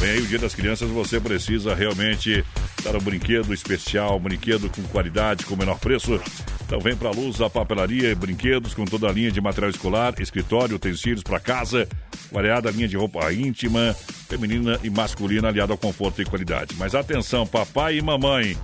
Vem 0.05 0.12
aí 0.12 0.20
o 0.20 0.26
Dia 0.26 0.38
das 0.38 0.55
Crianças, 0.55 0.90
você 0.90 1.18
precisa 1.18 1.74
realmente 1.74 2.44
dar 2.82 2.94
um 2.94 3.00
brinquedo 3.00 3.55
especial, 3.55 4.18
um 4.18 4.20
brinquedo 4.20 4.68
com 4.68 4.82
qualidade, 4.82 5.46
com 5.46 5.57
menor 5.57 5.78
preço. 5.78 6.20
Então 6.66 6.78
vem 6.78 6.94
pra 6.94 7.11
Luz 7.11 7.40
a 7.40 7.48
papelaria 7.48 8.11
e 8.11 8.14
brinquedos 8.14 8.74
com 8.74 8.84
toda 8.84 9.09
a 9.09 9.12
linha 9.12 9.32
de 9.32 9.40
material 9.40 9.70
escolar, 9.70 10.12
escritório, 10.20 10.76
utensílios 10.76 11.22
para 11.22 11.40
casa, 11.40 11.88
variada 12.30 12.70
linha 12.70 12.86
de 12.86 12.98
roupa 12.98 13.32
íntima, 13.32 13.96
feminina 14.28 14.78
e 14.84 14.90
masculina, 14.90 15.48
aliada 15.48 15.72
ao 15.72 15.78
conforto 15.78 16.20
e 16.20 16.26
qualidade. 16.26 16.74
Mas 16.76 16.94
atenção, 16.94 17.46
papai 17.46 17.96
e 17.96 18.02
mamãe, 18.02 18.59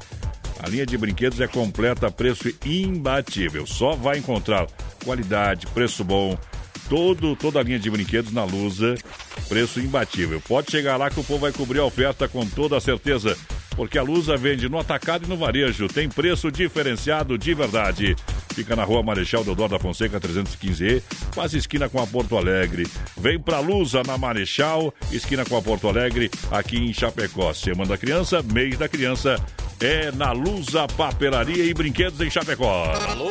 a 0.62 0.68
linha 0.68 0.84
de 0.84 0.98
brinquedos 0.98 1.40
é 1.40 1.46
completa, 1.46 2.10
preço 2.10 2.52
imbatível. 2.66 3.66
Só 3.66 3.96
vai 3.96 4.18
encontrar 4.18 4.66
qualidade, 5.02 5.66
preço 5.68 6.04
bom, 6.04 6.38
todo, 6.90 7.36
toda 7.36 7.60
a 7.60 7.62
linha 7.62 7.78
de 7.78 7.88
brinquedos 7.88 8.32
na 8.32 8.42
Lusa, 8.42 8.96
preço 9.48 9.78
imbatível. 9.78 10.40
Pode 10.40 10.72
chegar 10.72 10.96
lá 10.96 11.08
que 11.08 11.20
o 11.20 11.24
povo 11.24 11.42
vai 11.42 11.52
cobrir 11.52 11.78
a 11.78 11.84
oferta 11.84 12.26
com 12.26 12.44
toda 12.44 12.76
a 12.76 12.80
certeza, 12.80 13.38
porque 13.76 13.96
a 13.96 14.02
Lusa 14.02 14.36
vende 14.36 14.68
no 14.68 14.76
atacado 14.76 15.24
e 15.24 15.28
no 15.28 15.36
varejo. 15.36 15.86
Tem 15.86 16.08
preço 16.08 16.50
diferenciado 16.50 17.38
de 17.38 17.54
verdade. 17.54 18.16
Fica 18.52 18.74
na 18.74 18.82
rua 18.82 19.04
Marechal 19.04 19.44
Deodoro 19.44 19.70
da 19.70 19.78
Fonseca 19.78 20.20
315E, 20.20 21.00
quase 21.32 21.58
esquina 21.58 21.88
com 21.88 22.02
a 22.02 22.06
Porto 22.08 22.36
Alegre. 22.36 22.88
Vem 23.16 23.38
pra 23.38 23.60
Lusa 23.60 24.02
na 24.04 24.18
Marechal, 24.18 24.92
esquina 25.12 25.44
com 25.44 25.56
a 25.56 25.62
Porto 25.62 25.88
Alegre, 25.88 26.28
aqui 26.50 26.76
em 26.76 26.92
Chapecó. 26.92 27.54
Semana 27.54 27.90
da 27.90 27.96
Criança, 27.96 28.42
mês 28.42 28.76
da 28.76 28.88
criança, 28.88 29.36
é 29.80 30.10
na 30.10 30.32
Lusa 30.32 30.88
Papelaria 30.88 31.64
e 31.64 31.72
Brinquedos 31.72 32.20
em 32.20 32.28
Chapecó. 32.28 32.92
Alô, 33.08 33.30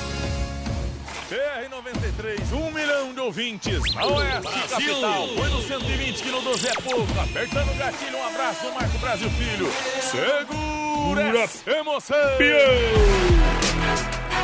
BR-93, 1.31 2.51
um 2.51 2.71
milhão 2.71 3.13
de 3.13 3.21
ouvintes. 3.21 3.81
A 3.95 4.05
Oeste 4.05 4.41
Brasil. 4.41 4.67
Capital, 4.67 5.27
foi 5.29 5.49
no 5.49 5.61
120 5.61 6.23
que 6.23 6.29
no 6.29 6.41
12 6.41 6.67
é 6.67 6.73
pouco. 6.73 7.19
Apertando 7.21 7.71
o 7.71 7.75
gatilho, 7.75 8.17
um 8.17 8.27
abraço 8.27 8.65
do 8.65 8.73
Marco 8.73 8.97
Brasil 8.97 9.29
Filho. 9.29 9.71
Segura 10.01 11.39
essa 11.39 11.71
emoção. 11.71 12.17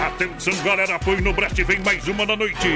Atenção, 0.05 0.63
galera, 0.63 0.97
foi 1.03 1.19
no 1.19 1.33
Brest, 1.33 1.61
vem 1.61 1.79
mais 1.79 2.07
uma 2.07 2.25
da 2.25 2.37
noite. 2.37 2.69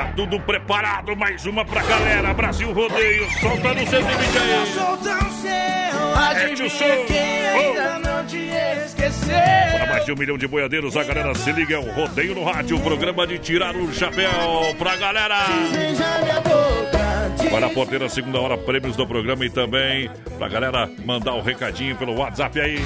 Tá 0.00 0.12
tudo 0.16 0.40
preparado, 0.40 1.14
mais 1.14 1.44
uma 1.44 1.62
pra 1.62 1.82
galera. 1.82 2.32
Brasil 2.32 2.72
Rodeio, 2.72 3.28
solta 3.38 3.74
no 3.74 3.86
120 3.86 4.38
aí. 4.38 4.66
Sou 4.72 4.96
tão 4.96 5.30
seu, 5.32 5.50
É, 5.50 6.30
adivinha 6.30 7.04
quem 7.06 7.46
ainda 7.48 7.98
não 7.98 8.24
te 8.24 8.38
esqueceu. 8.86 9.34
Para 9.72 9.86
mais 9.90 10.06
de 10.06 10.12
um 10.12 10.16
milhão 10.16 10.38
de 10.38 10.48
boiadeiros, 10.48 10.96
a 10.96 11.04
galera 11.04 11.34
se 11.34 11.52
liga, 11.52 11.74
é 11.74 11.78
o 11.78 11.92
Rodeio 11.92 12.34
no 12.34 12.44
Rádio, 12.44 12.78
o 12.78 12.80
programa 12.80 13.26
de 13.26 13.38
tirar 13.40 13.76
o 13.76 13.92
chapéu 13.92 14.30
pra 14.78 14.96
galera. 14.96 15.36
Minha 15.70 16.40
boca. 16.40 16.99
Para 17.48 17.66
a 17.66 17.70
porteira, 17.70 18.08
segunda 18.08 18.38
hora, 18.40 18.58
prêmios 18.58 18.96
do 18.96 19.06
programa 19.06 19.44
e 19.44 19.50
também 19.50 20.10
pra 20.38 20.48
galera 20.48 20.88
mandar 21.04 21.34
o 21.34 21.42
recadinho 21.42 21.96
pelo 21.96 22.16
WhatsApp 22.16 22.60
aí. 22.60 22.78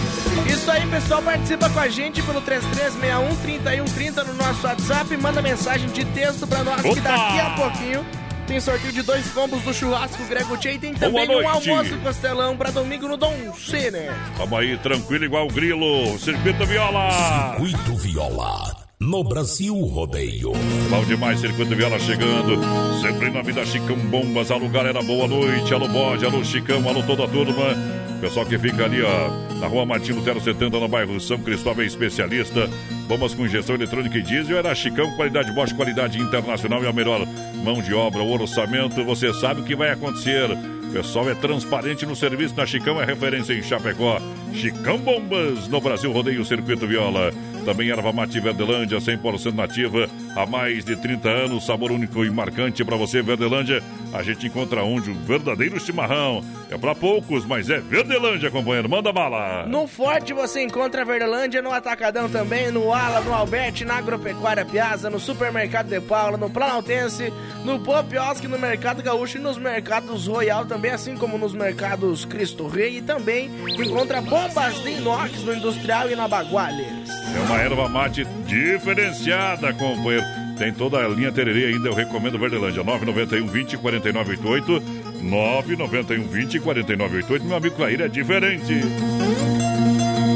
Isso 0.46 0.70
aí, 0.70 0.86
pessoal, 0.86 1.22
participa 1.22 1.68
com 1.70 1.80
a 1.80 1.88
gente 1.88 2.22
pelo 2.22 2.40
3361-3130 2.42 4.26
no 4.26 4.34
nosso 4.34 4.66
WhatsApp. 4.66 5.16
Manda 5.16 5.42
mensagem 5.42 5.88
de 5.88 6.04
texto 6.06 6.46
pra 6.46 6.62
nós 6.62 6.80
que 6.82 6.88
Opa! 6.88 7.00
daqui 7.00 7.40
a 7.40 7.50
pouquinho 7.50 8.06
tem 8.46 8.60
sorteio 8.60 8.92
de 8.92 9.02
dois 9.02 9.26
combos 9.30 9.62
do 9.62 9.72
churrasco 9.72 10.22
Grego 10.24 10.56
Tchê 10.58 10.72
e 10.72 10.78
tem 10.78 10.94
também 10.94 11.28
um 11.28 11.48
almoço 11.48 11.98
costelão 11.98 12.56
pra 12.56 12.70
domingo 12.70 13.08
no 13.08 13.16
Dom 13.16 13.54
C, 13.54 13.90
né? 13.90 14.14
Tamo 14.36 14.56
aí, 14.56 14.76
tranquilo, 14.78 15.24
igual 15.24 15.46
o 15.46 15.52
grilo. 15.52 16.18
Circuito 16.18 16.66
Viola. 16.66 17.10
Circuito 17.56 17.96
Viola. 17.96 18.83
No 19.00 19.24
Brasil 19.24 19.74
Rodeio. 19.74 20.52
Bom 20.88 21.04
demais, 21.04 21.40
Circuito 21.40 21.74
Viola 21.74 21.98
chegando. 21.98 22.58
Sempre 23.02 23.30
na 23.30 23.42
vida 23.42 23.64
Chicão 23.66 23.96
Bombas. 23.96 24.50
Alô, 24.50 24.68
galera, 24.68 25.02
boa 25.02 25.26
noite. 25.26 25.74
Alô, 25.74 25.88
bode, 25.88 26.24
alô, 26.24 26.44
Chicão, 26.44 26.88
alô, 26.88 27.02
toda 27.02 27.24
a 27.24 27.28
turma. 27.28 27.74
Pessoal 28.20 28.46
que 28.46 28.56
fica 28.56 28.84
ali, 28.84 29.02
ó, 29.02 29.54
na 29.58 29.66
rua 29.66 29.84
Martin 29.84 30.12
Lutero 30.12 30.40
70, 30.40 30.78
no 30.78 30.88
bairro 30.88 31.20
São 31.20 31.38
Cristóvão, 31.38 31.82
é 31.82 31.86
especialista. 31.86 32.70
Bombas 33.06 33.34
com 33.34 33.44
injeção 33.44 33.74
eletrônica 33.74 34.16
e 34.16 34.22
diesel. 34.22 34.58
Era 34.58 34.74
Chicão, 34.74 35.14
qualidade 35.16 35.52
Bosch, 35.52 35.74
qualidade 35.74 36.18
internacional 36.18 36.82
e 36.82 36.86
a 36.86 36.92
melhor 36.92 37.26
mão 37.64 37.82
de 37.82 37.92
obra, 37.92 38.22
o 38.22 38.32
orçamento. 38.32 39.04
Você 39.04 39.34
sabe 39.34 39.60
o 39.60 39.64
que 39.64 39.76
vai 39.76 39.90
acontecer. 39.90 40.48
Pessoal 40.94 41.28
é 41.28 41.34
transparente 41.34 42.06
no 42.06 42.14
serviço 42.14 42.54
na 42.54 42.64
Chicão, 42.64 43.02
é 43.02 43.04
referência 43.04 43.52
em 43.52 43.60
Chapecó. 43.64 44.20
Chicão 44.52 44.96
Bombas, 44.96 45.66
no 45.66 45.80
Brasil 45.80 46.12
Rodeio 46.12 46.44
Circuito 46.44 46.86
Viola. 46.86 47.32
Também 47.64 47.90
erva 47.90 48.12
mate 48.12 48.38
Verdelândia, 48.38 48.98
100% 48.98 49.52
nativa. 49.54 50.08
Há 50.36 50.46
mais 50.46 50.84
de 50.84 50.96
30 50.96 51.28
anos, 51.28 51.66
sabor 51.66 51.92
único 51.92 52.24
e 52.24 52.30
marcante 52.30 52.84
para 52.84 52.96
você, 52.96 53.22
Verdelândia. 53.22 53.82
A 54.12 54.22
gente 54.22 54.46
encontra 54.46 54.84
onde 54.84 55.10
o 55.10 55.14
verdadeiro 55.14 55.78
chimarrão. 55.80 56.44
É 56.70 56.78
para 56.78 56.94
poucos, 56.94 57.44
mas 57.44 57.68
é 57.70 57.78
Verdelândia, 57.78 58.50
companheiro. 58.50 58.88
Manda 58.88 59.12
bala. 59.12 59.66
No 59.66 59.86
Forte 59.86 60.32
você 60.32 60.62
encontra 60.62 61.02
a 61.02 61.04
Verdelândia, 61.04 61.62
no 61.62 61.72
Atacadão 61.72 62.28
também, 62.28 62.70
no 62.70 62.92
Ala, 62.92 63.20
no 63.20 63.34
Alberti, 63.34 63.84
na 63.84 63.96
Agropecuária 63.96 64.64
Piazza, 64.64 65.10
no 65.10 65.18
Supermercado 65.18 65.88
de 65.88 66.00
Paula, 66.00 66.36
no 66.36 66.50
Planaltense, 66.50 67.32
no 67.64 67.80
Popiosque, 67.80 68.48
no 68.48 68.58
Mercado 68.58 69.02
Gaúcho 69.02 69.38
e 69.38 69.40
nos 69.40 69.58
mercados 69.58 70.26
Royal 70.26 70.64
também, 70.64 70.92
assim 70.92 71.16
como 71.16 71.38
nos 71.38 71.54
mercados 71.54 72.24
Cristo 72.24 72.66
Rei 72.66 72.98
e 72.98 73.02
também 73.02 73.50
encontra 73.78 74.20
bombas 74.20 74.80
de 74.82 74.90
inox 74.90 75.42
no 75.42 75.54
Industrial 75.54 76.10
e 76.10 76.16
na 76.16 76.28
Baguales. 76.28 77.08
É 77.36 77.40
uma 77.46 77.60
erva 77.60 77.88
mate 77.88 78.24
diferenciada, 78.46 79.72
companheiro. 79.74 80.23
Tem 80.58 80.72
toda 80.72 80.98
a 80.98 81.08
linha 81.08 81.32
tererê 81.32 81.66
ainda, 81.66 81.88
eu 81.88 81.94
recomendo 81.94 82.38
Verdelândia. 82.38 82.82
991 82.82 83.46
20 83.46 83.76
4988. 83.78 84.82
991 85.22 86.28
20 86.28 86.60
4988. 86.60 87.44
Meu 87.44 87.56
amigo 87.56 87.74
Clair 87.74 88.00
é 88.00 88.08
diferente. 88.08 88.80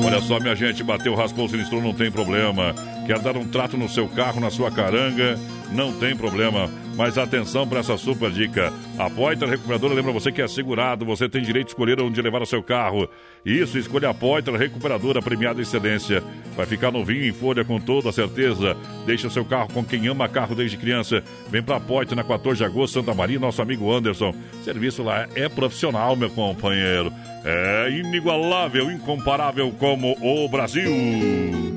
Olha 0.05 0.21
só, 0.23 0.41
minha 0.41 0.57
gente, 0.57 0.83
bateu, 0.83 1.15
raspou, 1.15 1.49
sinistrou, 1.49 1.83
não 1.83 1.93
tem 1.93 2.11
problema. 2.11 2.75
Quer 3.07 3.19
dar 3.19 3.37
um 3.37 3.47
trato 3.47 3.77
no 3.77 3.89
seu 3.89 4.09
carro, 4.09 4.41
na 4.41 4.51
sua 4.51 4.71
caranga? 4.71 5.39
Não 5.71 5.93
tem 5.93 6.17
problema. 6.17 6.71
Mas 6.99 7.17
atenção 7.17 7.65
para 7.65 7.79
essa 7.79 7.97
super 7.97 8.29
dica. 8.29 8.73
A 8.99 9.09
Poitra 9.09 9.47
Recuperadora 9.47 9.95
lembra 9.95 10.11
você 10.11 10.33
que 10.33 10.43
é 10.43 10.49
segurado, 10.49 11.05
você 11.05 11.29
tem 11.29 11.41
direito 11.41 11.67
de 11.67 11.71
escolher 11.71 12.03
onde 12.03 12.21
levar 12.21 12.43
o 12.43 12.47
seu 12.47 12.61
carro. 12.61 13.09
Isso, 13.47 13.79
escolha 13.79 14.11
a 14.11 14.15
Poitra 14.15 14.59
Recuperadora 14.59 15.23
premiada 15.23 15.63
excelência. 15.63 16.25
Vai 16.57 16.67
ficar 16.67 16.91
novinho 16.91 17.25
em 17.25 17.33
folha 17.33 17.65
com 17.65 17.79
toda 17.79 18.11
certeza. 18.11 18.77
Deixa 19.07 19.31
seu 19.31 19.45
carro 19.45 19.73
com 19.73 19.85
quem 19.85 20.09
ama 20.09 20.29
carro 20.29 20.57
desde 20.57 20.77
criança. 20.77 21.23
Vem 21.49 21.63
pra 21.63 21.79
Poitra 21.79 22.17
na 22.17 22.25
14 22.25 22.59
de 22.59 22.65
agosto, 22.65 22.95
Santa 22.95 23.15
Maria, 23.15 23.39
nosso 23.39 23.63
amigo 23.63 23.93
Anderson. 23.95 24.35
Serviço 24.65 25.05
lá 25.05 25.29
é 25.37 25.49
profissional, 25.49 26.17
meu 26.17 26.31
companheiro. 26.31 27.13
É 27.45 27.91
inigualável, 27.93 28.91
incomparável 28.91 29.73
como 29.79 30.17
o 30.21 30.49
Brasil. 30.49 31.68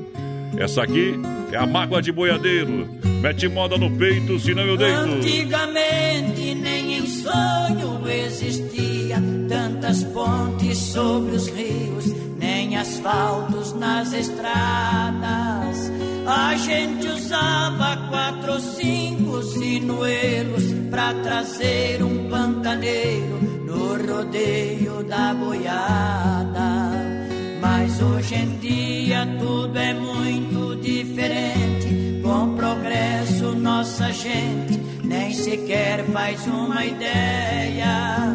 Essa 0.62 0.84
aqui 0.84 1.20
é 1.50 1.56
a 1.56 1.66
mágoa 1.66 2.00
de 2.00 2.12
boiadeiro. 2.12 2.88
Mete 3.20 3.48
moda 3.48 3.76
no 3.76 3.90
peito, 3.98 4.38
senão 4.38 4.62
eu 4.62 4.76
deito. 4.76 4.96
Antigamente 4.96 6.54
nem 6.54 6.98
em 6.98 7.06
sonho 7.08 8.08
existia 8.08 9.20
tantas 9.48 10.04
pontes 10.04 10.78
sobre 10.78 11.34
os 11.34 11.48
rios, 11.48 12.14
nem 12.38 12.76
asfaltos 12.76 13.72
nas 13.72 14.12
estradas. 14.12 15.90
A 16.28 16.54
gente 16.54 17.08
usava 17.08 17.96
quatro 18.08 18.52
ou 18.52 18.60
cinco 18.60 19.42
sinuelos 19.42 20.62
pra 20.90 21.12
trazer 21.14 22.04
um 22.04 22.28
pantaneiro 22.28 23.40
no 23.66 24.14
rodeio 24.14 25.02
da 25.02 25.34
boiada. 25.34 27.11
Mas 27.62 28.02
hoje 28.02 28.34
em 28.34 28.58
dia 28.58 29.24
tudo 29.38 29.78
é 29.78 29.94
muito 29.94 30.74
diferente. 30.82 32.20
Com 32.20 32.56
progresso, 32.56 33.54
nossa 33.54 34.12
gente 34.12 34.80
nem 35.04 35.32
sequer 35.32 36.04
faz 36.06 36.44
uma 36.48 36.84
ideia. 36.84 38.28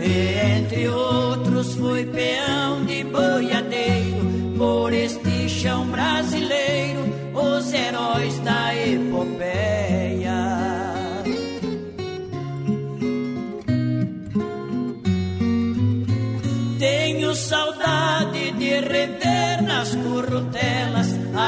E 0.00 0.56
entre 0.56 0.88
outros, 0.88 1.74
fui 1.74 2.06
peão 2.06 2.86
de 2.86 3.04
boiadeiro 3.04 4.54
por 4.56 4.94
este 4.94 5.46
chão 5.46 5.86
brasileiro, 5.88 7.02
os 7.34 7.74
heróis 7.74 8.38
da 8.38 8.74
epopeia. 8.74 9.79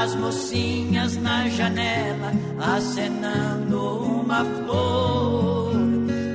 As 0.03 0.17
mocinhas 0.17 1.17
na 1.17 1.49
janela 1.49 2.33
acenando 2.59 3.99
uma 4.21 4.45
flor. 4.45 5.75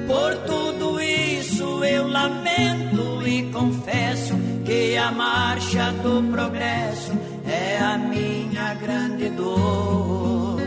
Por 0.08 0.36
tudo 0.46 1.02
isso 1.02 1.84
eu 1.84 2.08
lamento 2.08 3.28
e 3.28 3.44
confesso 3.52 4.36
que 4.64 4.96
a 4.96 5.12
marcha 5.12 5.92
do 6.02 6.24
progresso 6.32 7.12
é 7.46 7.78
a 7.80 7.98
minha 7.98 8.74
grande 8.76 9.30
dor. 9.32 10.62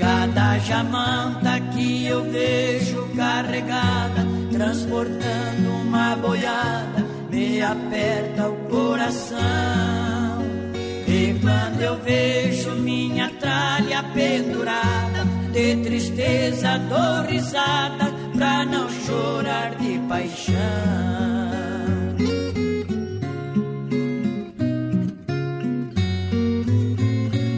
Cada 0.00 0.58
jamanta 0.58 1.60
que 1.72 2.06
eu 2.06 2.28
vejo 2.28 3.08
carregada, 3.14 4.26
transportando 4.50 5.70
uma 5.80 6.16
boiada, 6.16 7.06
me 7.30 7.62
aperta 7.62 8.48
o 8.48 8.56
coração. 8.68 10.01
E 11.22 11.34
quando 11.34 11.80
eu 11.80 11.96
vejo 12.02 12.72
minha 12.72 13.30
tralha 13.38 14.02
pendurada, 14.12 15.24
de 15.52 15.76
tristeza 15.76 16.78
dou 16.90 17.30
risada 17.30 18.06
pra 18.36 18.64
não 18.64 18.88
chorar 18.88 19.76
de 19.76 20.00
paixão. 20.08 20.56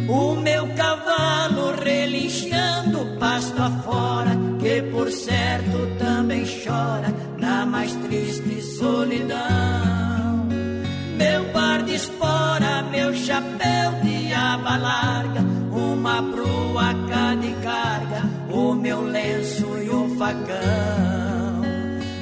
O 0.09 0.35
meu 0.43 0.69
cavalo 0.75 1.75
relinchando 1.83 3.17
pasto 3.19 3.63
afora, 3.63 4.33
que 4.61 4.83
por 4.93 5.11
certo 5.11 5.79
também 5.99 6.45
chora 6.45 7.11
na 7.39 7.65
mais 7.65 7.95
triste 7.95 8.61
solidão. 8.61 10.49
Meu 11.17 11.45
par 11.55 11.83
de 11.83 11.95
chapéu 13.85 13.93
de 14.03 14.33
aba 14.33 14.77
larga, 14.77 15.41
uma 15.71 16.23
bruaca 16.23 17.37
de 17.41 17.53
carga, 17.63 18.23
o 18.51 18.75
meu 18.75 19.03
lenço 19.03 19.67
e 19.83 19.89
o 19.91 20.17
facão. 20.17 21.63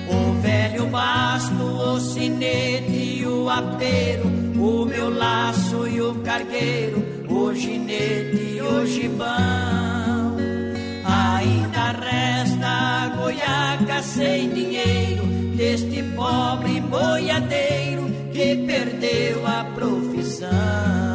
O 0.08 0.40
velho 0.40 0.86
basto, 0.86 1.62
o 1.62 2.00
sinete 2.00 3.20
e 3.20 3.26
o 3.26 3.48
apeiro, 3.48 4.26
o 4.58 4.84
meu 4.84 5.10
laço 5.10 5.86
e 5.86 6.00
o 6.00 6.14
cargueiro, 6.16 7.04
o 7.28 7.54
ginete 7.54 8.56
e 8.56 8.60
o 8.60 8.86
gibão. 8.86 10.36
Ainda 11.04 11.92
resta 11.92 12.66
a 12.66 13.08
goiaca 13.16 14.02
sem 14.02 14.50
dinheiro 14.50 15.24
deste 15.56 16.02
pobre 16.14 16.80
boiadeiro 16.80 18.10
que 18.32 18.56
perdeu 18.66 19.46
a 19.46 19.64
profissão. 19.74 21.11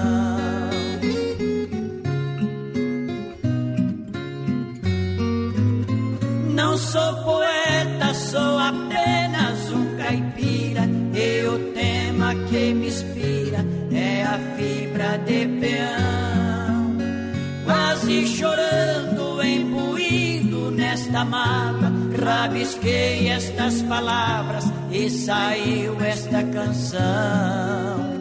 Não 6.77 6.83
sou 6.83 7.15
poeta, 7.23 8.13
sou 8.13 8.59
apenas 8.59 9.71
um 9.71 9.97
caipira. 9.97 10.83
E 11.11 11.47
o 11.47 11.73
tema 11.73 12.35
que 12.47 12.71
me 12.71 12.85
inspira 12.85 13.65
é 13.91 14.21
a 14.21 14.37
fibra 14.55 15.17
de 15.25 15.47
peão. 15.59 16.97
Quase 17.65 18.27
chorando, 18.27 19.41
embuído 19.41 20.69
nesta 20.69 21.25
mata, 21.25 21.91
rabisquei 22.23 23.27
estas 23.27 23.81
palavras 23.81 24.65
e 24.91 25.09
saiu 25.09 25.99
esta 25.99 26.43
canção. 26.43 28.16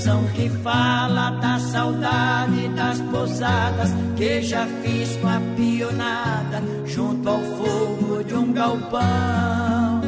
Canção 0.00 0.24
que 0.34 0.48
fala 0.48 1.28
da 1.42 1.58
saudade 1.58 2.68
das 2.68 2.98
pousadas 3.02 3.90
que 4.16 4.40
já 4.40 4.66
fiz 4.82 5.14
com 5.16 5.28
a 5.28 5.38
pionada 5.54 6.62
junto 6.86 7.28
ao 7.28 7.38
fogo 7.38 8.24
de 8.24 8.34
um 8.34 8.50
galpão. 8.50 10.00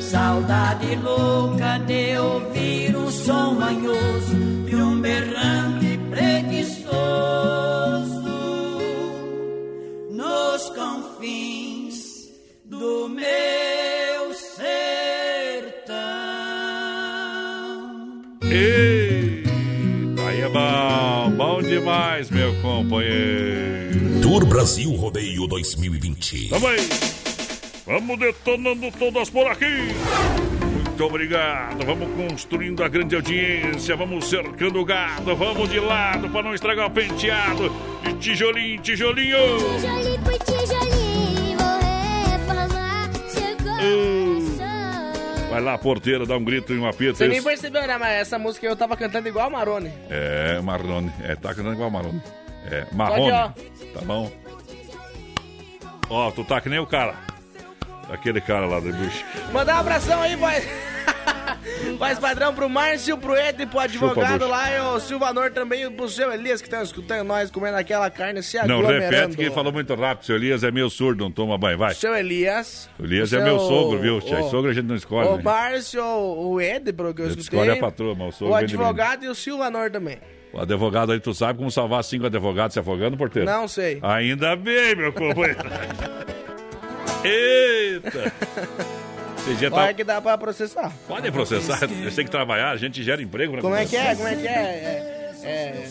Saudade 0.00 0.96
louca 0.96 1.76
de 1.80 2.16
ouvir 2.16 2.96
um 2.96 3.10
som 3.10 3.52
manhoso 3.52 4.34
de 4.64 4.76
um 4.76 4.98
berrante 5.02 6.00
preguiçoso 6.08 6.94
nos 10.10 10.70
confins 10.70 12.32
do 12.64 13.10
meu 13.10 14.32
sertão. 14.32 14.94
Demais, 21.84 22.30
meu 22.30 22.54
companheiro. 22.62 24.20
Tour 24.22 24.46
Brasil 24.46 24.90
Rodeio 24.92 25.46
2020. 25.46 26.48
Tamo 26.48 26.66
aí. 26.66 26.88
Vamos 27.86 28.18
detonando 28.18 28.90
todas 28.98 29.28
por 29.28 29.46
aqui. 29.46 29.92
Muito 30.62 31.04
obrigado. 31.04 31.84
Vamos 31.84 32.08
construindo 32.16 32.82
a 32.82 32.88
grande 32.88 33.14
audiência. 33.14 33.94
Vamos 33.96 34.30
cercando 34.30 34.80
o 34.80 34.84
gado. 34.84 35.36
Vamos 35.36 35.68
de 35.68 35.78
lado 35.78 36.30
para 36.30 36.42
não 36.42 36.54
estragar 36.54 36.86
o 36.86 36.90
penteado. 36.90 37.70
De 38.02 38.14
tijolinho, 38.14 38.80
tijolinho. 38.80 39.36
Tijolinho 39.78 40.20
por 40.22 40.38
tijolinho, 40.38 41.58
vou 41.58 42.30
reformar 42.30 43.10
seu 43.28 43.56
coração. 43.58 44.23
Vai 45.54 45.62
lá, 45.62 45.78
porteira, 45.78 46.26
dá 46.26 46.36
um 46.36 46.42
grito 46.42 46.72
e 46.72 46.78
um 46.78 46.86
apito. 46.86 47.16
Você 47.16 47.28
nem 47.28 47.38
isso. 47.38 47.46
percebeu, 47.46 47.86
né? 47.86 47.96
Mas 47.96 48.12
essa 48.14 48.38
música 48.38 48.66
eu 48.66 48.74
tava 48.74 48.96
cantando 48.96 49.28
igual 49.28 49.46
a 49.46 49.50
Marone. 49.50 49.92
É, 50.10 50.60
Marrone. 50.60 51.12
É, 51.22 51.36
tá 51.36 51.54
cantando 51.54 51.74
igual 51.74 51.90
Marrone. 51.90 52.20
É, 52.70 52.86
Marrone. 52.92 53.30
Tá 53.30 54.00
bom. 54.02 54.32
Ó, 56.10 56.30
tu 56.32 56.44
tá 56.44 56.60
que 56.60 56.68
nem 56.68 56.80
o 56.80 56.86
cara. 56.86 57.14
Aquele 58.10 58.40
cara 58.40 58.66
lá 58.66 58.80
do 58.80 58.92
bicho. 58.92 59.24
Mandar 59.52 59.76
um 59.76 59.80
abração 59.80 60.20
aí, 60.20 60.34
voz. 60.34 60.66
Voz 61.98 62.18
padrão 62.18 62.54
pro 62.54 62.68
Márcio, 62.68 63.16
pro 63.16 63.36
Ed, 63.36 63.66
pro 63.66 63.80
advogado 63.80 64.46
lá, 64.46 64.70
e 64.70 64.80
o 64.80 65.00
Silvanor 65.00 65.50
também, 65.50 65.84
e 65.84 65.90
pro 65.90 66.08
seu 66.08 66.32
Elias, 66.32 66.60
que 66.60 66.66
estão 66.66 66.82
escutando 66.82 67.24
nós 67.26 67.50
comendo 67.50 67.76
aquela 67.76 68.10
carne 68.10 68.42
se 68.42 68.56
Não, 68.66 68.82
repete 68.84 69.36
que 69.36 69.42
ele 69.42 69.50
falou 69.50 69.72
muito 69.72 69.94
rápido. 69.94 70.26
Seu 70.26 70.36
Elias 70.36 70.62
é 70.62 70.70
meu 70.70 70.90
surdo, 70.90 71.24
não 71.24 71.30
toma 71.30 71.56
banho, 71.58 71.78
vai. 71.78 71.94
Seu 71.94 72.14
Elias. 72.14 72.88
O 72.98 73.04
Elias 73.04 73.32
é 73.32 73.42
meu 73.42 73.58
sogro, 73.58 73.98
viu? 74.00 74.20
tia? 74.20 74.40
o- 74.40 74.50
Sogro 74.50 74.70
a 74.70 74.74
gente 74.74 74.86
não 74.86 74.94
escolhe. 74.96 75.28
O 75.28 75.36
né? 75.36 75.42
Márcio, 75.42 76.04
o 76.04 76.60
Ed, 76.60 76.92
pelo 76.92 77.14
que 77.14 77.22
eu 77.22 77.26
escutei. 77.28 77.58
escolhe 77.58 77.70
a 77.70 77.76
patroa, 77.80 78.14
mas 78.14 78.28
o 78.34 78.38
sogro 78.38 78.52
O 78.52 78.56
advogado 78.56 79.24
e 79.24 79.28
o 79.28 79.34
Silvanor 79.34 79.90
também. 79.90 80.18
O 80.52 80.60
advogado 80.60 81.10
aí, 81.12 81.18
tu 81.18 81.34
sabe 81.34 81.58
como 81.58 81.70
salvar 81.70 82.04
cinco 82.04 82.26
advogados 82.26 82.74
se 82.74 82.78
afogando, 82.80 83.16
porteiro? 83.16 83.50
Não 83.50 83.66
sei. 83.66 83.98
Ainda 84.02 84.54
bem, 84.54 84.94
meu 84.94 85.12
companheiro. 85.12 85.58
Eita! 87.24 88.32
Esse 89.46 89.54
dia 89.56 89.70
tá... 89.70 89.92
Que 89.92 90.04
dá 90.04 90.20
pra 90.20 90.38
processar. 90.38 90.90
Pode 91.06 91.30
processar, 91.30 91.82
eles 91.84 92.14
têm 92.14 92.24
que 92.24 92.30
trabalhar, 92.30 92.70
a 92.70 92.76
gente 92.76 93.02
gera 93.02 93.22
emprego. 93.22 93.60
Como 93.60 93.74
é 93.74 93.84
que 93.84 93.96
é? 93.96 94.14
Como 94.16 94.28
é 94.28 94.36
que 94.36 94.46
é? 94.46 94.52
É, 94.52 95.32
é... 95.44 95.84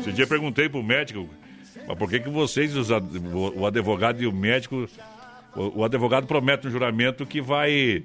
Esse 0.00 0.12
dia 0.12 0.24
eu 0.24 0.28
perguntei 0.28 0.68
pro 0.68 0.82
médico, 0.82 1.28
mas 1.86 1.96
por 1.96 2.08
que 2.10 2.20
que 2.20 2.28
vocês, 2.28 2.76
os 2.76 2.92
ad- 2.92 3.06
o 3.32 3.66
advogado 3.66 4.22
e 4.22 4.26
o 4.26 4.32
médico, 4.32 4.86
o, 5.56 5.80
o 5.80 5.84
advogado 5.84 6.26
promete 6.26 6.68
um 6.68 6.70
juramento 6.70 7.24
que 7.24 7.40
vai 7.40 8.04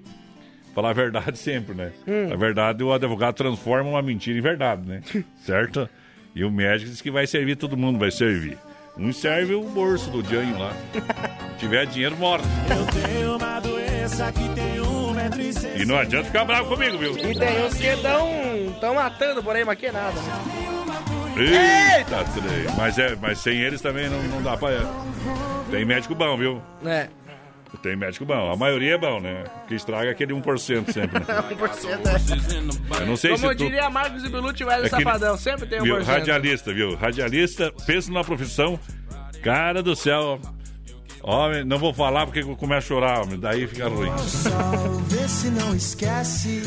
falar 0.73 0.91
a 0.91 0.93
verdade 0.93 1.35
sempre, 1.39 1.75
né? 1.75 1.91
Hum. 2.07 2.29
Na 2.29 2.35
verdade, 2.37 2.81
o 2.83 2.93
advogado 2.93 3.35
transforma 3.35 3.89
uma 3.89 4.01
mentira 4.01 4.37
em 4.37 4.41
verdade, 4.41 4.87
né? 4.87 5.01
certo? 5.45 5.89
E 6.33 6.43
o 6.45 6.51
médico 6.51 6.89
diz 6.91 7.01
que 7.01 7.11
vai 7.11 7.27
servir, 7.27 7.55
todo 7.57 7.75
mundo 7.75 7.99
vai 7.99 8.11
servir. 8.11 8.57
Um 8.97 9.11
serve 9.11 9.53
o 9.53 9.63
bolso 9.63 10.09
do 10.09 10.23
Janho 10.23 10.57
lá. 10.57 10.71
Se 11.55 11.59
tiver 11.59 11.85
dinheiro, 11.87 12.15
morre. 12.17 12.43
Eu 12.69 12.85
tenho 13.13 13.35
uma 13.37 13.59
que 14.33 14.49
tem 14.55 14.81
um 14.81 15.13
metro 15.13 15.41
e 15.41 15.53
seis. 15.53 15.81
E 15.81 15.85
não 15.85 15.97
adianta 15.97 16.25
ficar 16.25 16.45
bravo 16.45 16.69
comigo, 16.69 16.97
viu? 16.97 17.17
E 17.17 17.37
tem 17.37 17.65
uns 17.65 17.73
que 17.75 17.87
estão 17.87 18.29
tão 18.79 18.95
matando 18.95 19.41
por 19.43 19.55
aí, 19.55 19.65
mas 19.65 19.77
que 19.77 19.91
nada. 19.91 20.15
Eita, 21.37 22.23
trem. 22.23 22.75
Mas, 22.77 22.97
é, 22.97 23.15
mas 23.15 23.39
sem 23.39 23.57
eles 23.59 23.81
também 23.81 24.09
não, 24.09 24.21
não 24.23 24.41
dá 24.41 24.55
pra. 24.55 24.69
Tem 25.69 25.83
médico 25.85 26.15
bom, 26.15 26.37
viu? 26.37 26.61
É. 26.85 27.07
Tem 27.83 27.95
médico 27.95 28.25
bom. 28.25 28.51
A 28.51 28.55
maioria 28.55 28.93
é 28.93 28.97
bom, 28.97 29.19
né? 29.19 29.43
O 29.63 29.67
que 29.67 29.75
estraga 29.75 30.07
é 30.07 30.11
aquele 30.11 30.33
1% 30.33 30.93
sempre. 30.93 31.19
Né? 31.19 31.25
1% 31.51 32.97
é. 32.97 33.01
Eu 33.01 33.05
não 33.07 33.17
sei 33.17 33.31
Como 33.31 33.39
se 33.41 33.45
eu 33.47 33.57
tu... 33.57 33.63
diria 33.65 33.89
Marcos 33.89 34.23
e 34.23 34.29
Belucci, 34.29 34.63
velho 34.63 34.85
É 34.85 34.89
que- 34.89 34.89
safadão. 34.89 35.37
Sempre 35.37 35.65
tem 35.67 35.81
um 35.81 35.83
Viu? 35.83 35.95
por 35.97 36.05
cento. 36.05 36.15
Radialista, 36.15 36.73
viu? 36.73 36.95
Radialista, 36.95 37.73
pensa 37.85 38.09
numa 38.09 38.23
profissão. 38.23 38.79
Cara 39.43 39.83
do 39.83 39.93
céu. 39.95 40.39
Homem, 41.27 41.65
não 41.65 41.79
vou 41.79 41.91
falar 41.91 42.27
porque 42.27 42.41
eu 42.41 42.55
começo 42.55 42.85
a 42.85 42.95
chorar, 42.95 43.23
homem. 43.23 43.39
Daí 43.39 43.65
fica 43.65 43.87
ruim. 43.87 44.11
Vê 45.07 45.27
se 45.27 45.49
não 45.49 45.75
esquece. 45.75 46.61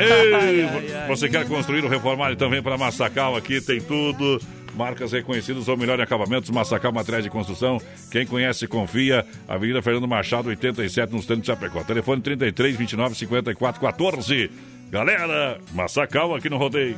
Ei, 0.00 1.06
você 1.06 1.28
quer 1.28 1.46
construir 1.46 1.84
ou 1.84 1.88
reformar 1.88 2.32
então 2.32 2.50
vem 2.50 2.60
para 2.60 2.76
Massacal, 2.76 3.36
aqui 3.36 3.60
tem 3.60 3.80
tudo. 3.80 4.40
Marcas 4.74 5.12
reconhecidas 5.12 5.68
ou 5.68 5.76
melhor 5.76 5.98
em 6.00 6.02
acabamentos, 6.02 6.50
Massacal 6.50 6.90
Materiais 6.90 7.22
de 7.22 7.30
Construção. 7.30 7.80
Quem 8.10 8.26
conhece, 8.26 8.66
confia. 8.66 9.24
Avenida 9.46 9.80
Fernando 9.80 10.08
Machado, 10.08 10.48
87, 10.48 11.12
no 11.12 11.20
centro 11.20 11.42
de 11.42 11.46
Chapecó. 11.46 11.84
Telefone 11.84 12.20
33 12.20 12.76
29 12.76 13.14
54 13.14 13.80
14. 13.80 14.50
Galera, 14.90 15.58
Massacal 15.72 16.34
aqui 16.34 16.50
no 16.50 16.56
Rodeio. 16.56 16.96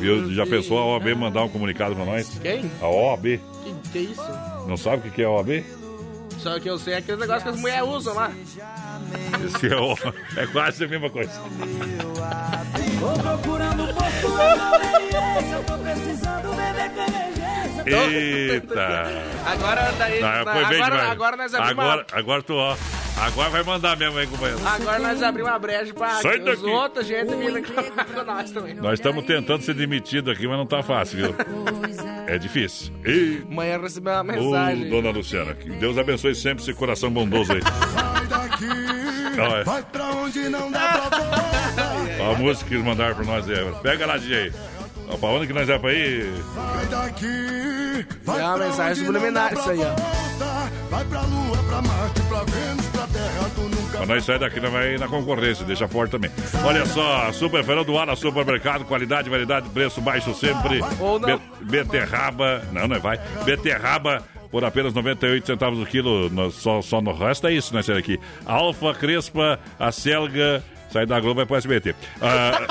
Viu? 0.00 0.34
Já 0.34 0.44
pensou 0.44 0.78
a 0.78 0.86
OAB 0.86 1.14
mandar 1.14 1.44
um 1.44 1.48
comunicado 1.48 1.94
para 1.94 2.04
nós? 2.04 2.28
Quem? 2.42 2.68
A 2.80 2.88
OAB. 2.88 3.22
Que, 3.22 3.90
que 3.92 3.98
isso? 3.98 4.47
Não 4.68 4.76
sabe 4.76 5.08
o 5.08 5.10
que 5.10 5.22
é 5.22 5.26
OAB? 5.26 5.64
Só 6.38 6.60
que 6.60 6.68
eu 6.68 6.78
sei 6.78 6.94
aqueles 6.94 7.18
negócios 7.18 7.42
que 7.42 7.48
as 7.48 7.56
mulheres 7.56 7.88
usam 7.88 8.14
lá. 8.14 8.30
Esse 9.42 9.66
é, 9.66 9.76
o... 9.76 9.94
é 10.36 10.46
quase 10.46 10.84
a 10.84 10.88
mesma 10.88 11.08
coisa. 11.08 11.32
Tô 13.00 13.22
procurando 13.22 13.84
um 13.84 13.94
posto 13.94 14.28
na 14.28 15.56
eu 15.56 15.64
tô 15.64 15.78
precisando 15.78 16.50
beber 16.50 16.90
canejência. 16.94 17.37
Eita! 17.94 19.08
Agora 19.46 19.92
daí. 19.98 20.20
Não, 20.20 20.28
na- 20.44 20.52
foi 20.52 20.64
bem 20.66 20.76
agora, 20.82 20.90
demais. 20.90 21.10
agora 21.10 21.36
nós 21.36 21.54
abrimos 21.54 21.84
agora, 21.84 22.06
agora 22.12 22.42
tu, 22.42 22.54
ó. 22.54 22.76
Agora 23.20 23.50
vai 23.50 23.62
mandar 23.64 23.96
mesmo 23.96 24.16
aí, 24.16 24.28
companheiro. 24.28 24.60
uma, 24.60 24.70
agora 24.76 24.98
nós 25.00 25.20
abrimos 25.24 25.50
uma 25.50 25.58
brecha 25.58 25.92
pra 25.92 26.20
Sai 26.22 26.38
os 26.38 26.44
daqui. 26.44 26.66
outros 26.66 27.04
gente 27.06 27.34
vindo 27.34 27.62
com 28.14 28.24
nós 28.24 28.50
também. 28.52 28.74
Nós 28.74 28.92
estamos 28.94 29.24
tentando 29.24 29.62
ser 29.64 29.74
demitidos 29.74 30.32
aqui, 30.32 30.46
mas 30.46 30.56
não 30.56 30.66
tá 30.66 30.84
fácil, 30.84 31.18
viu? 31.18 31.34
É 32.28 32.38
difícil. 32.38 32.92
E... 33.04 33.42
Amanhã 33.50 33.80
recebeu 33.80 34.12
uma 34.12 34.20
Ô, 34.20 34.24
mensagem. 34.24 34.88
dona 34.90 35.10
Luciana, 35.10 35.52
que 35.54 35.68
Deus 35.68 35.98
abençoe 35.98 36.32
sempre 36.36 36.62
esse 36.62 36.72
coração 36.74 37.10
bondoso 37.10 37.52
aí. 37.54 37.60
Olha, 39.40 39.64
Vai 39.64 39.82
pra 39.82 40.04
onde 40.12 40.48
não 40.48 40.70
dá 40.70 40.88
pra 41.08 41.18
voltar. 41.18 42.30
a 42.30 42.38
música 42.38 42.68
que 42.68 42.74
eles 42.74 42.84
mandaram 42.86 43.14
pra 43.16 43.24
nós 43.24 43.48
aí. 43.50 43.56
Pega 43.82 44.06
lá, 44.06 44.16
DJ. 44.16 44.52
Ó, 45.10 45.16
Pra 45.16 45.28
onde 45.30 45.46
que 45.46 45.52
nós 45.52 45.68
é 45.68 45.78
pra 45.78 45.92
ir? 45.92 46.32
Vai 46.54 46.86
daqui. 46.86 48.06
Vai 48.24 48.40
É 48.40 48.44
uma 48.44 48.58
mensagem 48.58 49.04
subliminar 49.04 49.52
isso 49.52 49.70
aí, 49.70 49.80
ó. 49.80 50.18
Vai 50.90 51.04
pra 51.04 51.20
lua, 51.22 51.56
pra 51.68 51.82
Marte, 51.82 52.22
pra 52.22 52.42
Vênus, 52.44 52.86
pra 52.86 53.06
Terra, 53.08 53.50
tu 53.54 53.60
nunca 53.60 53.98
Mas 53.98 54.08
nós 54.08 54.24
sair 54.24 54.38
daqui, 54.38 54.58
nós 54.60 54.72
vai 54.72 54.96
na 54.96 55.06
concorrência, 55.08 55.64
deixa 55.66 55.86
forte 55.86 56.12
também. 56.12 56.30
Olha 56.64 56.86
só, 56.86 57.30
Super 57.32 57.62
Feirão 57.62 57.84
do 57.84 57.98
Ara, 57.98 58.16
Supermercado, 58.16 58.84
qualidade, 58.86 59.28
variedade, 59.28 59.68
preço 59.68 60.00
baixo 60.00 60.34
sempre. 60.34 60.80
Ou 60.98 61.18
não. 61.18 61.36
Be- 61.38 61.42
beterraba, 61.84 62.62
não, 62.72 62.88
não 62.88 62.96
é 62.96 62.98
vai. 62.98 63.20
Beterraba 63.44 64.22
por 64.50 64.64
apenas 64.64 64.94
98 64.94 65.46
centavos 65.46 65.78
o 65.78 65.84
quilo, 65.84 66.30
no- 66.30 66.50
só, 66.50 66.80
só 66.80 67.02
no 67.02 67.12
resto 67.12 67.46
é 67.46 67.52
isso, 67.52 67.74
né, 67.74 67.82
senhor 67.82 67.98
aqui. 67.98 68.18
Alfa, 68.46 68.94
Crespa, 68.94 69.58
a 69.78 69.92
Selga, 69.92 70.64
sai 70.90 71.06
da 71.06 71.20
Globo 71.20 71.36
vai 71.36 71.46
pro 71.46 71.56
SBT. 71.56 71.94
Ah, 72.20 72.66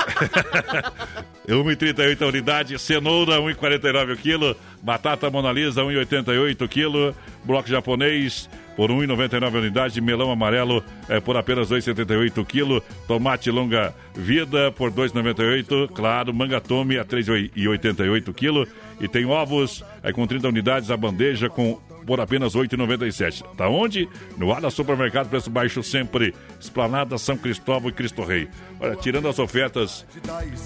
1,38 1.48 2.22
a 2.22 2.26
unidade, 2.26 2.78
cenoura 2.78 3.38
1,49 3.38 4.12
o 4.12 4.16
quilo, 4.16 4.56
batata 4.82 5.30
Mona 5.30 5.50
Lisa 5.50 5.82
1,88 5.82 6.62
o 6.62 6.68
quilo, 6.68 7.14
bloco 7.44 7.68
japonês 7.68 8.50
por 8.76 8.90
1,99 8.90 9.54
a 9.54 9.58
unidade, 9.58 10.00
melão 10.00 10.30
amarelo 10.30 10.84
é, 11.08 11.18
por 11.18 11.36
apenas 11.36 11.70
2,78 11.70 12.38
o 12.38 12.44
quilo, 12.44 12.82
tomate 13.06 13.50
longa 13.50 13.94
vida 14.14 14.70
por 14.70 14.92
2,98, 14.92 15.88
claro, 15.92 16.34
manga 16.34 16.60
tome 16.60 16.98
a 16.98 17.04
3,88 17.04 18.28
o 18.28 18.34
quilo 18.34 18.68
e 19.00 19.08
tem 19.08 19.24
ovos 19.24 19.82
é, 20.02 20.12
com 20.12 20.26
30 20.26 20.48
unidades, 20.48 20.90
a 20.90 20.96
bandeja 20.96 21.48
com 21.48 21.80
por 22.08 22.22
apenas 22.22 22.54
R$ 22.54 22.62
8,97. 22.62 23.44
Tá 23.54 23.68
onde? 23.68 24.08
No 24.38 24.50
Ala 24.50 24.70
Supermercado, 24.70 25.28
preço 25.28 25.50
baixo 25.50 25.82
sempre. 25.82 26.34
Esplanada 26.58 27.18
São 27.18 27.36
Cristóvão 27.36 27.90
e 27.90 27.92
Cristo 27.92 28.24
Rei. 28.24 28.48
Olha, 28.80 28.96
tirando 28.96 29.28
as 29.28 29.38
ofertas 29.38 30.06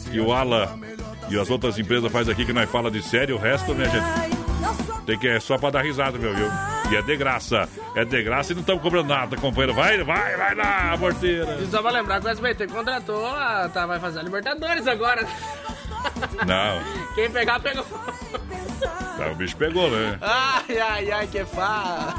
que 0.08 0.20
o 0.20 0.32
Ala 0.32 0.78
e 1.28 1.36
as 1.36 1.50
outras 1.50 1.76
empresas 1.80 2.12
faz 2.12 2.28
aqui, 2.28 2.44
que 2.46 2.52
nós 2.52 2.70
fala 2.70 2.92
de 2.92 3.02
sério, 3.02 3.34
o 3.34 3.38
resto, 3.40 3.74
né, 3.74 3.86
gente? 3.86 5.04
Tem 5.04 5.18
que 5.18 5.26
é 5.26 5.40
só 5.40 5.58
pra 5.58 5.70
dar 5.70 5.82
risada, 5.82 6.16
meu, 6.16 6.32
viu? 6.32 6.46
E 6.92 6.94
é 6.96 7.02
de 7.02 7.16
graça. 7.16 7.68
É 7.96 8.04
de 8.04 8.22
graça 8.22 8.52
e 8.52 8.54
não 8.54 8.60
estamos 8.60 8.80
cobrando 8.80 9.08
nada, 9.08 9.36
companheiro. 9.36 9.74
Vai, 9.74 10.00
vai, 10.04 10.36
vai 10.36 10.54
lá, 10.54 10.96
porteira. 10.96 11.58
E 11.60 11.66
só 11.66 11.82
pra 11.82 11.90
lembrar 11.90 12.20
que 12.20 12.26
o 12.26 12.30
SBT 12.30 12.68
contratou, 12.68 13.26
tá, 13.74 13.84
vai 13.84 13.98
fazer 13.98 14.20
a 14.20 14.22
Libertadores 14.22 14.86
agora. 14.86 15.26
Não, 16.46 16.82
Quem 17.14 17.30
pegar, 17.30 17.60
pegou. 17.60 17.84
tá, 17.84 19.30
o 19.30 19.34
bicho 19.34 19.56
pegou, 19.56 19.90
né? 19.90 20.18
Ai, 20.20 20.78
ai, 20.78 21.10
ai, 21.10 21.26
que 21.26 21.44
fá. 21.44 22.14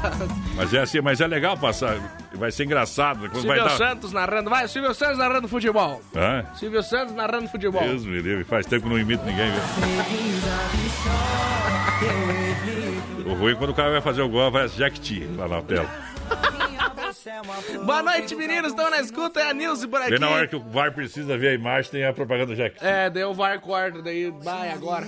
Mas 0.54 0.72
é 0.72 0.80
assim, 0.80 1.00
mas 1.00 1.20
é 1.20 1.26
legal 1.26 1.56
passar. 1.56 1.96
Vai 2.34 2.50
ser 2.50 2.64
engraçado. 2.64 3.28
Quando 3.30 3.46
vai 3.46 3.58
Silvio 3.58 3.64
dar... 3.64 3.76
Santos 3.76 4.12
narrando. 4.12 4.50
Vai, 4.50 4.66
Silvio 4.68 4.94
Santos 4.94 5.18
narrando 5.18 5.48
futebol. 5.48 6.00
Hã? 6.14 6.44
Silvio 6.54 6.82
Santos 6.82 7.14
narrando 7.14 7.48
futebol. 7.48 7.82
Deus 7.82 8.04
me 8.04 8.20
livre, 8.20 8.44
faz 8.44 8.66
tempo 8.66 8.84
que 8.84 8.88
não 8.88 8.98
imito 8.98 9.24
ninguém, 9.24 9.50
viu? 9.52 9.60
O 13.26 13.34
ruim 13.34 13.52
é 13.52 13.54
quando 13.54 13.70
o 13.70 13.74
cara 13.74 13.90
vai 13.90 14.00
fazer 14.00 14.22
o 14.22 14.28
gol, 14.28 14.50
vai 14.50 14.68
Jequiti 14.68 15.28
lá 15.36 15.48
na 15.48 15.62
tela. 15.62 15.88
Boa 17.86 18.02
noite, 18.02 18.34
meninos. 18.34 18.70
Estão 18.72 18.90
na 18.90 19.00
escuta. 19.00 19.40
É 19.40 19.50
a 19.50 19.54
Nilce 19.54 19.88
por 19.88 20.00
aqui. 20.00 20.10
Bem 20.10 20.18
na 20.18 20.28
hora 20.28 20.46
que 20.46 20.56
o 20.56 20.60
VAR 20.60 20.92
precisa 20.92 21.38
ver 21.38 21.48
a 21.48 21.54
imagem, 21.54 21.90
tem 21.90 22.04
a 22.04 22.12
propaganda 22.12 22.46
do 22.48 22.56
Jequiti. 22.56 22.84
É, 22.84 23.08
deu 23.08 23.30
o 23.30 23.34
VAR 23.34 23.58
corta, 23.60 24.02
daí 24.02 24.30
vai 24.42 24.70
agora. 24.70 25.06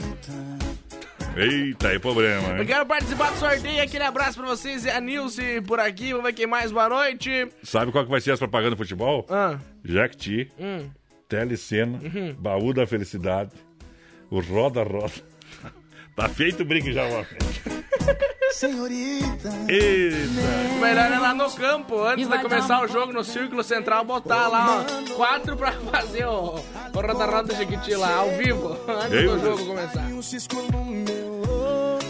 Eita, 1.37 1.89
aí 1.89 1.99
problema, 1.99 2.49
Eu 2.49 2.59
hein? 2.61 2.67
quero 2.67 2.87
participar 2.87 3.31
do 3.31 3.37
sorteio. 3.39 3.83
Aquele 3.83 4.05
abraço 4.05 4.39
pra 4.39 4.47
vocês. 4.47 4.87
É 4.87 4.97
a 4.97 5.01
Nilce 5.01 5.61
por 5.67 5.79
aqui. 5.79 6.11
Vamos 6.13 6.25
ver 6.25 6.33
quem 6.33 6.47
mais. 6.47 6.73
Boa 6.73 6.89
noite. 6.89 7.49
Sabe 7.63 7.93
qual 7.93 8.05
que 8.05 8.11
vai 8.11 8.21
ser 8.23 8.31
as 8.33 8.39
propagandas 8.39 8.79
do 8.79 8.83
futebol? 8.83 9.27
Ah. 9.29 9.59
Jequiti, 9.85 10.51
Hum. 10.59 10.89
Telecena, 11.29 11.99
Uhum. 12.03 12.35
Baú 12.39 12.73
da 12.73 12.87
Felicidade, 12.87 13.51
o 14.31 14.41
Roda 14.41 14.83
Roda, 14.85 15.13
Tá 16.17 16.29
feito 16.31 16.63
o 16.63 16.65
brinco 16.65 16.91
já, 16.93 17.03
ó. 17.05 17.25
Senhorita. 18.53 19.49
Eita. 19.69 20.77
O 20.77 20.81
melhor 20.81 21.13
é 21.13 21.19
lá 21.19 21.35
no 21.35 21.51
campo, 21.51 22.03
antes 22.03 22.29
de 22.29 22.39
começar 22.39 22.83
o 22.85 22.89
jogo 22.89 23.13
no 23.13 23.25
Círculo 23.25 23.63
Central, 23.63 24.05
botar 24.05 24.49
lá, 24.49 24.85
ó, 24.85 25.15
quatro 25.15 25.57
pra 25.57 25.73
fazer 25.91 26.27
o, 26.27 26.55
o 26.55 27.01
Roda 27.01 27.27
Roda 27.27 27.55
Jequiti 27.55 27.95
lá, 27.95 28.17
ao 28.17 28.31
vivo, 28.31 28.79
antes 28.89 29.31
do 29.31 29.39
jogo 29.41 29.67
começar. 29.67 30.07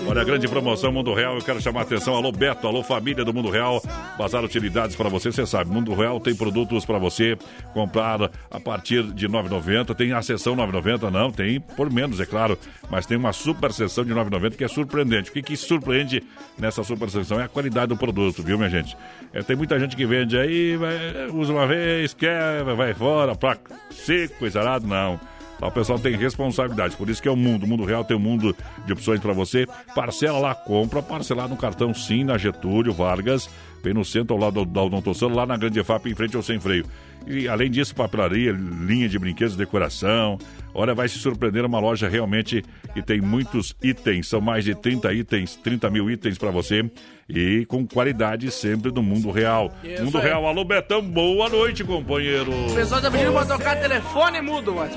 Olha 0.08 0.20
a 0.22 0.24
grande 0.24 0.46
promoção 0.46 0.92
Mundo 0.92 1.12
Real, 1.12 1.34
eu 1.36 1.42
quero 1.42 1.60
chamar 1.60 1.80
a 1.80 1.82
atenção. 1.82 2.14
Alô 2.14 2.30
Beto, 2.30 2.66
alô 2.68 2.82
família 2.82 3.24
do 3.24 3.34
Mundo 3.34 3.50
Real. 3.50 3.82
Bazar 4.16 4.44
utilidades 4.44 4.94
para 4.94 5.08
você, 5.08 5.32
você 5.32 5.44
sabe. 5.44 5.70
Mundo 5.70 5.92
Real 5.94 6.20
tem 6.20 6.34
produtos 6.34 6.84
para 6.84 6.96
você 6.98 7.36
comprar 7.74 8.30
a 8.50 8.60
partir 8.60 9.02
de 9.12 9.28
9,90. 9.28 9.94
Tem 9.96 10.12
a 10.12 10.22
sessão 10.22 10.54
9,90, 10.56 11.10
não, 11.10 11.32
tem 11.32 11.58
por 11.60 11.90
menos, 11.92 12.20
é 12.20 12.26
claro. 12.26 12.56
Mas 12.88 13.04
tem 13.04 13.16
uma 13.16 13.32
super 13.32 13.72
sessão 13.72 14.04
de 14.04 14.12
9,90 14.14 14.56
que 14.56 14.62
é 14.64 14.68
surpreendente. 14.68 15.30
O 15.30 15.32
que, 15.32 15.42
que 15.42 15.56
surpreende 15.56 16.22
nessa 16.56 16.84
super 16.84 17.10
sessão 17.10 17.40
é 17.40 17.44
a 17.44 17.48
qualidade 17.48 17.88
do 17.88 17.96
produto, 17.96 18.42
viu, 18.44 18.56
minha 18.56 18.70
gente? 18.70 18.96
É, 19.32 19.42
tem 19.42 19.56
muita 19.56 19.78
gente 19.78 19.96
que 19.96 20.06
vende 20.06 20.38
aí, 20.38 20.76
vai- 20.76 21.26
usa 21.32 21.52
uma 21.52 21.66
vez, 21.66 22.14
quer, 22.14 22.62
vai 22.62 22.94
fora, 22.94 23.34
placa 23.34 23.74
seco, 23.90 24.36
coisa 24.38 24.62
não. 24.80 25.18
Lá 25.60 25.68
o 25.68 25.72
pessoal 25.72 25.98
tem 25.98 26.16
responsabilidade, 26.16 26.96
por 26.96 27.08
isso 27.08 27.22
que 27.22 27.28
é 27.28 27.30
o 27.30 27.36
mundo. 27.36 27.64
O 27.64 27.68
mundo 27.68 27.84
real 27.84 28.04
tem 28.04 28.16
um 28.16 28.20
mundo 28.20 28.54
de 28.84 28.92
opções 28.92 29.20
para 29.20 29.32
você. 29.32 29.66
Parcela 29.94 30.38
lá, 30.38 30.54
compra, 30.54 31.02
parcelar 31.02 31.48
no 31.48 31.56
cartão 31.56 31.94
Sim, 31.94 32.24
na 32.24 32.36
Getúlio 32.36 32.92
Vargas, 32.92 33.48
bem 33.82 33.94
no 33.94 34.04
centro, 34.04 34.34
ao 34.34 34.40
lado 34.40 34.64
da 34.64 34.82
Odontocelo, 34.82 35.34
lá 35.34 35.46
na 35.46 35.56
Grande 35.56 35.82
FAP, 35.82 36.06
em 36.06 36.14
frente 36.14 36.36
ao 36.36 36.42
Sem 36.42 36.60
Freio. 36.60 36.84
E 37.26 37.48
além 37.48 37.70
disso, 37.70 37.94
papelaria, 37.94 38.52
linha 38.52 39.08
de 39.08 39.18
brinquedos, 39.18 39.56
decoração. 39.56 40.38
Olha, 40.78 40.94
vai 40.94 41.08
se 41.08 41.18
surpreender 41.18 41.64
uma 41.64 41.80
loja 41.80 42.06
realmente 42.08 42.62
que 42.92 43.00
tem 43.02 43.20
muitos 43.20 43.74
itens. 43.82 44.28
São 44.28 44.40
mais 44.42 44.62
de 44.64 44.74
30 44.74 45.10
itens, 45.14 45.56
30 45.56 45.88
mil 45.88 46.10
itens 46.10 46.36
para 46.36 46.50
você. 46.50 46.84
E 47.28 47.64
com 47.66 47.84
qualidade 47.86 48.50
sempre 48.50 48.90
do 48.92 49.02
mundo 49.02 49.30
real. 49.30 49.72
Isso 49.82 50.04
mundo 50.04 50.18
aí. 50.18 50.24
real, 50.24 50.46
alô 50.46 50.64
Betão, 50.64 51.02
boa 51.02 51.48
noite, 51.48 51.82
companheiro. 51.82 52.52
O 52.52 52.74
pessoal 52.74 53.00
tá 53.00 53.10
pedindo 53.10 53.32
pra 53.32 53.44
tocar 53.46 53.76
telefone 53.80 54.40
mudo, 54.42 54.74
mas... 54.74 54.92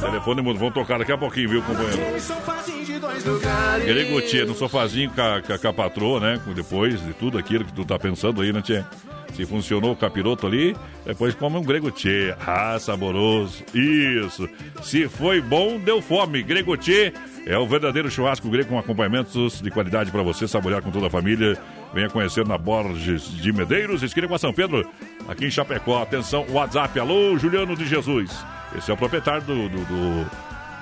Telefone 0.00 0.40
mudo, 0.42 0.58
vamos 0.58 0.74
tocar 0.74 0.98
daqui 0.98 1.12
a 1.12 1.18
pouquinho, 1.18 1.48
viu, 1.50 1.62
companheiro? 1.62 1.98
Grego 3.84 4.20
Tia, 4.22 4.44
no 4.44 4.54
sofazinho 4.54 5.10
com 5.10 5.20
a, 5.20 5.42
com 5.42 5.52
a- 5.52 5.58
com 5.58 5.68
a 5.68 5.72
patroa, 5.72 6.20
né? 6.20 6.40
Depois 6.54 7.04
de 7.04 7.12
tudo 7.14 7.36
aquilo 7.36 7.64
que 7.64 7.72
tu 7.72 7.84
tá 7.84 7.98
pensando 7.98 8.40
aí, 8.40 8.52
né, 8.52 8.62
Tia? 8.62 8.86
Se 9.34 9.44
funcionou 9.44 9.92
o 9.92 9.96
capiroto 9.96 10.46
ali, 10.46 10.76
depois 11.04 11.34
come 11.34 11.56
um 11.56 11.62
grego. 11.62 11.92
Ah, 12.46 12.78
saboroso. 12.78 13.64
Isso. 13.74 14.48
Se 14.82 15.08
foi 15.08 15.40
bom, 15.40 15.78
deu 15.78 16.00
fome. 16.00 16.42
Grego 16.42 16.74
é 17.46 17.58
o 17.58 17.66
verdadeiro 17.66 18.10
churrasco 18.10 18.48
grego 18.48 18.70
com 18.70 18.78
acompanhamentos 18.78 19.60
de 19.60 19.70
qualidade 19.70 20.10
para 20.10 20.22
você 20.22 20.46
saborear 20.46 20.82
com 20.82 20.90
toda 20.90 21.08
a 21.08 21.10
família. 21.10 21.58
Venha 21.92 22.08
conhecer 22.08 22.46
na 22.46 22.56
Borges 22.56 23.28
de 23.28 23.52
Medeiros, 23.52 24.02
esquina 24.02 24.26
com 24.26 24.34
a 24.34 24.38
São 24.38 24.52
Pedro, 24.52 24.88
aqui 25.28 25.46
em 25.46 25.50
Chapecó. 25.50 26.02
Atenção, 26.02 26.46
WhatsApp. 26.50 26.98
Alô, 26.98 27.36
Juliano 27.36 27.76
de 27.76 27.86
Jesus. 27.86 28.30
Esse 28.76 28.90
é 28.90 28.94
o 28.94 28.96
proprietário 28.96 29.42
do, 29.42 29.68
do, 29.68 29.84
do, 29.84 30.30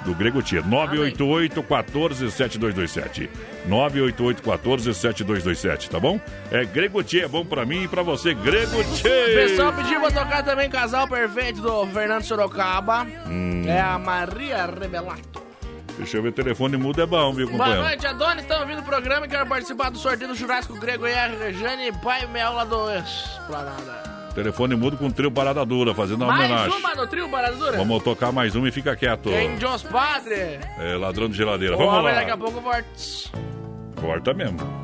do 0.04 0.14
Grego 0.14 0.42
Tia. 0.42 0.60
988 0.62 1.62
14 1.62 2.30
7227. 2.30 3.30
988 3.66 4.42
14 4.42 4.94
7227, 4.94 5.90
tá 5.90 5.98
bom? 6.00 6.20
É 6.50 6.64
Grego 6.64 7.02
Tia, 7.02 7.24
é 7.24 7.28
bom 7.28 7.44
pra 7.44 7.64
mim 7.64 7.84
e 7.84 7.88
pra 7.88 8.02
você. 8.02 8.34
Grego 8.34 8.80
O 8.80 8.84
Tia. 8.96 9.10
pessoal 9.10 9.72
pediu 9.72 10.00
pra 10.00 10.10
tocar 10.10 10.42
também 10.42 10.68
Casal 10.68 11.06
Perfeito 11.08 11.60
do 11.60 11.86
Fernando 11.86 12.22
Sorocaba. 12.24 13.06
Hum. 13.26 13.64
É 13.66 13.80
a 13.80 13.98
Maria 13.98 14.66
Rebelato. 14.66 15.42
Deixa 15.98 16.16
eu 16.16 16.22
ver, 16.22 16.32
telefone 16.32 16.76
mudo 16.78 17.02
é 17.02 17.06
bom, 17.06 17.32
viu, 17.34 17.46
Boa 17.46 17.58
companheiro? 17.58 17.82
noite, 17.82 18.06
Adonis. 18.06 18.42
Estão 18.42 18.60
ouvindo 18.60 18.80
o 18.80 18.82
programa 18.82 19.26
e 19.26 19.28
quero 19.28 19.46
participar 19.46 19.90
do 19.90 19.98
sorteio 19.98 20.30
do 20.30 20.34
churrasco 20.36 20.74
grego 20.80 21.06
e 21.06 21.12
a 21.12 21.26
Rejane 21.28 21.92
Pai 22.02 22.26
Mel 22.26 22.54
lá 22.54 22.64
do 22.64 22.90
Esplanada. 22.94 24.11
Telefone 24.34 24.74
mudo 24.76 24.96
com 24.96 25.10
trio 25.10 25.30
Parada 25.30 25.64
Dura, 25.64 25.94
fazendo 25.94 26.22
uma 26.24 26.32
Mais 26.32 26.50
homenagem. 26.50 26.78
uma 26.78 26.94
no 26.94 27.06
trio 27.06 27.28
Baradura? 27.28 27.76
Vamos 27.76 28.02
tocar 28.02 28.32
mais 28.32 28.54
uma 28.54 28.68
e 28.68 28.72
fica 28.72 28.96
quieto. 28.96 29.28
Quem 29.28 29.56
Padre? 29.82 30.58
É, 30.78 30.96
ladrão 30.96 31.28
de 31.28 31.36
geladeira. 31.36 31.74
O 31.74 31.78
Vamos 31.78 31.92
lá. 32.04 32.12
daqui 32.14 32.30
a 32.30 32.36
pouco 32.36 32.60
volta. 32.60 32.82
Corta 34.00 34.32
mesmo. 34.32 34.81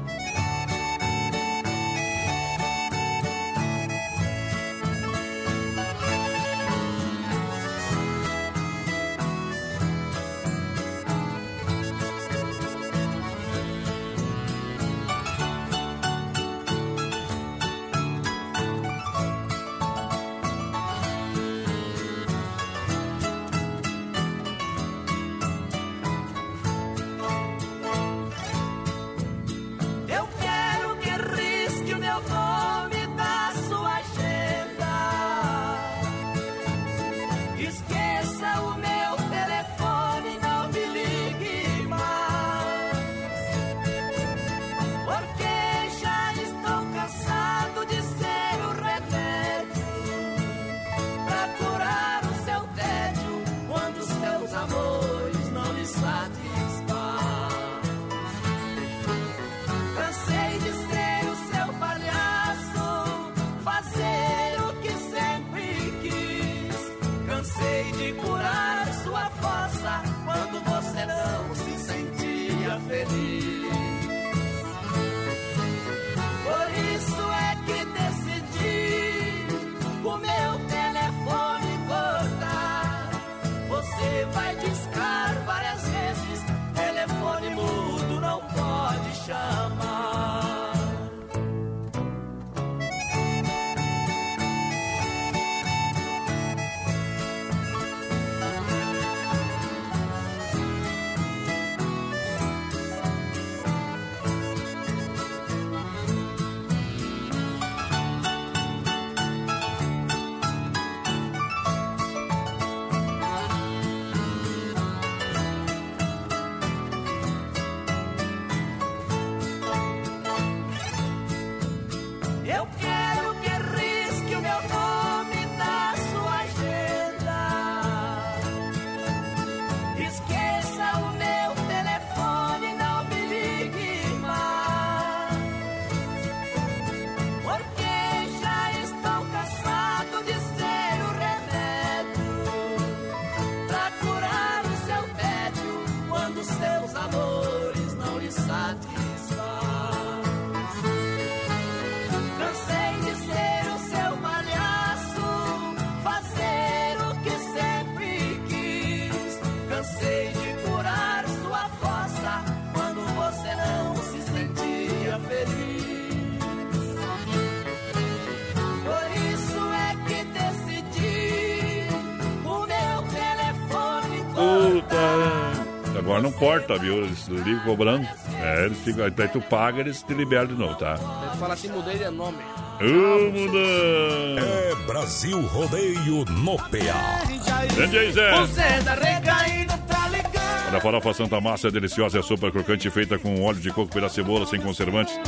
Corta, 176.38 176.78
viu? 176.78 176.98
Eles 176.98 177.26
ligam 177.26 177.64
cobrando. 177.64 178.06
É, 178.40 178.66
eles 178.66 178.78
ficam. 178.78 179.10
Daí 179.10 179.28
tu 179.28 179.40
paga, 179.40 179.80
eles 179.80 180.02
te 180.02 180.14
liberam 180.14 180.46
de 180.46 180.54
novo, 180.54 180.74
tá? 180.76 180.94
Ele 180.94 181.36
fala 181.38 181.54
assim, 181.54 181.68
mudei 181.68 181.98
de 181.98 182.08
nome. 182.10 182.38
Ô! 182.80 184.38
É 184.38 184.74
Brasil 184.86 185.40
Rodeio 185.48 186.24
no 186.26 186.56
PA. 186.56 187.74
Grande 187.74 187.98
aí, 187.98 188.12
Zé! 188.12 188.40
O 188.40 188.46
Zé 188.46 188.80
da 188.82 188.94
recaída 188.94 189.76
tá 189.88 190.08
ligando. 190.08 190.68
Olha, 190.68 190.78
a 190.78 190.80
farofa 190.80 191.14
Santa 191.14 191.40
Massa 191.40 191.68
é 191.68 191.70
deliciosa, 191.70 192.20
é 192.20 192.22
super 192.22 192.52
crocante, 192.52 192.88
feita 192.90 193.18
com 193.18 193.42
óleo 193.42 193.58
de 193.58 193.70
coco 193.70 193.92
pela 193.92 194.08
cebola, 194.08 194.46
sem 194.46 194.60
conservantes. 194.60 195.18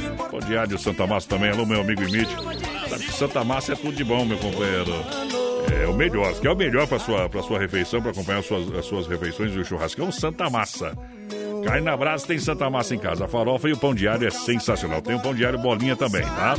De 0.46 0.56
alho 0.56 0.78
Santa 0.78 1.06
Massa 1.06 1.28
também. 1.28 1.50
Alô, 1.50 1.66
meu 1.66 1.80
amigo 1.80 2.02
Imite. 2.02 2.36
Santa 3.10 3.42
Massa 3.42 3.72
é 3.72 3.76
tudo 3.76 3.92
de 3.92 4.04
bom, 4.04 4.24
meu 4.24 4.38
companheiro. 4.38 4.92
É 5.80 5.86
o 5.86 5.94
melhor. 5.94 6.34
Se 6.34 6.40
quer 6.40 6.50
o 6.50 6.56
melhor 6.56 6.86
para 6.86 6.98
sua, 6.98 7.28
pra 7.28 7.42
sua 7.42 7.58
refeição, 7.58 8.02
para 8.02 8.10
acompanhar 8.10 8.40
as 8.40 8.46
suas, 8.46 8.74
as 8.74 8.84
suas 8.84 9.06
refeições 9.06 9.54
e 9.54 9.58
o 9.58 9.64
churrascão, 9.64 10.12
Santa 10.12 10.50
Massa. 10.50 10.96
Carne 11.64 11.82
na 11.82 11.96
brasa 11.96 12.26
tem 12.26 12.38
Santa 12.38 12.68
Massa 12.68 12.94
em 12.94 12.98
casa. 12.98 13.24
A 13.24 13.28
farofa 13.28 13.68
e 13.68 13.72
o 13.72 13.76
pão 13.76 13.94
diário 13.94 14.26
é 14.26 14.30
sensacional. 14.30 15.00
Tem 15.00 15.14
o 15.14 15.20
pão 15.20 15.34
diário 15.34 15.58
bolinha 15.58 15.96
também, 15.96 16.22
tá? 16.22 16.54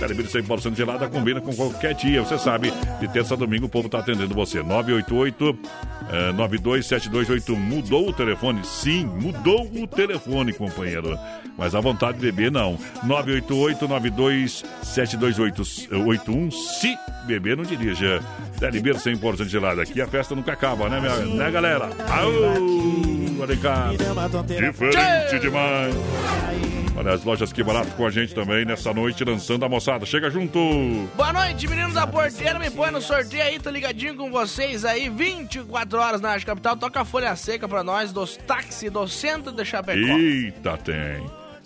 Telebir 0.00 0.26
100% 0.26 0.74
gelada 0.74 1.08
combina 1.10 1.42
com 1.42 1.54
qualquer 1.54 1.92
dia. 1.92 2.22
Você 2.22 2.38
sabe, 2.38 2.72
de 2.98 3.06
terça 3.08 3.34
a 3.34 3.36
domingo 3.36 3.66
o 3.66 3.68
povo 3.68 3.86
tá 3.86 3.98
atendendo 3.98 4.34
você. 4.34 4.62
988 4.62 5.58
eh, 6.10 6.32
927281. 6.32 7.60
Mudou 7.60 8.08
o 8.08 8.12
telefone? 8.12 8.64
Sim, 8.64 9.04
mudou 9.04 9.70
o 9.70 9.86
telefone, 9.86 10.54
companheiro. 10.54 11.18
Mas 11.56 11.74
a 11.74 11.80
vontade 11.80 12.18
de 12.18 12.24
beber, 12.24 12.50
não. 12.50 12.78
988 13.04 13.86
927281. 13.86 16.50
Se 16.50 16.96
beber, 17.26 17.58
não 17.58 17.64
dirija. 17.64 18.22
Telebir 18.58 18.94
100% 18.94 19.48
gelada. 19.48 19.82
Aqui 19.82 20.00
a 20.00 20.06
festa 20.06 20.34
nunca 20.34 20.54
acaba, 20.54 20.88
né, 20.88 20.98
minha, 20.98 21.16
né 21.36 21.50
galera? 21.50 21.90
Aô, 22.08 22.30
olha 23.38 23.56
cá. 23.58 23.90
Diferente 23.90 25.38
demais. 25.40 25.94
Olha, 27.00 27.14
as 27.14 27.24
lojas 27.24 27.50
que 27.50 27.62
barato 27.62 27.90
com 27.96 28.04
a 28.04 28.10
gente 28.10 28.34
também 28.34 28.62
nessa 28.66 28.92
noite, 28.92 29.24
lançando 29.24 29.64
a 29.64 29.68
moçada. 29.70 30.04
Chega 30.04 30.28
junto! 30.30 30.58
Boa 31.16 31.32
noite, 31.32 31.66
meninos 31.66 31.94
da 31.94 32.06
porteira. 32.06 32.58
Me 32.58 32.70
põe 32.70 32.90
no 32.90 33.00
sorteio 33.00 33.42
aí, 33.42 33.58
tô 33.58 33.70
ligadinho 33.70 34.14
com 34.14 34.30
vocês 34.30 34.84
aí. 34.84 35.08
24 35.08 35.98
horas 35.98 36.20
na 36.20 36.32
Arte 36.32 36.44
Capital. 36.44 36.76
Toca 36.76 37.00
a 37.00 37.04
folha 37.06 37.34
seca 37.36 37.66
pra 37.66 37.82
nós 37.82 38.12
dos 38.12 38.36
táxis 38.36 38.90
do 38.90 39.08
centro 39.08 39.50
de 39.50 39.64
Chapecó. 39.64 39.98
Eita, 39.98 40.76
tem. 40.76 41.24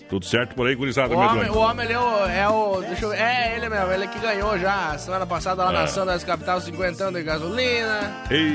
Tudo 0.08 0.24
certo 0.24 0.54
por 0.54 0.68
aí, 0.68 0.76
gurizada, 0.76 1.12
O 1.16 1.18
homem, 1.18 1.50
o 1.50 1.58
homem 1.58 1.84
ele 1.86 1.94
é 1.94 1.98
o, 1.98 2.26
é 2.26 2.48
o. 2.48 2.80
Deixa 2.82 3.04
eu 3.04 3.08
ver. 3.08 3.18
É 3.20 3.56
ele 3.56 3.68
mesmo, 3.68 3.90
ele 3.90 4.06
que 4.06 4.18
ganhou 4.20 4.56
já 4.56 4.96
semana 4.98 5.26
passada 5.26 5.64
lá 5.64 5.70
É. 5.70 5.72
na 5.72 5.86
Sandra 5.88 6.16
Capital, 6.20 6.60
50 6.60 7.02
anos 7.04 7.18
de 7.18 7.24
gasolina. 7.26 8.12
Ei, 8.30 8.52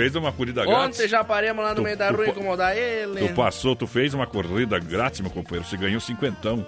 fez 0.00 0.16
uma 0.16 0.32
corrida 0.32 0.64
grátis? 0.64 0.98
Ontem 0.98 1.08
já 1.08 1.22
paremos 1.22 1.62
lá 1.62 1.70
no 1.70 1.76
Tu- 1.76 1.82
meio 1.82 1.96
da 1.96 2.10
rua 2.10 2.28
incomodar 2.28 2.76
ele. 2.76 3.28
Tu 3.28 3.34
passou, 3.34 3.76
tu 3.76 3.86
fez 3.86 4.14
uma 4.14 4.26
corrida 4.26 4.78
grátis, 4.78 5.20
meu 5.20 5.30
companheiro. 5.30 5.68
Você 5.68 5.76
ganhou 5.76 6.00
cinquentão. 6.00 6.64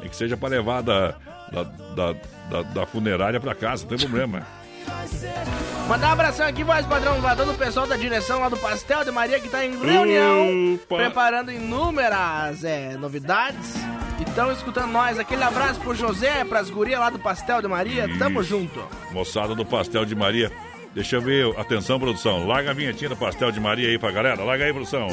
Nem 0.00 0.08
que 0.08 0.16
seja 0.16 0.36
pra 0.36 0.48
levar 0.48 0.82
da, 0.82 1.14
da, 1.52 1.62
da, 1.62 2.12
da- 2.50 2.62
da 2.62 2.86
funerária 2.86 3.40
pra 3.40 3.54
casa, 3.54 3.82
não 3.84 3.88
tem 3.96 3.98
problema. 4.06 4.46
Mandar 5.88 6.08
um 6.08 6.12
abração 6.12 6.46
aqui, 6.46 6.62
voz 6.64 6.84
padrão, 6.86 7.20
pra 7.20 7.34
todo 7.36 7.52
o 7.52 7.54
pessoal 7.54 7.86
da 7.86 7.96
direção 7.96 8.40
lá 8.40 8.48
do 8.48 8.56
Pastel 8.56 9.04
de 9.04 9.10
Maria 9.10 9.38
que 9.40 9.48
tá 9.48 9.64
em 9.64 9.76
reunião, 9.78 10.74
Opa. 10.74 10.96
preparando 10.96 11.50
inúmeras 11.52 12.62
é, 12.64 12.96
novidades. 12.96 13.74
E 14.18 14.22
estão 14.22 14.50
escutando 14.52 14.90
nós. 14.90 15.18
Aquele 15.18 15.42
abraço 15.42 15.78
pro 15.80 15.94
José, 15.94 16.44
pras 16.44 16.70
gurias 16.70 16.98
lá 16.98 17.10
do 17.10 17.18
Pastel 17.18 17.60
de 17.62 17.68
Maria. 17.68 18.08
Tamo 18.18 18.42
junto. 18.42 18.82
Moçada 19.12 19.54
do 19.54 19.64
Pastel 19.64 20.04
de 20.04 20.14
Maria. 20.14 20.50
Deixa 20.96 21.16
eu 21.16 21.20
ver. 21.20 21.46
Atenção, 21.58 22.00
produção. 22.00 22.46
Larga 22.46 22.70
a 22.70 22.74
vinhetinha 22.74 23.10
do 23.10 23.16
Pastel 23.16 23.52
de 23.52 23.60
Maria 23.60 23.86
aí 23.88 23.98
pra 23.98 24.10
galera. 24.10 24.42
Larga 24.42 24.64
aí, 24.64 24.72
produção. 24.72 25.06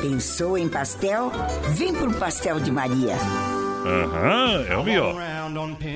Pensou 0.00 0.58
em 0.58 0.68
pastel? 0.68 1.32
Vem 1.70 1.94
pro 1.94 2.12
Pastel 2.12 2.60
de 2.60 2.70
Maria. 2.70 3.14
Aham, 3.84 4.66
é 4.68 4.76
o 4.76 4.84
melhor. 4.84 5.16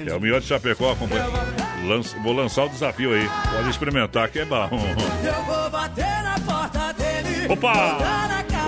É 0.06 0.14
o 0.14 0.20
melhor 0.20 0.40
de 0.40 0.46
Chapecó, 0.46 0.94
companheiro. 0.96 1.30
Lança- 1.86 2.16
vou 2.20 2.32
lançar 2.32 2.64
o 2.64 2.68
desafio 2.70 3.12
aí. 3.12 3.28
Pode 3.54 3.68
experimentar 3.70 4.28
que 4.30 4.38
é 4.40 4.44
bom. 4.44 4.68
Eu 5.24 5.44
vou 5.44 5.70
bater 5.70 6.22
na 6.22 6.38
porta 6.40 6.92
dele. 6.94 7.52
Opa! 7.52 7.98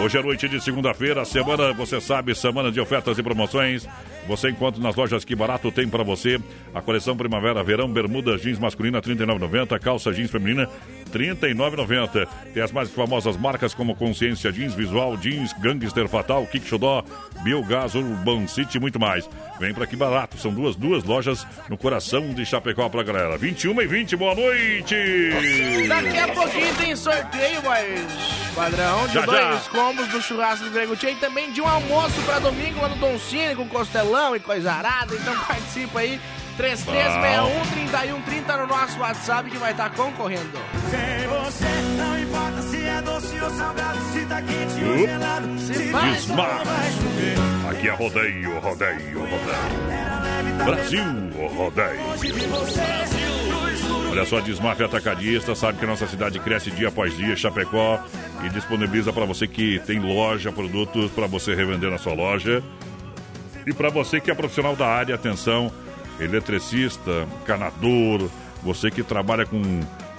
Hoje 0.04 0.18
é 0.18 0.22
noite 0.22 0.48
de 0.48 0.60
segunda-feira, 0.62 1.24
semana, 1.24 1.72
você 1.72 2.00
sabe, 2.00 2.34
semana 2.34 2.70
de 2.70 2.80
ofertas 2.80 3.18
e 3.18 3.22
promoções. 3.22 3.88
Você 4.28 4.50
encontra 4.50 4.80
nas 4.82 4.94
lojas 4.94 5.24
Que 5.24 5.34
Barato 5.34 5.72
tem 5.72 5.88
para 5.88 6.04
você 6.04 6.38
a 6.74 6.82
coleção 6.82 7.16
Primavera 7.16 7.64
Verão, 7.64 7.90
bermuda 7.90 8.36
jeans 8.36 8.58
masculina 8.58 8.98
R$ 8.98 9.14
39,90, 9.14 9.78
calça 9.80 10.12
jeans 10.12 10.30
feminina 10.30 10.68
R$ 11.10 11.34
39,90. 11.34 12.28
Tem 12.52 12.62
as 12.62 12.70
mais 12.70 12.90
famosas 12.90 13.38
marcas 13.38 13.72
como 13.72 13.96
Consciência 13.96 14.52
Jeans, 14.52 14.74
Visual 14.74 15.16
Jeans, 15.16 15.54
Gangster 15.54 16.06
Fatal, 16.08 16.46
Kick 16.46 16.68
Xodó, 16.68 17.02
Biogás, 17.42 17.94
Urban 17.94 18.46
City 18.46 18.76
e 18.76 18.80
muito 18.80 19.00
mais. 19.00 19.28
Vem 19.58 19.72
para 19.72 19.86
Que 19.86 19.96
Barato, 19.96 20.36
são 20.36 20.52
duas, 20.52 20.76
duas 20.76 21.04
lojas 21.04 21.46
no 21.70 21.78
coração 21.78 22.28
de 22.34 22.44
Chapecó 22.44 22.86
pra 22.90 23.02
galera. 23.02 23.38
21 23.38 23.80
e 23.80 23.86
20, 23.86 24.16
boa 24.16 24.34
noite! 24.34 24.94
Daqui 25.88 26.18
a 26.18 26.28
pouquinho 26.28 26.74
tem 26.76 26.94
sorteio, 26.94 27.62
mas 27.64 28.48
padrão, 28.54 29.06
de 29.06 29.14
Já, 29.14 29.20
dois 29.22 29.38
já. 29.38 29.70
combos 29.70 30.06
do 30.08 30.20
churrasco 30.20 30.64
do 30.66 30.70
Grego 30.70 30.94
e 31.00 31.14
também 31.14 31.50
de 31.52 31.62
um 31.62 31.66
almoço 31.66 32.20
pra 32.26 32.38
domingo 32.40 32.82
lá 32.82 32.88
no 32.88 32.96
Don 32.96 33.18
Cine 33.18 33.54
com 33.54 33.66
costelão 33.68 34.17
e 34.36 34.40
coisa 34.40 34.72
arada. 34.72 35.14
Então 35.14 35.36
participa 35.46 36.00
aí. 36.00 36.20
3361-3130 36.58 38.56
no 38.58 38.66
nosso 38.66 38.98
WhatsApp 38.98 39.48
que 39.48 39.56
vai 39.58 39.70
estar 39.70 39.90
concorrendo. 39.90 40.58
Sem 40.90 41.28
você, 41.28 41.66
não 41.96 42.18
importa 42.18 42.62
se 42.62 42.84
é 42.84 43.00
doce 43.00 43.38
ou 43.40 43.50
salgado, 43.50 43.98
se 44.12 44.26
tá 44.26 44.42
quente 44.42 44.84
ou 44.84 44.98
gelado. 44.98 45.60
Se 45.60 45.92
vai. 45.92 46.18
Aqui 47.70 47.88
é 47.88 47.92
rodeio, 47.92 48.58
rodeio, 48.58 49.20
rodeio. 49.20 50.08
Brasil, 50.64 51.04
rodeio. 51.54 52.00
Olha 54.10 54.24
só, 54.24 54.40
Desmafia 54.40 54.86
Atacadista, 54.86 55.54
sabe 55.54 55.78
que 55.78 55.84
a 55.84 55.88
nossa 55.88 56.08
cidade 56.08 56.40
cresce 56.40 56.72
dia 56.72 56.88
após 56.88 57.16
dia, 57.16 57.36
Chapecó, 57.36 58.02
e 58.44 58.48
disponibiliza 58.48 59.12
para 59.12 59.24
você 59.24 59.46
que 59.46 59.78
tem 59.80 60.00
loja, 60.00 60.50
produtos 60.50 61.10
para 61.12 61.28
você 61.28 61.54
revender 61.54 61.88
na 61.90 61.98
sua 61.98 62.14
loja. 62.14 62.64
E 63.68 63.72
para 63.74 63.90
você 63.90 64.18
que 64.18 64.30
é 64.30 64.34
profissional 64.34 64.74
da 64.74 64.86
área, 64.86 65.14
atenção, 65.14 65.70
eletricista, 66.18 67.28
canador, 67.44 68.30
você 68.62 68.90
que 68.90 69.02
trabalha 69.02 69.44
com 69.44 69.60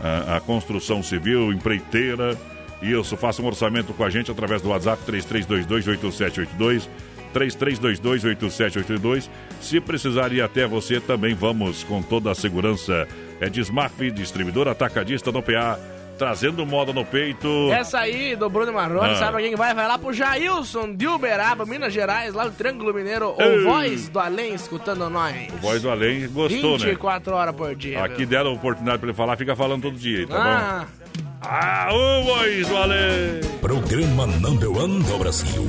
ah, 0.04 0.36
a 0.38 0.40
construção 0.40 1.02
civil, 1.02 1.52
empreiteira, 1.52 2.38
isso, 2.80 3.18
faça 3.18 3.42
um 3.42 3.48
orçamento 3.48 3.92
com 3.92 4.04
a 4.04 4.10
gente 4.12 4.30
através 4.30 4.62
do 4.62 4.70
WhatsApp 4.70 5.02
33228782. 5.04 6.88
33228782. 7.34 9.30
Se 9.60 9.82
precisar 9.82 10.32
ir 10.32 10.42
até 10.42 10.68
você, 10.68 11.00
também 11.00 11.34
vamos 11.34 11.84
com 11.84 12.04
toda 12.04 12.30
a 12.30 12.36
segurança. 12.36 13.08
É 13.42 13.50
Desmaf, 13.50 14.00
distribuidor 14.12 14.68
atacadista 14.68 15.32
no 15.32 15.42
PA, 15.42 15.80
trazendo 16.20 16.64
moda 16.66 16.94
no 16.94 17.04
peito. 17.04 17.48
Essa 17.72 18.00
aí 18.02 18.36
do 18.36 18.48
Bruno 18.50 18.72
Marrone, 18.74 19.14
Ah. 19.14 19.16
sabe 19.16 19.32
pra 19.32 19.42
quem 19.42 19.52
que 19.52 19.58
vai? 19.58 19.74
Vai 19.74 19.88
lá 19.88 19.98
pro 19.98 20.14
Jailson 20.14 20.94
de 20.94 21.08
Uberaba, 21.08 21.66
Minas 21.66 21.92
Gerais, 21.94 22.34
lá 22.36 22.46
no 22.46 22.52
Triângulo 22.52 22.94
Mineiro. 22.94 23.34
Ei. 23.40 23.60
O 23.60 23.64
Voz 23.64 24.10
do 24.10 24.20
Além 24.20 24.54
escutando 24.54 25.10
nós. 25.10 25.36
Voz 25.62 25.82
do 25.82 25.90
Além 25.90 26.28
gostou, 26.30 26.78
né? 26.78 26.86
24 26.86 27.34
horas 27.34 27.56
por 27.56 27.74
dia. 27.74 28.04
Aqui 28.04 28.20
meu. 28.20 28.28
deram 28.28 28.50
a 28.52 28.54
oportunidade 28.54 29.00
para 29.00 29.08
ele 29.08 29.18
falar, 29.18 29.38
fica 29.38 29.56
falando 29.56 29.82
todo 29.84 29.96
dia, 29.98 30.28
tá 30.28 30.36
Ah. 30.38 30.86
bom? 30.86 31.00
Ah, 31.42 31.88
ô 31.94 32.24
voz 32.24 32.68
do 32.68 32.76
Além! 32.78 33.40
Programa 33.62 34.28
Number 34.28 34.70
One 34.70 35.02
do 35.02 35.18
Brasil. 35.18 35.66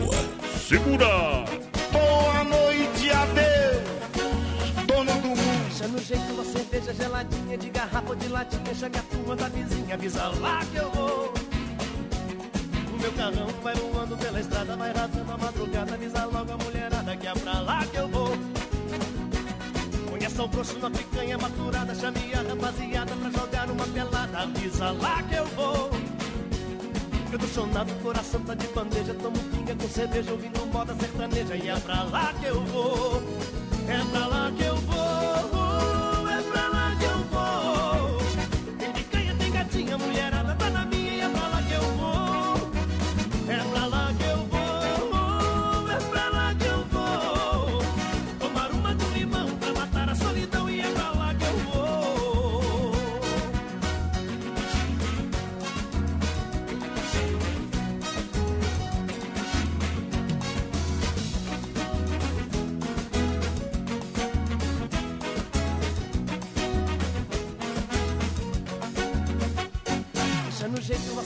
Segura! 0.66 1.44
Cerveja 6.90 6.94
geladinha 6.94 7.56
de 7.56 7.70
garrafa 7.70 8.16
de 8.16 8.28
latinha. 8.28 8.74
Chame 8.74 8.98
a 8.98 9.02
turma 9.02 9.36
da 9.36 9.48
vizinha, 9.48 9.94
avisa 9.94 10.28
lá 10.40 10.60
que 10.64 10.76
eu 10.76 10.90
vou. 10.90 11.32
O 12.92 13.00
meu 13.00 13.12
carrão 13.12 13.46
vai 13.62 13.74
voando 13.74 14.16
pela 14.16 14.40
estrada, 14.40 14.76
vai 14.76 14.92
rasando 14.92 15.32
a 15.32 15.38
madrugada. 15.38 15.94
Avisa 15.94 16.24
logo 16.24 16.52
a 16.52 16.56
mulherada 16.56 17.16
que 17.16 17.26
é 17.26 17.32
pra 17.32 17.60
lá 17.60 17.86
que 17.86 17.96
eu 17.96 18.08
vou. 18.08 18.30
Conheça 20.10 20.42
o 20.42 20.48
broxo 20.48 20.78
na 20.78 20.90
picanha 20.90 21.38
maturada. 21.38 21.94
Chame 21.94 22.34
a 22.34 22.42
rapaziada 22.42 23.12
pra 23.14 23.30
jogar 23.30 23.70
uma 23.70 23.86
pelada. 23.86 24.38
Avisa 24.38 24.90
lá 24.90 25.22
que 25.22 25.34
eu 25.34 25.46
vou. 25.46 25.90
Eu 27.32 27.38
tô 27.38 27.46
chonado, 27.46 27.92
o 27.92 27.94
coração 28.02 28.40
tá 28.40 28.54
de 28.54 28.66
bandeja. 28.68 29.14
Tomo 29.14 29.38
pinga 29.50 29.74
com 29.76 29.88
cerveja, 29.88 30.32
ouvindo 30.32 30.66
moda 30.72 30.94
sertaneja. 30.94 31.56
E 31.56 31.68
é 31.68 31.76
pra 31.78 32.02
lá 32.04 32.32
que 32.34 32.46
eu 32.46 32.60
vou. 32.64 33.22
É 33.88 34.04
pra 34.10 34.26
lá 34.26 34.52
que 34.56 34.64
eu 34.64 34.76
vou. 34.76 35.09
Tem 39.90 39.98
gatinha, 39.98 40.29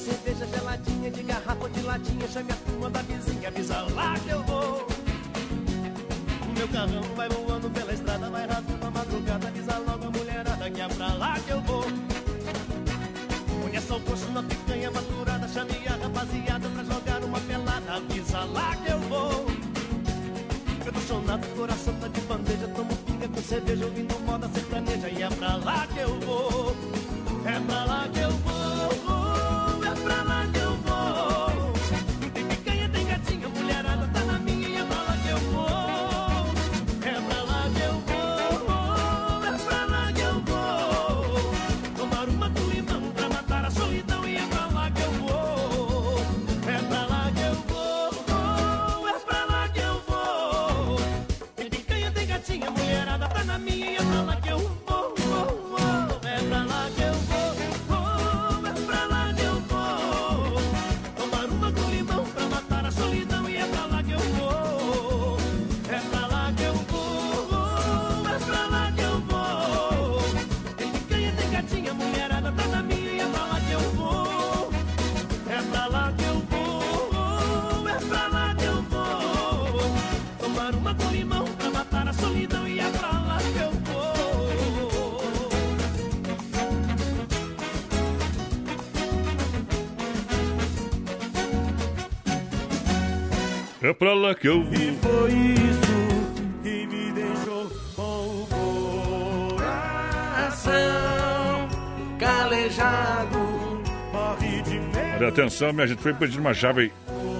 cerveja 0.05 0.47
geladinha 0.47 1.11
de 1.11 1.23
garrafa 1.23 1.57
ou 1.63 1.69
de 1.69 1.81
latinha. 1.81 2.29
Chame 2.29 2.53
a 2.53 2.57
turma 2.57 2.91
da 2.91 3.03
vizinha, 3.03 3.49
avisa 3.49 3.87
lá 3.95 4.15
que 4.19 4.31
eu 4.31 4.43
vou. 4.43 4.87
Meu 6.57 6.69
carrão 6.69 7.03
vai 7.17 7.29
voando 7.29 7.71
pela 7.71 7.93
estrada, 7.93 8.31
vai 8.31 8.47
rasgando 8.47 8.87
a 8.87 8.91
madrugada. 8.91 9.49
Avisa 9.49 9.79
logo 9.79 10.07
a 10.07 10.11
mulherada 10.11 10.71
que 10.71 10.81
é 10.81 10.89
pra 10.89 11.15
lá 11.15 11.41
que 11.41 11.51
eu 11.51 11.61
vou. 11.63 11.85
Conheça 13.63 13.95
o 13.95 14.01
coxo 14.01 14.31
na 14.33 14.43
picanha 14.43 14.91
maturada. 14.91 15.49
Chame 15.49 15.89
a 15.89 15.97
rapaziada 15.97 16.69
pra 16.69 16.85
jogar 16.85 17.25
uma 17.25 17.41
pelada. 17.41 17.95
Avisa 17.95 18.45
lá 18.45 18.77
que 18.77 18.91
eu 18.91 19.01
vou. 19.01 19.47
Eu 20.85 20.93
tô 20.93 21.01
chonado, 21.01 21.47
coração 21.57 21.95
tá 21.95 22.09
de 22.09 22.21
bandeja. 22.21 22.69
Tomo 22.69 22.95
pinga 23.07 23.29
com 23.29 23.43
cerveja, 23.43 23.85
ouvindo 23.87 24.21
moda 24.21 24.51
sertaneja. 24.53 25.09
E 25.09 25.23
é 25.23 25.29
pra 25.31 25.57
lá 25.57 25.87
que 25.87 25.99
eu 25.99 26.21
vou. 26.21 26.77
É 27.47 27.59
pra 27.61 27.85
lá 27.85 28.09
que 28.13 28.21
eu 28.21 28.31
vou. 28.31 28.54
É 30.05 30.07
pra 30.07 30.23
lá 30.23 30.64
É 93.85 93.93
pra 93.93 94.15
lá 94.15 94.35
que 94.35 94.49
eu 94.49 94.65
vou. 94.65 94.73
Foi 94.73 95.31
isso 95.31 95.93
que 96.63 96.87
me 96.87 97.13
deixou 97.13 97.71
com 97.95 98.03
o 98.41 99.57
coração 99.59 100.79
calejado. 102.19 103.39
Morre 104.11 104.63
de 104.63 104.79
medo. 104.79 105.17
Olha, 105.19 105.29
atenção, 105.29 105.71
minha 105.75 105.87
gente, 105.87 106.01
foi 106.01 106.15
pedindo 106.15 106.41
uma 106.41 106.55
chave 106.55 106.91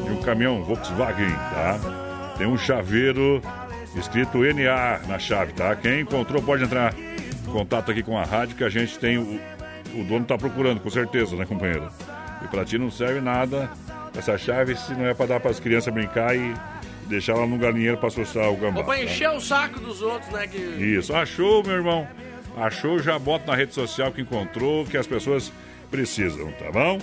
de 0.05 0.13
um 0.13 0.21
caminhão 0.21 0.63
Volkswagen, 0.63 1.33
tá? 1.33 2.35
Tem 2.37 2.47
um 2.47 2.59
chaveiro 2.59 3.41
escrito 3.97 4.41
NA 4.41 5.01
na 5.09 5.19
chave, 5.19 5.55
tá? 5.55 5.75
Quem 5.75 6.01
encontrou 6.01 6.43
pode 6.43 6.63
entrar 6.63 6.95
em 6.95 7.51
contato 7.51 7.91
aqui 7.91 8.03
com 8.03 8.19
a 8.19 8.25
rádio 8.25 8.55
que 8.55 8.65
a 8.65 8.69
gente 8.69 8.99
tem 8.99 9.17
o, 9.17 9.41
o 9.95 10.05
dono 10.05 10.27
tá 10.27 10.37
procurando, 10.37 10.79
com 10.81 10.91
certeza, 10.91 11.37
né, 11.37 11.47
companheiro? 11.47 11.89
E 12.45 12.49
pra 12.49 12.67
ti 12.67 12.77
não 12.77 12.91
serve 12.91 13.23
nada 13.23 13.71
essa 14.17 14.39
chave 14.39 14.77
se 14.77 14.93
não 14.95 15.07
é 15.07 15.15
pra 15.15 15.27
dar 15.27 15.41
pras 15.41 15.59
crianças 15.59 15.93
brincar 15.93 16.37
e 16.37 16.55
deixar 17.07 17.33
ela 17.35 17.47
no 17.47 17.59
galinheiro 17.59 17.97
pra 17.99 18.09
assustar 18.09 18.51
o 18.51 18.57
gambá. 18.57 18.81
Ou 18.81 18.87
tá? 18.87 19.03
encher 19.03 19.31
o 19.31 19.41
saco 19.41 19.81
dos 19.81 20.03
outros, 20.03 20.31
né? 20.31 20.47
Que... 20.47 20.59
Isso, 20.59 21.15
achou, 21.15 21.63
meu 21.63 21.75
irmão? 21.75 22.07
Achou, 22.57 22.99
já 22.99 23.19
bota 23.19 23.51
na 23.51 23.57
rede 23.57 23.75
social 23.75 24.13
que 24.13 24.23
encontrou, 24.23 24.87
que 24.87 24.97
as 24.97 25.07
pessoas 25.07 25.53
precisam, 25.91 26.53
tá 26.53 26.71
bom? 26.71 26.99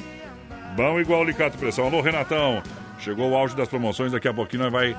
Bom 0.76 1.00
igual 1.00 1.22
o 1.22 1.24
Licato 1.24 1.58
Pressão. 1.58 1.86
Alô, 1.86 2.02
Renatão. 2.02 2.64
Chegou 3.00 3.32
o 3.32 3.36
auge 3.36 3.56
das 3.56 3.68
promoções, 3.68 4.12
daqui 4.12 4.28
a 4.28 4.34
pouquinho 4.34 4.64
nós 4.64 4.72
vai, 4.72 4.96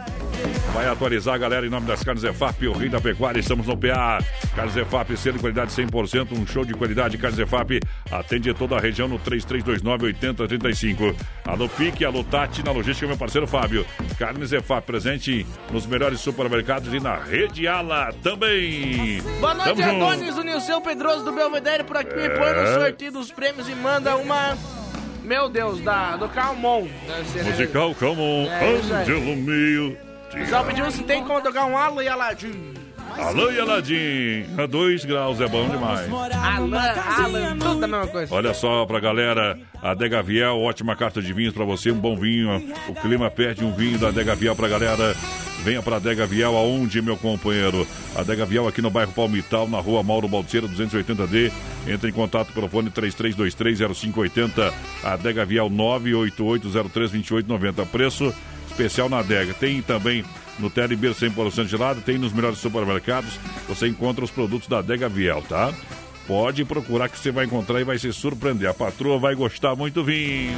vai 0.72 0.88
atualizar 0.88 1.34
a 1.34 1.38
galera 1.38 1.66
em 1.66 1.68
nome 1.70 1.86
das 1.86 2.02
carnes 2.02 2.24
EFAP, 2.24 2.66
o 2.66 2.72
rei 2.72 2.88
da 2.88 2.98
pecuária, 3.00 3.38
estamos 3.38 3.66
no 3.66 3.76
PA. 3.76 4.18
Carnes 4.56 4.74
EFAP, 4.76 5.16
selo 5.18 5.36
de 5.36 5.40
qualidade 5.42 5.70
100%, 5.70 6.32
um 6.32 6.46
show 6.46 6.64
de 6.64 6.72
qualidade. 6.72 7.18
Carnes 7.18 7.38
EFAP 7.38 7.78
atende 8.10 8.54
toda 8.54 8.76
a 8.76 8.80
região 8.80 9.06
no 9.06 9.18
3329-8035. 9.18 11.14
Alô, 11.46 11.68
Pique, 11.68 12.04
alô, 12.06 12.24
Tati, 12.24 12.64
na 12.64 12.72
logística, 12.72 13.06
meu 13.06 13.18
parceiro 13.18 13.46
Fábio. 13.46 13.84
Carnes 14.18 14.50
EFAP, 14.52 14.86
presente 14.86 15.46
nos 15.70 15.84
melhores 15.86 16.20
supermercados 16.20 16.92
e 16.94 17.00
na 17.00 17.16
Rede 17.16 17.66
Ala 17.68 18.10
também. 18.22 19.20
Boa 19.40 19.52
noite, 19.54 19.82
Tamo. 19.82 20.04
Adonis, 20.10 20.36
o 20.38 20.42
Nilceu 20.42 20.80
Pedroso 20.80 21.22
do 21.24 21.32
Belvedere 21.32 21.84
por 21.84 21.98
aqui, 21.98 22.18
É. 22.18 22.28
põe 22.30 22.52
no 22.54 22.66
sorteio 22.80 23.12
dos 23.12 23.30
prêmios 23.30 23.68
e 23.68 23.74
manda 23.74 24.16
uma. 24.16 24.56
Meu 25.22 25.48
Deus, 25.50 25.80
da, 25.80 26.16
do 26.16 26.28
Calmon. 26.30 26.88
Musical 27.44 27.94
Come 27.94 28.46
É. 28.48 28.78
Angelo 29.02 29.36
Mio. 29.36 29.96
Só 30.48 30.62
pediu 30.64 30.90
se 30.90 31.02
tem 31.02 31.22
como 31.24 31.42
tocar 31.42 31.66
um 31.66 31.76
Alan 31.76 32.02
e 32.02 32.08
Aladim. 32.08 32.72
Alô, 33.18 33.48
Aladim. 33.48 34.46
A 34.56 34.66
2 34.66 35.04
graus 35.04 35.40
é 35.40 35.46
bom 35.46 35.68
demais. 35.68 36.10
Alan, 36.10 36.94
Alan, 37.18 37.58
tudo 37.58 37.84
a 37.84 37.88
mesma 37.88 38.06
coisa. 38.06 38.34
Olha 38.34 38.54
só 38.54 38.86
pra 38.86 39.00
galera, 39.00 39.58
a 39.82 39.92
Dega 39.92 40.22
Viel, 40.22 40.58
ótima 40.58 40.96
carta 40.96 41.20
de 41.20 41.30
vinhos 41.32 41.52
pra 41.52 41.64
você, 41.64 41.90
um 41.90 41.98
bom 41.98 42.16
vinho. 42.16 42.48
O 42.88 42.94
clima 42.94 43.30
pede 43.30 43.64
um 43.64 43.74
vinho 43.74 43.98
da 43.98 44.10
Dega 44.10 44.34
Viel 44.34 44.56
pra 44.56 44.68
galera. 44.68 45.14
Venha 45.62 45.82
pra 45.82 45.98
Dega 45.98 46.26
Viel, 46.26 46.56
aonde, 46.56 47.02
meu 47.02 47.16
companheiro? 47.16 47.86
A 48.16 48.22
Dega 48.22 48.46
Viel 48.46 48.66
aqui 48.66 48.82
no 48.82 48.90
bairro 48.90 49.12
Palmital, 49.12 49.68
na 49.68 49.78
rua 49.78 50.02
Mauro 50.02 50.26
Balseiro, 50.26 50.68
280D. 50.68 51.52
Entre 51.86 52.10
em 52.10 52.12
contato 52.12 52.52
pelo 52.52 52.68
fone 52.68 52.90
33230580. 52.90 54.72
A 55.04 55.16
Dega 55.16 55.44
Viel 55.44 55.68
988032890. 55.68 57.86
Preço 57.86 58.34
especial 58.72 59.08
na 59.08 59.18
adega. 59.18 59.54
Tem 59.54 59.80
também 59.82 60.24
no 60.58 60.68
TLB 60.70 61.08
100% 61.10 61.66
gelado, 61.66 62.00
tem 62.00 62.18
nos 62.18 62.32
melhores 62.32 62.58
supermercados. 62.58 63.38
Você 63.68 63.86
encontra 63.86 64.24
os 64.24 64.30
produtos 64.30 64.68
da 64.68 64.78
Adega 64.78 65.08
Viel, 65.08 65.42
tá? 65.42 65.72
Pode 66.26 66.64
procurar 66.64 67.08
que 67.08 67.18
você 67.18 67.30
vai 67.32 67.44
encontrar 67.46 67.80
e 67.80 67.84
vai 67.84 67.98
se 67.98 68.12
surpreender. 68.12 68.68
A 68.70 68.74
patroa 68.74 69.18
vai 69.18 69.34
gostar 69.34 69.74
muito 69.74 70.04
vinho. 70.04 70.56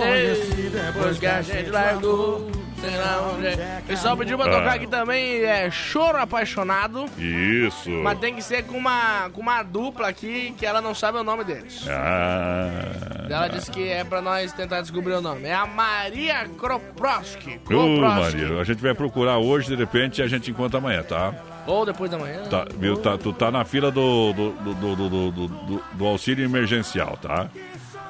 Ei, 0.00 0.70
Depois 0.70 1.18
que 1.18 1.26
a 1.26 1.42
gente 1.42 1.68
largou, 1.70 2.48
sei 2.80 2.96
lá 2.96 3.32
onde 3.34 3.46
é. 3.48 3.82
Pessoal 3.88 4.16
pediu 4.16 4.38
pra 4.38 4.46
tocar 4.46 4.68
Ah. 4.70 4.74
aqui 4.74 4.86
também 4.86 5.42
é 5.42 5.68
Choro 5.68 6.16
Apaixonado. 6.18 7.06
Isso. 7.18 7.90
Mas 7.90 8.18
tem 8.20 8.36
que 8.36 8.42
ser 8.42 8.62
com 8.64 8.78
uma, 8.78 9.28
com 9.30 9.40
uma 9.40 9.64
dupla 9.64 10.06
aqui 10.08 10.54
que 10.56 10.64
ela 10.64 10.80
não 10.80 10.94
sabe 10.94 11.18
o 11.18 11.24
nome 11.24 11.42
deles. 11.42 11.84
Ah. 11.88 13.26
Ela 13.28 13.48
disse 13.48 13.70
que 13.72 13.88
é 13.88 14.04
pra 14.04 14.22
nós 14.22 14.52
tentar 14.52 14.80
descobrir 14.80 15.14
o 15.14 15.20
nome. 15.20 15.46
É 15.48 15.54
a 15.54 15.66
Maria 15.66 16.48
Kroproski. 16.56 17.56
Ô, 17.56 17.66
Kroproski. 17.66 18.36
Maria, 18.36 18.60
a 18.60 18.64
gente 18.64 18.80
vai 18.80 18.94
procurar 18.94 19.38
hoje, 19.38 19.68
de 19.68 19.74
repente 19.74 20.22
a 20.22 20.26
gente 20.28 20.50
encontra 20.52 20.78
amanhã, 20.78 21.02
tá? 21.02 21.34
Ou 21.66 21.86
depois 21.86 22.10
da 22.10 22.18
manhã. 22.18 22.42
Tá, 22.50 22.66
viu? 22.78 22.96
Tá, 22.98 23.16
tu 23.16 23.32
tá 23.32 23.50
na 23.50 23.64
fila 23.64 23.90
do, 23.90 24.32
do, 24.32 24.50
do, 24.52 24.74
do, 24.74 24.96
do, 24.96 25.30
do- 25.30 25.82
do- 25.94 26.04
auxílio 26.06 26.44
emergencial, 26.44 27.18
tá? 27.22 27.48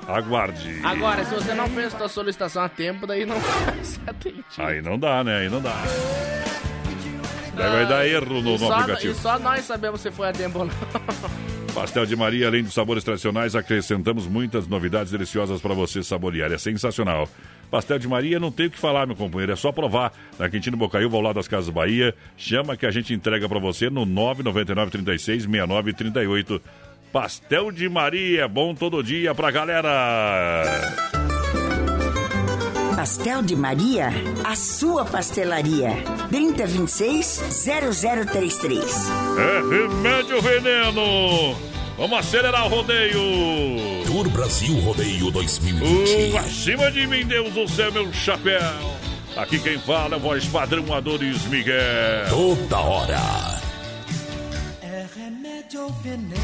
Aguarde. 0.09 0.81
Agora, 0.83 1.25
se 1.25 1.35
você 1.35 1.55
não 1.55 1.69
fez 1.69 1.93
sua 1.93 2.09
solicitação 2.09 2.63
a 2.63 2.69
tempo, 2.69 3.07
daí 3.07 3.25
não 3.25 3.39
vai 3.39 3.85
ser 3.85 4.01
atendido. 4.07 4.45
Aí 4.59 4.83
não 4.83 4.99
dá, 4.99 5.23
né? 5.25 5.39
Aí 5.39 5.49
não 5.49 5.63
dá. 5.63 5.73
Daí 7.57 7.71
vai 7.71 7.87
dar 7.87 8.07
erro 8.07 8.43
no, 8.43 8.59
no 8.59 8.73
aplicativo. 8.73 9.13
e 9.13 9.17
só 9.17 9.39
nós 9.39 9.65
sabemos 9.65 10.01
se 10.01 10.11
foi 10.11 10.29
a 10.29 10.33
tempo 10.33 10.59
ou 10.59 10.65
não. 10.67 10.75
Pastel 11.73 12.05
de 12.07 12.15
Maria, 12.17 12.49
além 12.49 12.63
dos 12.63 12.75
sabores 12.75 13.03
tradicionais, 13.05 13.55
acrescentamos 13.57 14.27
muitas 14.27 14.67
novidades 14.67 15.11
deliciosas 15.13 15.61
para 15.61 15.75
você 15.75 16.03
saborear. 16.03 16.53
É 16.53 16.59
sensacional. 16.59 17.29
Pastel 17.75 17.99
de 17.99 18.07
Maria 18.07 18.39
não 18.39 18.53
tem 18.53 18.67
o 18.67 18.71
que 18.71 18.79
falar, 18.79 19.05
meu 19.05 19.17
companheiro. 19.17 19.51
É 19.51 19.57
só 19.57 19.73
provar. 19.73 20.13
Na 20.39 20.49
Quintino 20.49 20.77
Bocaiúva, 20.77 21.17
ao 21.17 21.23
lado 21.23 21.35
das 21.35 21.49
Casas 21.49 21.71
Bahia. 21.71 22.15
Chama 22.37 22.77
que 22.77 22.87
a 22.87 22.91
gente 22.93 23.13
entrega 23.13 23.49
para 23.49 23.59
você 23.59 23.91
no 23.91 24.07
999 24.07 24.93
36 24.93 25.43
69 25.43 25.93
38. 25.93 26.63
Pastel 27.13 27.73
de 27.73 27.89
Maria, 27.89 28.43
é 28.43 28.49
bom 28.49 28.77
todo 28.77 29.03
dia 29.03 29.35
pra 29.35 29.51
galera. 29.51 30.63
Pastel 32.95 33.43
de 33.43 33.57
Maria, 33.57 34.11
a 34.45 34.55
sua 34.55 35.05
pastelaria. 35.05 35.97
3026-0033. 36.31 38.85
É 39.37 39.59
remédio 39.59 40.41
veneno. 40.41 41.57
Vamos 41.97 42.19
acelerar 42.19 42.67
o 42.67 42.69
rodeio. 42.69 43.21
Tour 44.07 44.29
Brasil 44.31 44.79
Rodeio 44.81 45.31
2020. 45.31 46.33
Uh, 46.33 46.39
acima 46.39 46.91
de 46.91 47.07
mim, 47.07 47.25
Deus 47.25 47.53
do 47.53 47.69
céu, 47.69 47.93
meu 47.93 48.13
chapéu. 48.13 48.61
Aqui 49.37 49.59
quem 49.61 49.79
fala 49.79 50.15
é 50.15 50.19
a 50.19 50.21
voz 50.21 50.45
padrão 50.47 50.93
Adonis 50.93 51.45
Miguel. 51.47 52.29
Toda 52.29 52.79
hora. 52.79 53.21
É 54.83 55.07
remédio 55.15 55.83
ou 55.83 55.91
veneno? 56.03 56.35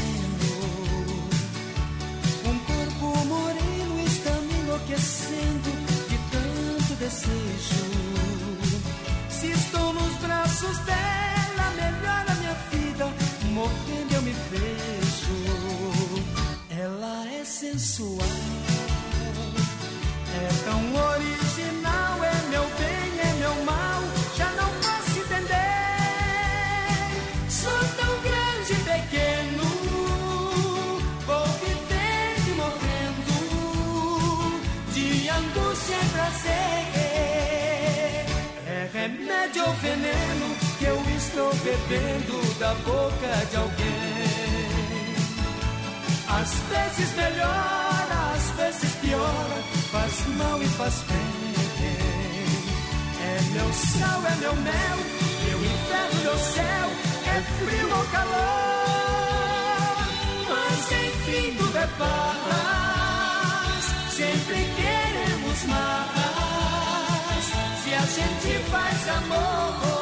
Um 2.45 2.59
corpo 2.59 3.25
moreno 3.25 4.03
está 4.05 4.31
enlouquecendo 4.31 5.69
de 6.09 6.17
tanto 6.31 6.93
desejo. 6.95 7.91
Se 9.29 9.51
estou 9.51 9.93
nos 9.93 10.13
braços 10.15 10.77
dela, 10.79 11.73
melhora 11.75 12.35
minha 12.35 12.53
vida, 12.71 13.09
morrendo 13.51 14.10
sensual, 17.61 18.17
é 20.33 20.47
tão 20.65 20.81
original, 21.11 22.23
é 22.23 22.33
meu 22.49 22.63
bem, 22.63 23.19
é 23.19 23.33
meu 23.37 23.53
mal, 23.63 24.01
já 24.35 24.49
não 24.53 24.67
posso 24.81 25.19
entender. 25.19 25.51
Sou 27.49 27.79
tão 27.99 28.19
grande 28.23 28.73
e 28.73 28.77
pequeno, 28.77 29.65
vou 31.27 31.45
vivendo 31.61 32.47
e 32.47 32.53
morrendo, 32.61 33.33
de 34.91 35.29
angústia 35.29 35.97
e 36.01 36.05
prazer. 36.09 36.81
É 38.65 38.89
remédio 38.91 39.63
ou 39.67 39.73
veneno 39.73 40.47
que 40.79 40.85
eu 40.85 40.99
estou 41.15 41.53
bebendo 41.57 42.41
da 42.57 42.73
boca 42.73 43.45
de 43.51 43.55
alguém. 43.55 44.10
Às 46.39 46.51
vezes 46.69 47.15
melhora, 47.15 48.33
às 48.33 48.51
vezes 48.51 48.95
piora, 49.01 49.63
faz 49.91 50.27
mal 50.37 50.61
e 50.61 50.67
faz 50.67 51.03
bem. 51.03 51.41
É 53.23 53.41
meu 53.51 53.73
sal, 53.73 54.21
é 54.25 54.35
meu 54.37 54.55
mel, 54.55 54.97
meu 55.45 55.59
inferno, 55.65 56.21
meu 56.23 56.37
céu, 56.37 56.89
é 57.27 57.41
frio 57.41 57.89
ou 57.97 58.05
calor. 58.05 58.41
Mas 60.49 60.91
enfim 60.91 61.55
tudo 61.57 61.77
é 61.77 61.87
paz, 61.99 63.85
sempre 64.15 64.59
queremos 64.75 65.63
mais. 65.65 67.45
Se 67.83 67.93
a 67.93 68.05
gente 68.05 68.63
faz 68.69 69.09
amor. 69.09 70.00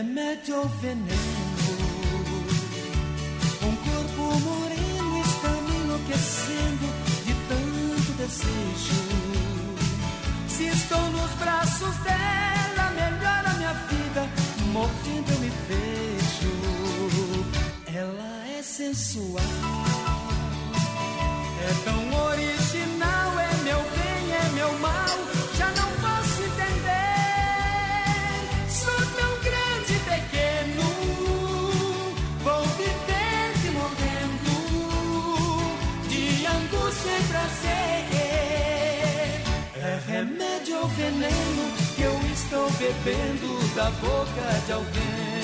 Remédio 0.00 0.56
ou 0.56 0.66
veneno. 0.80 1.12
Um 3.62 3.76
corpo 3.84 4.22
moreno 4.40 5.20
está 5.20 5.50
me 5.50 5.76
enlouquecendo 5.76 6.86
de 7.26 7.34
tanto 7.50 8.12
desejo. 8.16 9.00
Se 10.48 10.64
estou 10.68 11.02
nos 11.10 11.30
braços 11.32 11.94
dela, 11.98 12.90
melhora 12.94 13.52
minha 13.58 13.74
vida, 13.74 14.26
morrendo 14.72 15.32
eu 15.32 15.38
me 15.38 15.52
vejo. 15.68 16.52
Ela 17.94 18.48
é 18.58 18.62
sensual, 18.62 19.44
é 21.68 21.84
tão 21.84 22.24
original, 22.24 23.38
é 23.38 23.50
meu 23.64 23.82
bem, 23.82 24.32
é 24.32 24.48
meu 24.54 24.78
mal, 24.78 25.39
remédio 40.20 40.76
ou 40.78 40.88
veneno 40.88 41.72
que 41.96 42.02
eu 42.02 42.20
estou 42.32 42.70
bebendo 42.72 43.74
da 43.74 43.90
boca 44.02 44.60
de 44.66 44.72
alguém. 44.72 45.40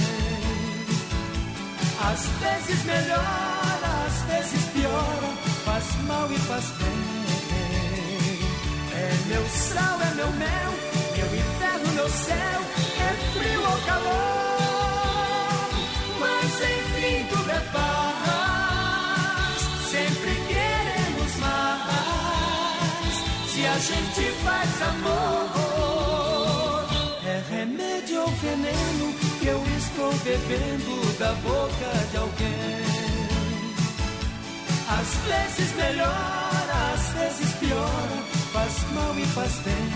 Às 1.98 2.26
vezes 2.42 2.84
melhora, 2.84 3.88
às 4.06 4.22
vezes 4.30 4.68
piora, 4.74 5.32
faz 5.64 5.84
mal 6.06 6.30
e 6.30 6.38
faz 6.40 6.64
bem. 6.72 7.06
É 8.92 9.28
meu 9.28 9.46
sal, 9.48 9.98
é 10.02 10.14
meu 10.14 10.30
mel, 10.32 10.72
meu 11.16 11.30
inferno, 11.40 11.92
meu 11.94 12.10
céu, 12.10 12.60
é 13.00 13.10
frio 13.32 13.60
ou 13.62 13.78
calor. 13.86 14.10
Mas 16.20 16.52
enfim 16.52 17.26
tudo 17.30 17.50
é 17.50 17.60
paz, 17.72 18.15
a 23.76 23.78
gente 23.78 24.22
faz 24.42 24.82
amor, 24.88 25.50
é 27.26 27.42
remédio 27.50 28.22
ou 28.22 28.28
veneno 28.28 29.12
que 29.38 29.46
eu 29.46 29.62
estou 29.76 30.12
bebendo 30.24 31.18
da 31.18 31.32
boca 31.34 31.90
de 32.10 32.16
alguém. 32.16 32.86
Às 34.88 35.08
vezes 35.28 35.76
melhora, 35.76 36.94
às 36.94 37.06
vezes 37.18 37.54
piora, 37.56 38.18
faz 38.54 38.72
mal 38.94 39.14
e 39.18 39.26
faz 39.26 39.52
bem. 39.58 39.92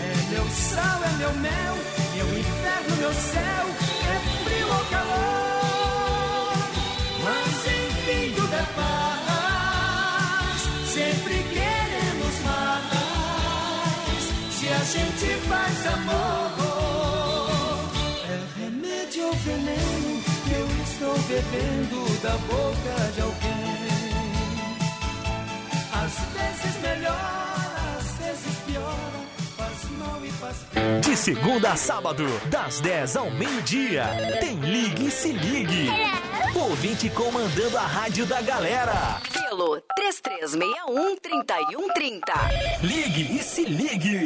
É 0.00 0.14
meu 0.30 0.46
sal, 0.48 1.04
é 1.04 1.10
meu 1.18 1.32
mel, 1.34 1.76
meu 2.14 2.38
inferno, 2.38 2.96
meu 3.00 3.12
céu, 3.12 3.66
é 4.08 4.18
frio 4.44 4.68
ou 4.68 4.84
calor. 4.86 6.56
Mas 7.22 7.66
enfim 7.66 8.32
tudo 8.34 8.54
é 8.54 8.66
paz, 8.76 10.58
sempre 10.94 11.34
queremos 11.34 11.51
gente 14.92 15.26
faz 15.48 15.86
amor, 15.86 16.60
é 18.28 18.60
remédio 18.60 19.26
ou 19.26 19.32
veneno 19.32 20.22
que 20.44 20.52
eu 20.52 20.66
estou 20.84 21.18
bebendo 21.28 22.20
da 22.20 22.36
boca 22.36 23.12
de 23.14 23.20
alguém. 23.22 23.72
Às 25.94 26.14
vezes 26.34 26.82
melhora, 26.82 27.96
às 27.98 28.18
vezes 28.18 28.58
piora, 28.66 29.20
faz 29.56 29.90
mal 29.98 30.20
e 30.22 30.30
faz. 30.32 30.56
De 31.00 31.16
segunda 31.16 31.72
a 31.72 31.76
sábado, 31.76 32.26
das 32.50 32.80
10 32.80 33.16
ao 33.16 33.30
meio-dia, 33.30 34.04
tem 34.40 34.56
Ligue 34.60 35.06
e 35.06 35.10
Se 35.10 35.32
Ligue. 35.32 35.88
Ouvinte 36.54 37.08
comandando 37.08 37.78
a 37.78 37.86
rádio 37.86 38.26
da 38.26 38.42
galera. 38.42 39.22
Pelo 39.32 39.80
3361 39.96 41.16
3130. 41.16 42.32
Ligue 42.82 43.38
e 43.38 43.42
Se 43.42 43.64
Ligue. 43.64 44.24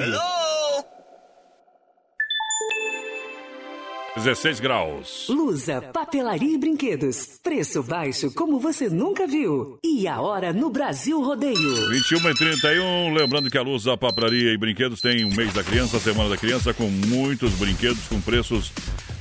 16 4.16 4.60
graus. 4.60 5.26
Lusa, 5.28 5.82
papelaria 5.82 6.54
e 6.54 6.58
brinquedos. 6.58 7.38
Preço 7.42 7.82
baixo 7.82 8.32
como 8.34 8.58
você 8.58 8.88
nunca 8.88 9.26
viu. 9.26 9.78
E 9.84 10.08
a 10.08 10.20
hora 10.20 10.54
no 10.54 10.70
Brasil 10.70 11.20
Rodeio. 11.22 11.90
21 11.90 12.30
e 12.30 12.34
31, 12.34 13.14
lembrando 13.14 13.50
que 13.50 13.58
a 13.58 13.62
Luz 13.62 13.84
da 13.84 13.96
Papraria 13.96 14.52
e 14.52 14.56
Brinquedos 14.56 15.02
tem 15.02 15.22
um 15.24 15.34
mês 15.34 15.52
da 15.52 15.62
criança, 15.62 16.00
semana 16.00 16.30
da 16.30 16.36
criança, 16.38 16.72
com 16.72 16.88
muitos 16.88 17.52
brinquedos 17.54 18.08
com 18.08 18.18
preços 18.20 18.72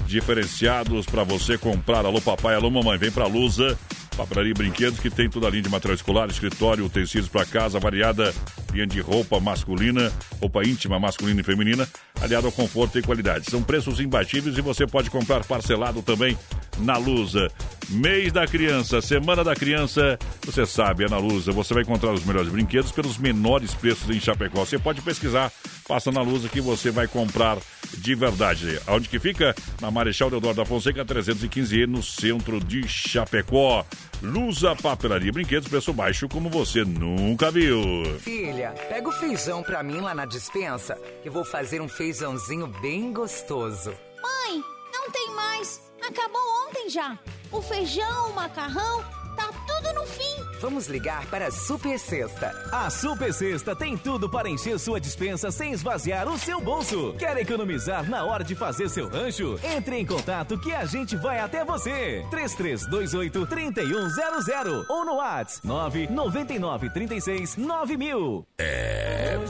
diferenciados 0.06 1.06
para 1.06 1.24
você 1.24 1.58
comprar. 1.58 2.06
Alô 2.06 2.22
papai, 2.22 2.56
alô 2.56 2.70
mamãe, 2.70 2.98
vem 2.98 3.12
pra 3.12 3.28
Lusa. 3.28 3.78
Papraria 4.16 4.52
e 4.52 4.54
Brinquedos, 4.54 5.00
que 5.00 5.10
tem 5.10 5.30
toda 5.30 5.48
a 5.48 5.50
linha 5.50 5.64
de 5.64 5.70
material 5.70 5.96
escolar, 5.96 6.30
escritório, 6.30 6.86
utensílios 6.86 7.28
para 7.28 7.46
casa, 7.46 7.80
variada 7.80 8.34
linha 8.72 8.88
de 8.88 9.02
roupa 9.02 9.40
masculina, 9.42 10.12
roupa 10.40 10.64
íntima 10.66 10.98
masculina 10.98 11.42
e 11.42 11.44
feminina, 11.44 11.88
aliado 12.22 12.48
ao 12.48 12.52
conforto 12.52 12.98
e 12.98 13.02
qualidade. 13.02 13.50
São 13.50 13.62
preços 13.62 14.00
imbatíveis 14.00 14.58
e 14.58 14.62
você 14.62 14.88
pode 14.88 15.10
comprar 15.10 15.44
parcelado 15.44 16.02
também 16.02 16.38
na 16.80 16.98
Lusa. 16.98 17.52
Mês 17.90 18.34
da 18.34 18.48
Criança, 18.48 19.00
Semana 19.00 19.44
da 19.44 19.56
Criança, 19.56 20.18
você 20.44 20.66
sabe, 20.66 21.06
é 21.06 21.10
na 21.10 21.18
Lusa. 21.18 21.52
Você 21.52 21.74
vai 21.74 21.84
encontrar 21.84 22.12
os 22.12 22.26
melhores 22.26 22.50
brinquedos 22.50 22.92
pelos 22.92 23.18
menores 23.18 23.74
preços 23.74 24.10
em 24.10 24.20
Chapecó. 24.20 24.66
Você 24.66 24.80
pode 24.80 25.02
pesquisar, 25.02 25.52
passa 25.88 26.12
na 26.12 26.22
Lusa 26.22 26.50
que 26.50 26.60
você 26.60 26.90
vai 26.90 27.08
comprar 27.08 27.58
de 27.98 28.16
verdade. 28.16 28.80
Onde 28.88 29.08
que 29.08 29.20
fica? 29.20 29.56
Na 29.80 29.92
Marechal 29.92 30.30
Deodoro 30.30 30.56
da 30.56 30.66
Fonseca 30.66 31.06
315E, 31.06 31.86
no 31.86 32.02
centro 32.02 32.60
de 32.60 32.88
Chapecó. 32.88 33.86
Lusa 34.22 34.76
Papelaria 34.76 35.30
e 35.30 35.32
Brinquedos, 35.32 35.68
preço 35.68 35.94
baixo 35.94 36.28
como 36.28 36.50
você 36.50 36.84
nunca 36.84 37.52
viu. 37.52 37.80
Filha, 38.20 38.74
pega 38.90 39.08
o 39.08 39.12
feijão 39.12 39.62
pra 39.62 39.84
mim 39.84 40.00
lá 40.00 40.16
na 40.16 40.26
dispensa, 40.26 40.96
que 41.22 41.30
eu 41.30 41.34
vou 41.34 41.46
fazer 41.46 41.82
um 41.82 41.88
feijãozinho 41.88 42.68
bem 42.82 43.14
gostoso. 43.14 43.92
Mãe, 44.24 44.64
não 44.92 45.12
tem 45.12 45.36
mais. 45.36 45.82
Acabou 46.08 46.68
ontem 46.68 46.90
já. 46.90 47.18
O 47.52 47.62
feijão, 47.62 48.30
o 48.30 48.36
macarrão, 48.36 49.04
tá 49.36 49.50
tudo 49.68 49.94
no 49.94 50.06
fim. 50.08 50.36
Vamos 50.62 50.88
ligar 50.88 51.26
para 51.28 51.48
a 51.48 51.52
Super 51.52 52.00
Sexta. 52.00 52.52
A 52.72 52.90
Super 52.90 53.34
Sexta 53.34 53.76
tem 53.76 53.98
tudo 53.98 54.30
para 54.30 54.50
encher 54.50 54.80
sua 54.80 55.00
dispensa 55.00 55.52
sem 55.52 55.74
esvaziar 55.74 56.28
o 56.28 56.38
seu 56.38 56.60
bolso. 56.62 57.14
Quer 57.20 57.38
economizar 57.38 58.10
na 58.10 58.24
hora 58.24 58.44
de 58.44 58.56
fazer 58.56 58.90
seu 58.90 59.08
rancho? 59.08 59.60
Entre 59.64 59.98
em 59.98 60.06
contato 60.06 60.58
que 60.60 60.74
a 60.74 60.86
gente 60.86 61.16
vai 61.16 61.40
até 61.40 61.64
você. 61.64 62.26
3328 62.32 63.46
3100 63.46 64.86
ou 64.90 65.06
no 65.06 65.16
WhatsApp 65.16 65.68
999 65.68 66.90
36 66.90 67.58
9000. 67.58 68.48
É 68.58 69.06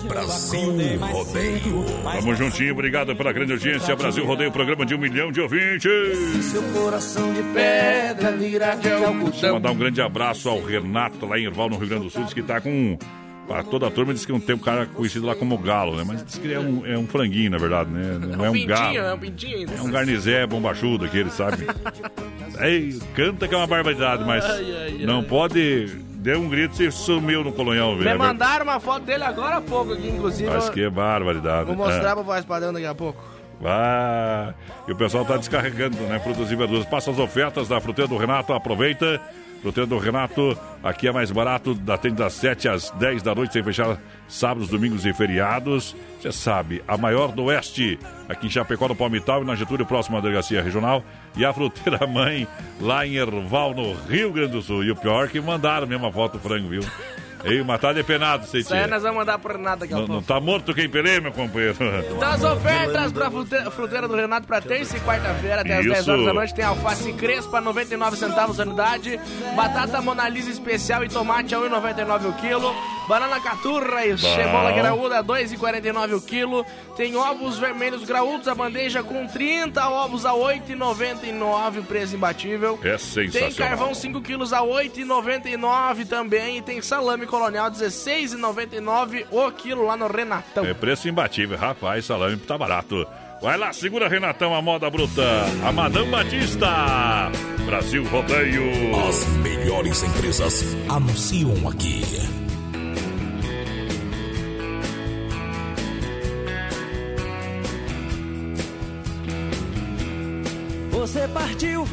Brasil 0.08 0.98
Rodeio. 1.00 1.86
Tamo 2.14 2.36
juntinho, 2.36 2.74
obrigado 2.74 3.16
pela 3.16 3.32
grande 3.32 3.54
audiência. 3.54 3.96
Brasil 3.96 4.26
Rodeio, 4.26 4.52
programa 4.52 4.86
de 4.86 4.96
um 4.96 4.98
milhão 4.98 5.32
de 5.32 5.42
ouvintes. 5.42 6.46
Seu 6.46 6.64
coração 6.74 7.34
de 7.34 7.44
pedra 7.44 8.32
virá 8.34 8.76
de 8.76 8.92
algodão. 8.92 9.54
mandar 9.54 9.72
um 9.72 9.75
grande 9.76 10.02
abraço 10.02 10.50
ao 10.50 10.62
Renato, 10.64 11.26
lá 11.26 11.38
em 11.40 11.46
Erval, 11.46 11.70
no 11.70 11.78
Rio 11.78 11.88
Grande 11.88 12.06
do 12.06 12.10
Sul, 12.10 12.24
diz 12.24 12.34
que 12.34 12.42
tá 12.42 12.60
com. 12.62 12.98
Para 13.48 13.62
toda 13.62 13.86
a 13.86 13.92
turma 13.92 14.12
diz 14.12 14.26
que 14.26 14.32
não 14.32 14.40
tem 14.40 14.56
um 14.56 14.60
cara 14.60 14.88
conhecido 14.88 15.28
lá 15.28 15.36
como 15.36 15.56
Galo, 15.60 15.96
né? 15.96 16.04
Mas 16.08 16.26
diz 16.26 16.36
que 16.40 16.48
ele 16.48 16.56
é 16.56 16.60
um, 16.60 16.84
é 16.84 16.98
um 16.98 17.06
franguinho, 17.06 17.52
na 17.52 17.60
verdade, 17.60 17.92
né? 17.92 18.18
Não 18.36 18.44
é 18.44 18.50
um 18.50 18.54
pintinho, 18.54 18.68
galo. 18.76 18.98
é 18.98 19.14
um 19.14 19.20
pintinho. 19.20 19.70
É 19.78 19.82
um 19.84 19.92
garnizé 19.92 20.48
bombachudo 20.48 21.06
aquele, 21.06 21.30
sabe? 21.30 21.64
Ei, 22.60 22.98
canta 23.14 23.48
que 23.48 23.54
é 23.54 23.58
uma 23.58 23.68
barbaridade, 23.68 24.24
mas 24.26 24.44
Ai, 24.44 24.76
ai, 25.00 25.06
não 25.06 25.24
pode. 25.24 25.88
Deu 26.16 26.40
um 26.42 26.50
grito 26.50 26.82
e 26.82 26.92
sumiu 26.92 27.44
no 27.44 27.52
colonhão, 27.52 27.96
Me 27.96 28.04
velho. 28.04 28.18
mandaram 28.18 28.64
uma 28.66 28.80
foto 28.80 29.04
dele 29.06 29.24
agora 29.24 29.58
há 29.58 29.62
pouco 29.62 29.94
aqui, 29.94 30.08
inclusive. 30.10 30.50
Acho 30.50 30.72
que 30.72 30.82
é 30.82 30.90
barbaridade. 30.90 31.68
Vou 31.68 31.76
mostrar 31.76 32.10
É. 32.10 32.14
pra 32.16 32.24
voz 32.24 32.44
padrão 32.44 32.74
daqui 32.74 32.88
a 32.88 32.96
pouco. 32.96 33.24
Vai. 33.62 34.56
E 34.88 34.92
o 34.92 34.96
pessoal 34.96 35.24
tá 35.24 35.38
descarregando, 35.38 35.98
né? 35.98 36.20
Frutas 36.20 36.52
e 36.52 36.56
verduras. 36.56 36.86
Passa 36.88 37.12
as 37.12 37.20
ofertas 37.20 37.68
da 37.68 37.80
Fruteira 37.80 38.08
do 38.10 38.18
Renato, 38.18 38.54
aproveita. 38.54 39.22
Do 39.72 39.98
Renato, 39.98 40.56
aqui 40.84 41.08
é 41.08 41.12
mais 41.12 41.32
barato, 41.32 41.74
da- 41.74 41.98
tem 41.98 42.14
das 42.14 42.34
7 42.34 42.70
às 42.70 42.92
10 42.92 43.24
da 43.24 43.34
noite, 43.34 43.54
sem 43.54 43.64
fechar 43.64 43.98
sábados, 44.28 44.70
domingos 44.70 45.06
e 45.08 45.14
feriados. 45.14 45.96
Você 46.22 46.32
sabe, 46.32 46.84
a 46.88 46.96
maior 46.98 47.32
do 47.32 47.46
Oeste, 47.46 47.98
aqui 48.30 48.46
em 48.46 48.50
Chapecó, 48.50 48.88
no 48.88 48.96
Palmital 48.96 49.42
e 49.42 49.46
na 49.46 49.56
Getúlio, 49.56 49.84
próxima 49.86 50.20
à 50.20 50.22
delegacia 50.22 50.62
regional. 50.62 51.04
E 51.36 51.44
a 51.44 51.52
Fruteira 51.52 52.06
Mãe, 52.06 52.48
lá 52.80 53.08
em 53.08 53.16
Erval, 53.16 53.74
no 53.74 53.94
Rio 54.08 54.32
Grande 54.32 54.52
do 54.52 54.62
Sul. 54.62 54.84
E 54.84 54.92
o 54.92 54.96
pior 54.96 55.26
é 55.26 55.28
que 55.30 55.42
mandaram 55.42 55.88
mesmo 55.88 56.06
a 56.06 56.12
foto 56.12 56.34
do 56.34 56.40
frango, 56.40 56.70
viu? 56.70 56.82
Ei, 57.46 57.64
mas 57.64 57.80
tá 57.80 57.94
depenado, 57.94 58.46
sei 58.48 58.62
Isso 58.62 58.74
aí 58.74 58.88
nós 58.88 59.02
vamos 59.04 59.18
mandar 59.18 59.38
por 59.38 59.58
nada 59.58 59.82
daqui 59.82 59.94
a 59.94 59.98
não, 60.08 60.22
tá 60.22 60.40
morto 60.40 60.74
quem 60.74 60.90
pelê, 60.90 61.20
meu 61.20 61.32
companheiro. 61.32 61.78
Então 62.12 62.30
as 62.30 62.44
ofertas 62.44 63.12
pra 63.12 63.30
fruteira, 63.30 63.72
fruteira 63.72 64.08
do 64.08 64.16
Renato 64.16 64.48
pra 64.48 64.62
terça 64.62 64.98
e 64.98 65.00
quarta-feira 65.02 65.62
até 65.62 65.76
as 65.78 65.86
Isso. 65.86 65.94
10 65.94 66.08
horas 66.08 66.26
da 66.26 66.34
noite 66.34 66.54
tem 66.56 66.66
alface 66.66 67.14
crespa 67.14 67.62
99 67.62 68.18
centavos 68.18 68.60
a 68.60 68.64
unidade, 68.64 69.20
batata 69.56 70.02
monalisa 70.02 70.50
especial 70.50 71.04
e 71.04 71.10
tomate 71.10 71.54
a 71.54 71.60
1,99 71.60 72.30
o 72.30 72.34
quilo, 72.34 72.76
banana 73.08 73.40
caturra 73.40 74.06
e 74.06 74.18
cebola 74.18 74.72
graúda 74.72 75.20
a 75.20 75.24
2,49 75.24 76.16
o 76.18 76.22
quilo, 76.22 76.66
tem 76.98 77.16
ovos 77.16 77.58
vermelhos 77.58 78.04
graúdos 78.04 78.48
a 78.48 78.56
bandeja 78.56 79.04
com 79.04 79.28
30 79.28 79.88
ovos 79.88 80.26
a 80.26 80.32
8,99 80.34 81.80
o 81.80 81.84
preço 81.84 82.16
imbatível. 82.16 82.80
É 82.84 82.90
Tem 82.90 82.98
sensacional. 82.98 83.70
carvão 83.70 83.94
5 83.94 84.22
quilos 84.22 84.54
a 84.54 84.62
8,99 84.62 86.08
também 86.08 86.58
e 86.58 86.62
tem 86.62 86.82
salame 86.82 87.26
colonial 87.36 87.70
16,99 87.70 89.26
o 89.30 89.52
quilo 89.52 89.86
lá 89.86 89.98
no 89.98 90.08
Renatão. 90.08 90.64
É 90.66 90.74
preço 90.74 91.10
imbatível, 91.10 91.58
rapaz, 91.58 92.06
salame 92.06 92.38
tá 92.38 92.58
barato. 92.58 93.06
Vai 93.42 93.58
lá, 93.58 93.74
segura 93.74 94.08
Renatão, 94.08 94.56
a 94.56 94.62
moda 94.62 94.90
bruta. 94.90 95.22
Amadão 95.68 96.10
Batista. 96.10 97.30
Brasil 97.66 98.06
Rodeio. 98.06 98.64
As 99.10 99.28
melhores 99.40 100.02
empresas 100.04 100.64
anunciam 100.88 101.68
aqui. 101.68 102.02
Você 110.92 111.28
partiu 111.28 111.84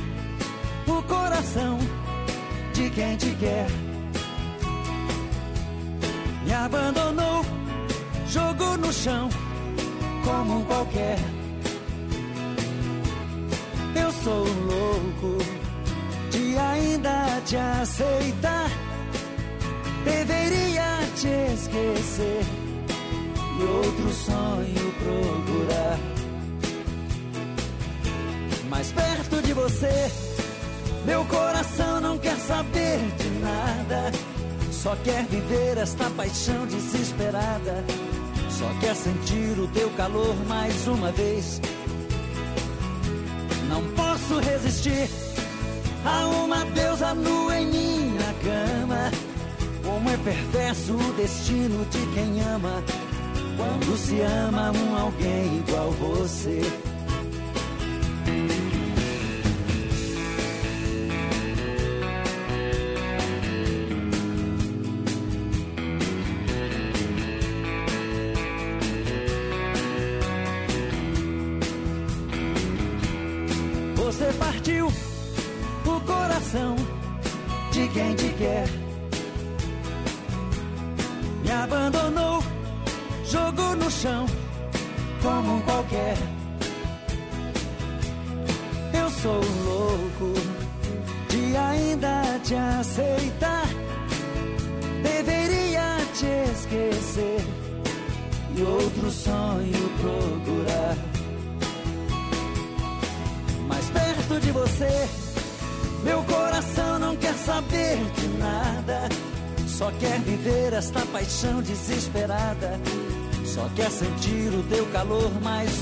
o 0.86 1.02
coração 1.02 1.78
de 2.72 2.88
quem 2.90 3.16
te 3.16 3.34
quer. 3.34 3.81
Me 6.52 6.58
abandonou, 6.58 7.42
jogou 8.28 8.76
no 8.76 8.92
chão 8.92 9.30
como 10.22 10.58
um 10.58 10.64
qualquer. 10.66 11.16
Eu 13.94 14.12
sou 14.12 14.44
louco 14.44 15.38
de 16.30 16.58
ainda 16.58 17.40
te 17.46 17.56
aceitar. 17.56 18.68
Deveria 20.04 20.98
te 21.16 21.54
esquecer 21.54 22.42
e 23.58 23.62
outro 23.62 24.12
sonho 24.12 24.92
procurar. 24.98 25.98
Mais 28.68 28.92
perto 28.92 29.40
de 29.40 29.54
você, 29.54 30.12
meu 31.06 31.24
coração 31.24 31.98
não 32.02 32.18
quer 32.18 32.36
saber 32.36 32.98
de 33.16 33.30
nada. 33.40 34.31
Só 34.82 34.96
quer 34.96 35.24
viver 35.26 35.78
esta 35.78 36.10
paixão 36.10 36.66
desesperada. 36.66 37.84
Só 38.50 38.68
quer 38.80 38.96
sentir 38.96 39.56
o 39.60 39.68
teu 39.68 39.88
calor 39.90 40.34
mais 40.48 40.88
uma 40.88 41.12
vez. 41.12 41.60
Não 43.68 43.80
posso 43.94 44.40
resistir 44.40 45.08
a 46.04 46.26
uma 46.26 46.64
deusa 46.64 47.14
nua 47.14 47.60
em 47.60 47.66
minha 47.66 48.34
cama. 48.42 49.12
Como 49.84 50.10
é 50.10 50.16
perverso 50.16 50.94
o 50.94 51.12
destino 51.12 51.84
de 51.84 52.04
quem 52.14 52.42
ama. 52.42 52.82
Quando 53.56 53.96
se 53.96 54.20
ama 54.20 54.72
um 54.72 54.98
alguém 54.98 55.58
igual 55.58 55.92
você. 55.92 56.60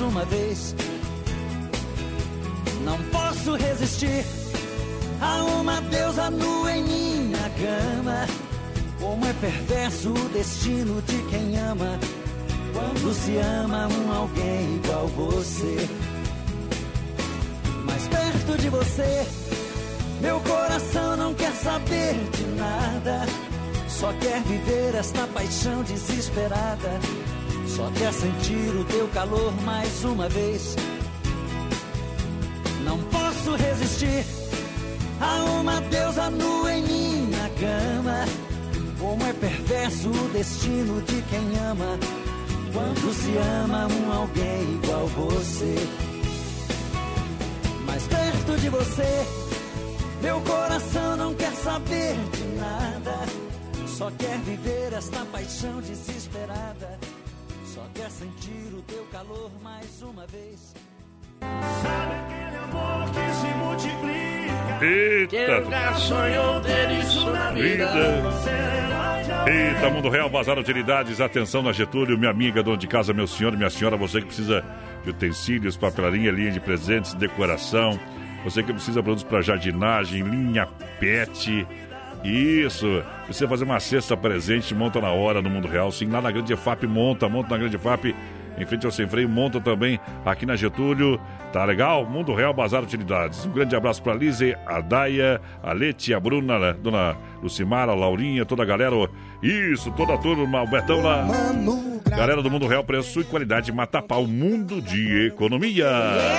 Uma 0.01 0.25
vez. 0.25 0.75
Não 2.85 2.99
posso 3.11 3.55
resistir 3.57 4.25
a 5.21 5.45
uma 5.45 5.81
deusa 5.83 6.31
nua 6.31 6.77
em 6.77 6.83
minha 6.85 7.51
cama. 7.51 8.27
Como 8.99 9.27
é 9.27 9.33
perverso 9.35 10.11
o 10.11 10.29
destino 10.31 11.01
de 11.03 11.23
quem 11.25 11.59
ama. 11.59 11.99
Quando 12.73 13.15
se 13.15 13.37
ama 13.37 13.89
um 13.89 14.13
alguém 14.13 14.77
igual 14.77 15.07
você. 15.09 15.89
Mais 17.85 18.09
perto 18.09 18.59
de 18.59 18.69
você, 18.69 19.27
meu 20.21 20.41
coração 20.41 21.17
não 21.17 21.35
quer 21.35 21.53
saber 21.53 22.15
de 22.37 22.45
nada. 22.59 23.27
Só 23.89 24.13
quer 24.15 24.41
viver 24.43 24.95
esta 24.95 25.27
paixão 25.27 25.83
desesperada. 25.83 27.01
Só 27.81 27.91
quer 27.93 28.13
sentir 28.13 28.77
o 28.77 28.85
teu 28.85 29.09
calor 29.09 29.55
mais 29.63 30.05
uma 30.05 30.29
vez. 30.29 30.77
Não 32.85 32.99
posso 33.05 33.57
resistir 33.57 34.23
a 35.19 35.45
uma 35.59 35.81
deusa 35.81 36.29
nua 36.29 36.75
em 36.75 36.83
minha 36.83 37.51
cama. 37.59 38.27
Como 38.99 39.25
é 39.25 39.33
perverso 39.33 40.11
o 40.11 40.29
destino 40.29 41.01
de 41.01 41.23
quem 41.23 41.59
ama. 41.71 41.99
Quando 42.75 43.15
se 43.15 43.35
ama 43.63 43.87
um 43.87 44.13
alguém 44.13 44.75
igual 44.75 45.07
você. 45.07 45.75
Mais 47.87 48.07
perto 48.07 48.61
de 48.61 48.69
você, 48.69 49.27
Meu 50.21 50.39
coração 50.43 51.17
não 51.17 51.33
quer 51.33 51.53
saber 51.53 52.15
de 52.37 52.45
nada. 52.61 53.15
Só 53.87 54.11
quer 54.11 54.37
viver 54.41 54.93
esta 54.93 55.25
paixão 55.25 55.81
desesperada. 55.81 57.10
Sentir 58.11 58.75
o 58.75 58.83
teu 58.83 59.05
calor 59.05 59.51
mais 59.63 60.03
uma 60.03 60.27
vez. 60.27 60.75
Sabe 61.41 62.15
aquele 62.15 62.57
amor 62.57 63.09
que 63.11 63.35
se 63.35 63.47
multiplica? 63.57 64.85
Eita! 64.85 65.95
sonhou 65.99 66.61
ter 66.61 66.91
isso 66.99 67.31
na 67.31 67.51
vida. 67.53 67.91
Eita, 69.47 69.91
Mundo 69.91 70.11
Real, 70.11 70.29
Bazar 70.29 70.59
Utilidades, 70.59 71.21
atenção 71.21 71.63
na 71.63 71.73
Getúlio, 71.73 72.19
minha 72.19 72.31
amiga, 72.31 72.63
dona 72.63 72.77
de 72.77 72.87
casa, 72.87 73.13
meu 73.13 73.27
senhor, 73.27 73.57
minha 73.57 73.71
senhora, 73.71 73.97
você 73.97 74.21
que 74.21 74.27
precisa 74.27 74.65
de 75.03 75.11
utensílios, 75.11 75.77
papelaria, 75.77 76.31
linha 76.31 76.51
de 76.51 76.61
presentes, 76.61 77.15
decoração, 77.15 77.99
você 78.45 78.63
que 78.63 78.73
precisa 78.73 79.01
de 79.01 79.05
produtos 79.05 79.25
para 79.25 79.41
jardinagem, 79.41 80.23
linha 80.23 80.67
pet, 80.99 81.67
isso, 82.23 83.03
você 83.27 83.49
fazer 83.49 83.65
uma 83.65 83.81
cesta 83.81 84.17
presente, 84.17 84.75
monta 84.75 85.01
na 85.01 85.11
hora 85.11 85.41
no 85.41 85.49
Mundo 85.49 85.67
Real, 85.67 85.91
sim, 85.91 86.07
lá 86.07 86.21
na 86.21 86.31
Grande 86.31 86.55
FAP, 86.55 86.85
monta, 86.85 87.29
monta 87.29 87.51
na 87.51 87.59
Grande 87.59 87.79
FAP, 87.79 88.15
em 88.59 88.67
frente 88.67 88.85
ao 88.85 88.93
Sem 88.93 89.07
Freio, 89.07 89.29
monta 89.29 89.61
também 89.61 89.99
aqui 90.25 90.45
na 90.45 90.55
Getúlio. 90.55 91.19
Tá 91.53 91.65
legal? 91.65 92.05
Mundo 92.05 92.35
Real 92.35 92.53
Bazar 92.53 92.83
Utilidades. 92.83 93.47
Um 93.47 93.51
grande 93.51 93.75
abraço 93.75 94.03
pra 94.03 94.15
Lise, 94.15 94.55
a 94.67 94.81
Daia, 94.81 95.41
a 95.63 95.73
Leti, 95.73 96.13
a 96.13 96.21
Bruna, 96.21 96.57
a 96.57 96.73
dona 96.73 97.17
Lucimara, 97.43 97.93
a 97.93 97.95
Laurinha, 97.95 98.45
toda 98.45 98.63
a 98.63 98.67
galera. 98.67 98.95
Isso, 99.43 99.91
toda 99.93 100.15
a 100.15 100.19
turma, 100.19 100.63
o 100.63 100.67
Betão 100.67 101.01
lá. 101.01 101.27
Galera 102.11 102.43
do 102.43 102.51
Mundo 102.51 102.67
Real, 102.67 102.85
preço 102.85 103.21
e 103.21 103.25
qualidade, 103.25 103.73
mata 103.73 104.03
pau, 104.03 104.27
mundo 104.27 104.83
de 104.83 105.29
economia. 105.29 105.87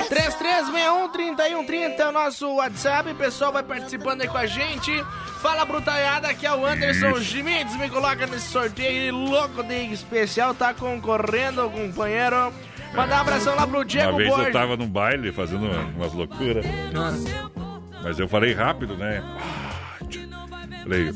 3361-3130 0.08 1.98
é 1.98 2.08
o 2.08 2.12
nosso 2.12 2.54
WhatsApp. 2.54 3.10
O 3.10 3.14
pessoal 3.14 3.52
vai 3.52 3.62
participando 3.62 4.20
aí 4.22 4.28
com 4.28 4.38
a 4.38 4.46
gente. 4.46 4.92
Fala, 5.40 5.64
brutaiada, 5.64 6.28
aqui 6.28 6.46
é 6.46 6.54
o 6.54 6.64
Anderson. 6.64 7.20
Schmitz. 7.20 7.74
Me 7.76 7.88
coloca 7.88 8.26
nesse 8.26 8.48
sorteio 8.48 9.16
louco 9.16 9.62
de 9.64 9.92
especial. 9.92 10.54
Tá 10.54 10.72
concorrendo, 10.72 11.68
companheiro. 11.70 12.52
Mandar 12.94 13.16
um 13.18 13.20
abração 13.22 13.56
lá 13.56 13.66
pro 13.66 13.84
Diego 13.84 14.10
Uma 14.10 14.18
vez 14.18 14.30
eu 14.30 14.36
Borges. 14.36 14.52
tava 14.52 14.76
num 14.76 14.88
baile 14.88 15.32
fazendo 15.32 15.66
umas 15.96 16.12
loucuras. 16.12 16.64
Mas 18.02 18.18
eu 18.18 18.28
falei 18.28 18.52
rápido, 18.52 18.96
né? 18.96 19.22
Ah. 19.24 19.72
Falei. 20.82 21.12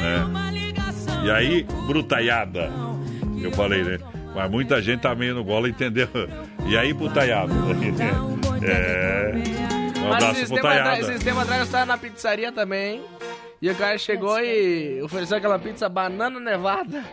É. 0.00 1.24
E 1.24 1.30
aí, 1.30 1.62
brutaiada. 1.86 2.70
Eu 3.40 3.52
falei, 3.52 3.82
né? 3.82 3.98
Mas 4.34 4.50
muita 4.50 4.80
gente 4.80 5.00
tá 5.00 5.14
meio 5.14 5.34
no 5.34 5.44
gola, 5.44 5.68
entendeu? 5.68 6.08
E 6.66 6.76
aí, 6.76 6.92
brutaiada. 6.92 7.52
É. 8.64 9.32
Um 9.98 10.08
Mas 10.08 10.22
abraço 10.22 10.46
pro 10.46 10.62
Taiada. 10.62 11.00
esses 11.00 11.22
tempos 11.24 11.42
atrás 11.42 11.60
eu 11.60 11.64
estava 11.64 11.84
na 11.86 11.98
pizzaria 11.98 12.52
também. 12.52 13.02
E 13.60 13.68
o 13.68 13.74
cara 13.74 13.98
chegou 13.98 14.38
e 14.38 15.02
ofereceu 15.02 15.36
aquela 15.36 15.58
pizza 15.58 15.88
banana 15.88 16.38
nevada. 16.38 17.04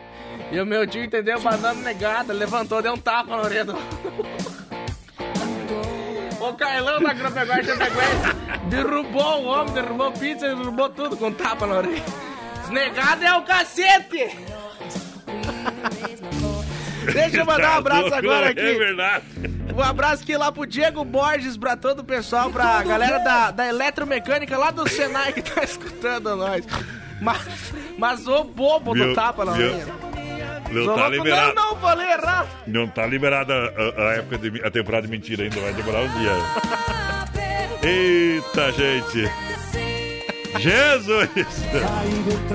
E 0.51 0.59
o 0.59 0.65
meu 0.65 0.85
tio 0.85 1.03
entendeu 1.03 1.39
banana 1.39 1.81
negada, 1.81 2.33
levantou, 2.33 2.83
deu 2.83 2.93
um 2.93 2.97
tapa 2.97 3.35
na 3.35 3.43
orelha 3.43 3.65
do. 3.65 3.75
O 6.39 6.53
Carlão 6.53 7.01
da 7.01 7.11
Agropecuária 7.11 7.63
Chapecoense 7.65 8.33
derrubou 8.69 9.43
o 9.43 9.45
homem, 9.47 9.73
derrubou 9.73 10.11
pizza, 10.13 10.47
derrubou 10.47 10.89
tudo 10.89 11.17
com 11.17 11.33
tapa 11.33 11.67
na 11.67 11.75
orelha. 11.75 12.03
Negado 12.69 13.23
é 13.23 13.37
o 13.37 13.41
cacete! 13.41 14.37
Deixa 17.13 17.37
eu 17.37 17.45
mandar 17.45 17.75
um 17.75 17.77
abraço 17.79 18.13
agora 18.13 18.49
aqui. 18.49 18.59
É 18.59 18.73
verdade. 18.73 19.25
Um 19.75 19.81
abraço 19.81 20.23
aqui 20.23 20.35
lá 20.37 20.51
pro 20.51 20.65
Diego 20.65 21.03
Borges, 21.03 21.57
pra 21.57 21.75
todo 21.75 21.99
o 21.99 22.03
pessoal, 22.03 22.51
pra 22.51 22.83
galera 22.83 23.19
da, 23.19 23.51
da 23.51 23.67
eletromecânica 23.67 24.57
lá 24.57 24.71
do 24.71 24.87
Senai 24.87 25.33
que 25.33 25.41
tá 25.41 25.63
escutando 25.65 26.35
nós. 26.35 26.65
Mas, 27.21 27.73
mas 27.97 28.27
o 28.27 28.43
bobo 28.43 28.93
do 28.93 29.05
Viu? 29.05 29.15
tapa 29.15 29.45
na. 29.45 29.53
Não 30.71 30.95
tá 30.95 31.09
liberado. 31.09 31.55
Não, 31.55 31.69
não, 31.71 31.75
falei 31.77 32.11
errado. 32.11 32.49
Não 32.67 32.87
tá 32.87 33.05
liberada 33.05 33.53
a, 33.55 34.09
a 34.09 34.13
época 34.15 34.37
de 34.37 34.63
a 34.63 34.69
temporada 34.69 35.07
de 35.07 35.11
mentira 35.11 35.43
ainda, 35.43 35.59
vai 35.59 35.73
demorar 35.73 36.01
um 36.01 36.19
dia. 36.19 36.31
Eita, 37.81 38.71
gente. 38.73 39.48
Jesus! 40.57 41.29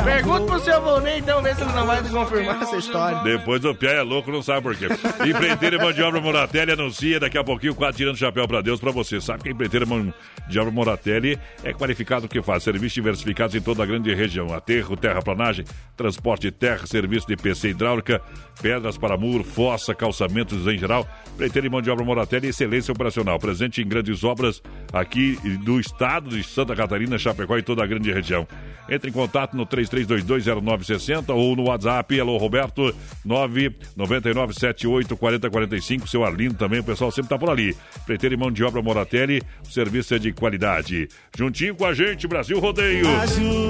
Pergunta 0.05 0.45
pro 0.47 0.61
seu 0.61 0.81
Volney, 0.83 1.19
então, 1.19 1.41
ver 1.43 1.55
se 1.55 1.63
ele 1.63 1.73
não 1.73 1.87
vai 1.87 2.03
confirmar 2.03 2.63
essa 2.63 2.77
história. 2.77 3.23
Depois 3.23 3.65
o 3.65 3.75
Pé 3.75 3.99
é 3.99 4.03
louco, 4.03 4.31
não 4.31 4.43
sabe 4.43 4.63
por 4.63 4.77
quê. 4.77 4.89
Empreiteira 5.27 5.77
e 5.77 5.79
mão 5.79 5.93
de 5.93 6.03
obra 6.03 6.21
Moratelli 6.21 6.73
anuncia 6.73 7.21
daqui 7.21 7.39
a 7.39 7.45
pouquinho, 7.45 7.75
quase 7.75 7.99
tirando 7.99 8.15
o 8.15 8.19
chapéu 8.19 8.47
pra 8.49 8.61
Deus 8.61 8.81
pra 8.81 8.91
você. 8.91 9.21
Sabe 9.21 9.45
que 9.45 9.49
a 9.49 9.53
empreiteira 9.53 9.87
mão 9.87 10.13
de 10.49 10.59
obra 10.59 10.73
Moratelli 10.73 11.39
é 11.63 11.73
qualificado 11.73 12.23
no 12.23 12.29
que 12.29 12.43
faz. 12.43 12.63
Serviços 12.63 12.95
diversificados 12.95 13.55
em 13.55 13.61
toda 13.61 13.83
a 13.83 13.87
grande 13.87 14.13
região. 14.15 14.53
Aterro, 14.53 14.97
terraplanagem, 14.97 15.65
transporte 15.97 16.43
de 16.43 16.51
terra, 16.51 16.87
serviço 16.87 17.27
de 17.27 17.37
PC 17.37 17.71
hidráulica, 17.71 18.21
pedras 18.61 18.99
para 18.99 19.17
muro, 19.17 19.45
fossa, 19.45 19.95
calçamentos 19.95 20.67
em 20.67 20.79
geral. 20.79 21.07
Empreiteira 21.35 21.67
e 21.67 21.71
mão 21.71 21.81
de 21.81 21.91
obra 21.91 22.05
Moratelli, 22.05 22.49
excelência 22.49 22.93
operacional. 22.93 23.39
Presente 23.39 23.81
em 23.81 23.89
grandes 23.89 24.25
obras 24.25 24.63
aqui 24.93 25.39
do 25.63 25.79
estado 25.79 26.31
de 26.31 26.43
Santa 26.43 26.75
Catarina, 26.75 27.19
Chapecó 27.19 27.57
e 27.57 27.63
toda 27.63 27.84
a 27.84 27.84
grande 27.87 28.13
região. 28.13 28.47
Entre 28.89 29.09
em 29.09 29.13
contato 29.13 29.57
no 29.57 29.67
33220960 29.67 31.35
ou 31.35 31.57
no 31.57 31.69
WhatsApp, 31.69 32.21
alô 32.21 32.37
Roberto, 32.37 32.95
999784045, 33.27 36.07
seu 36.07 36.23
Arlindo 36.25 36.55
também, 36.55 36.81
o 36.81 36.85
pessoal 36.85 37.11
sempre 37.11 37.31
tá 37.31 37.39
por 37.39 37.49
ali. 37.49 37.75
Preteiro 38.05 38.35
e 38.35 38.39
mão 38.39 38.53
de 38.53 38.63
obra 38.63 38.83
Moratelli, 38.83 39.41
o 39.63 39.71
serviço 39.71 40.15
é 40.15 40.19
de 40.19 40.33
qualidade. 40.33 41.09
Juntinho 41.37 41.75
com 41.75 41.87
a 41.87 41.95
gente, 41.95 42.29
Brasil 42.29 42.61
Rodeio. 42.61 43.07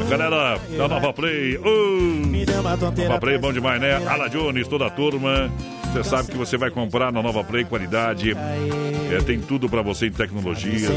A 0.05 0.09
galera 0.11 0.59
da 0.77 0.89
Nova 0.89 1.13
Play. 1.13 1.57
Uh, 1.59 1.63
Nova 3.07 3.21
Play, 3.21 3.39
bom 3.39 3.53
demais, 3.53 3.81
né? 3.81 3.95
Ala 4.09 4.29
Jones, 4.29 4.67
toda 4.67 4.87
a 4.87 4.91
turma. 4.91 5.49
Você 5.95 6.03
sabe 6.03 6.29
que 6.33 6.37
você 6.37 6.57
vai 6.57 6.71
comprar 6.71 7.13
na 7.13 7.23
Nova 7.23 7.45
Play 7.45 7.65
qualidade. 7.65 8.33
É, 9.13 9.19
tem 9.25 9.41
tudo 9.41 9.69
para 9.69 9.81
você 9.81 10.09
em 10.09 10.11
tecnologias, 10.13 10.91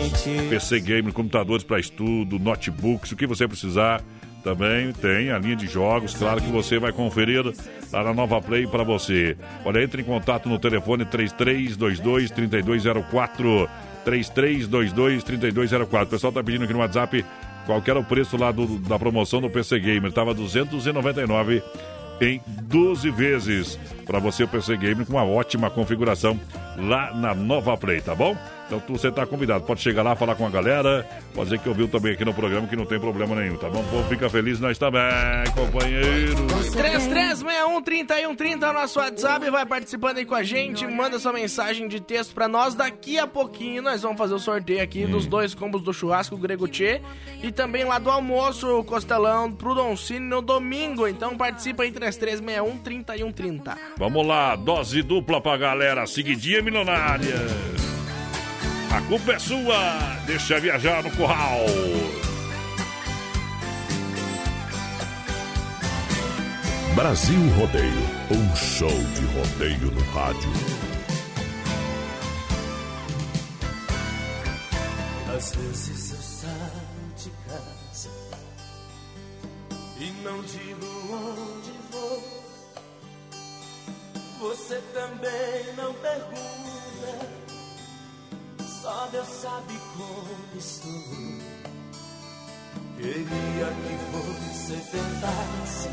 PC 0.49 0.79
gamer, 0.79 1.13
computadores 1.13 1.63
para 1.63 1.79
estudo, 1.79 2.39
notebooks, 2.39 3.11
o 3.11 3.15
que 3.15 3.27
você 3.27 3.47
precisar. 3.47 4.01
Também 4.43 4.91
tem 4.93 5.29
a 5.31 5.37
linha 5.37 5.55
de 5.55 5.67
jogos, 5.67 6.15
claro 6.15 6.41
que 6.41 6.49
você 6.49 6.79
vai 6.79 6.91
conferir 6.91 7.43
lá 7.91 8.03
na 8.03 8.13
Nova 8.13 8.41
Play 8.41 8.65
para 8.65 8.83
você. 8.83 9.37
Olha, 9.63 9.83
entre 9.83 10.01
em 10.01 10.05
contato 10.05 10.49
no 10.49 10.57
telefone 10.57 11.05
3322 11.05 12.31
3204. 12.31 13.69
3322 14.03 15.23
3204. 15.23 16.07
O 16.07 16.09
pessoal 16.09 16.33
tá 16.33 16.43
pedindo 16.43 16.63
aqui 16.63 16.73
no 16.73 16.79
WhatsApp 16.79 17.23
qual 17.65 17.83
era 17.85 17.99
o 17.99 18.03
preço 18.03 18.35
lá 18.37 18.51
do- 18.51 18.79
da 18.79 18.97
promoção 18.97 19.41
do 19.41 19.49
PC 19.49 19.79
Gamer. 19.79 20.11
Tava 20.13 20.33
299 20.33 21.61
em 22.21 22.41
12 22.63 23.09
vezes 23.11 23.79
para 24.05 24.19
você 24.19 24.43
o 24.43 24.47
PC 24.47 24.77
Gamer 24.77 25.05
com 25.05 25.13
uma 25.13 25.25
ótima 25.25 25.69
configuração 25.69 26.39
lá 26.77 27.13
na 27.13 27.33
Nova 27.33 27.77
Play, 27.77 28.01
tá 28.01 28.15
bom? 28.15 28.35
Então 28.67 28.83
você 28.89 29.09
tá 29.09 29.25
convidado, 29.25 29.63
pode 29.63 29.81
chegar 29.81 30.03
lá, 30.03 30.15
falar 30.15 30.35
com 30.35 30.45
a 30.45 30.49
galera, 30.49 31.07
pode 31.33 31.49
dizer 31.49 31.61
que 31.61 31.69
ouviu 31.69 31.87
também 31.87 32.13
aqui 32.13 32.25
no 32.25 32.33
programa 32.33 32.67
que 32.67 32.75
não 32.75 32.85
tem 32.85 32.99
problema 32.99 33.33
nenhum, 33.35 33.55
tá 33.55 33.69
bom? 33.69 33.79
O 33.79 33.83
povo 33.85 34.09
fica 34.09 34.29
feliz, 34.29 34.59
nós 34.59 34.77
também, 34.77 35.01
companheiro. 35.55 36.45
3361-3130 36.75 38.63
é 38.63 38.69
o 38.69 38.73
nosso 38.73 38.99
WhatsApp, 38.99 39.49
vai 39.49 39.65
participando 39.65 40.17
aí 40.17 40.25
com 40.25 40.35
a 40.35 40.43
gente, 40.43 40.85
manda 40.85 41.17
sua 41.17 41.31
mensagem 41.31 41.87
de 41.87 42.01
texto 42.01 42.35
pra 42.35 42.49
nós. 42.49 42.75
Daqui 42.75 43.17
a 43.17 43.25
pouquinho 43.25 43.81
nós 43.81 44.01
vamos 44.01 44.17
fazer 44.17 44.33
o 44.33 44.39
sorteio 44.39 44.83
aqui 44.83 45.05
dos 45.05 45.25
dois 45.25 45.55
combos 45.55 45.81
do 45.81 45.93
churrasco 45.93 46.35
Grego 46.35 46.67
Tchê 46.67 47.01
e 47.41 47.51
também 47.51 47.85
lá 47.85 47.99
do 47.99 48.09
almoço 48.11 48.67
o 48.67 48.83
Costelão 48.83 49.49
pro 49.51 49.73
Doncini 49.73 50.19
no 50.19 50.41
domingo. 50.41 51.07
Então 51.07 51.37
participa 51.37 51.83
aí 51.83 51.91
3361-3130. 51.93 53.77
Vamos 53.97 54.27
lá, 54.27 54.55
dose 54.57 55.01
dupla 55.01 55.39
pra 55.39 55.55
galera, 55.55 56.05
seguidinha 56.05 56.61
milionária. 56.61 57.35
A 58.91 59.01
culpa 59.01 59.33
é 59.33 59.39
sua, 59.39 59.99
deixa 60.25 60.59
viajar 60.59 61.03
no 61.03 61.11
curral. 61.11 61.65
Brasil 66.95 67.39
Rodeio, 67.59 67.93
um 68.31 68.55
show 68.55 68.89
de 68.89 69.25
rodeio 69.25 69.91
no 69.91 70.01
rádio. 70.13 70.49
Às 75.35 75.53
vezes 75.53 76.11
eu 76.11 76.17
saio 76.17 77.13
de 77.15 77.29
casa 77.47 78.09
e 79.99 80.09
não 80.23 80.41
digo 80.41 80.87
onde 81.13 81.71
vou. 81.91 82.23
Você 84.39 84.81
também 84.93 85.75
não 85.75 85.93
pergunta, 85.93 87.29
só 88.87 89.07
Deus 89.11 89.27
sabe 89.27 89.77
como 89.97 90.57
estou. 90.57 90.91
Queria 92.95 93.67
que 93.83 93.95
você 94.13 94.75
tentasse 94.91 95.89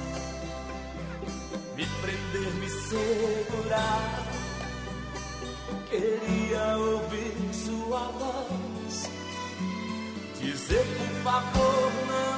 me 1.75 1.87
prender, 2.01 2.55
me 2.55 2.69
segurar. 2.69 4.27
Queria 5.91 6.77
ouvir 6.77 7.35
sua 7.53 8.05
voz 8.13 9.11
dizer 10.41 10.85
por 10.97 11.23
prazer 11.25 12.34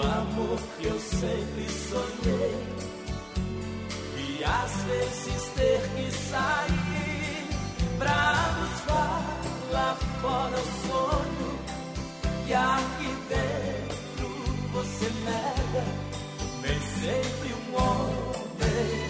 amor 0.00 0.58
que 0.78 0.86
eu 0.86 0.98
sempre 0.98 1.68
sonhei. 1.90 2.66
E 4.16 4.44
às 4.44 4.82
vezes 4.84 5.48
ter 5.54 5.80
que 5.94 6.12
sair 6.12 7.48
pra 7.98 8.54
buscar 8.60 9.40
lá 9.72 9.96
fora 10.20 10.56
o 10.56 10.86
sonho 10.86 11.60
que 12.46 12.54
aqui 12.54 13.14
dentro 13.28 14.28
você 14.72 15.10
nega. 15.24 15.84
Nem 16.62 16.80
sempre 16.80 17.54
um 17.54 17.74
homem. 17.76 19.09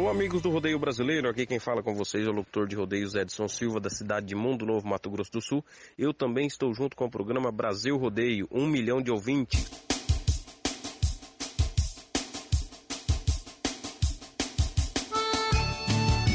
Alô, 0.00 0.08
amigos 0.08 0.40
do 0.40 0.48
Rodeio 0.48 0.78
Brasileiro, 0.78 1.28
aqui 1.28 1.44
quem 1.44 1.58
fala 1.58 1.82
com 1.82 1.94
vocês 1.94 2.26
é 2.26 2.30
o 2.30 2.32
locutor 2.32 2.66
de 2.66 2.74
rodeios 2.74 3.14
Edson 3.14 3.46
Silva, 3.46 3.78
da 3.78 3.90
cidade 3.90 4.28
de 4.28 4.34
Mundo 4.34 4.64
Novo, 4.64 4.88
Mato 4.88 5.10
Grosso 5.10 5.30
do 5.30 5.42
Sul. 5.42 5.62
Eu 5.98 6.14
também 6.14 6.46
estou 6.46 6.72
junto 6.72 6.96
com 6.96 7.04
o 7.04 7.10
programa 7.10 7.52
Brasil 7.52 7.98
Rodeio, 7.98 8.48
um 8.50 8.66
milhão 8.66 9.02
de 9.02 9.10
ouvintes. 9.10 9.70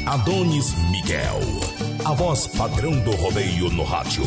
Adonis 0.06 0.72
Miguel, 0.92 1.40
a 2.04 2.14
voz 2.14 2.46
padrão 2.46 2.92
do 3.02 3.10
rodeio 3.16 3.68
no 3.70 3.82
rádio. 3.82 4.22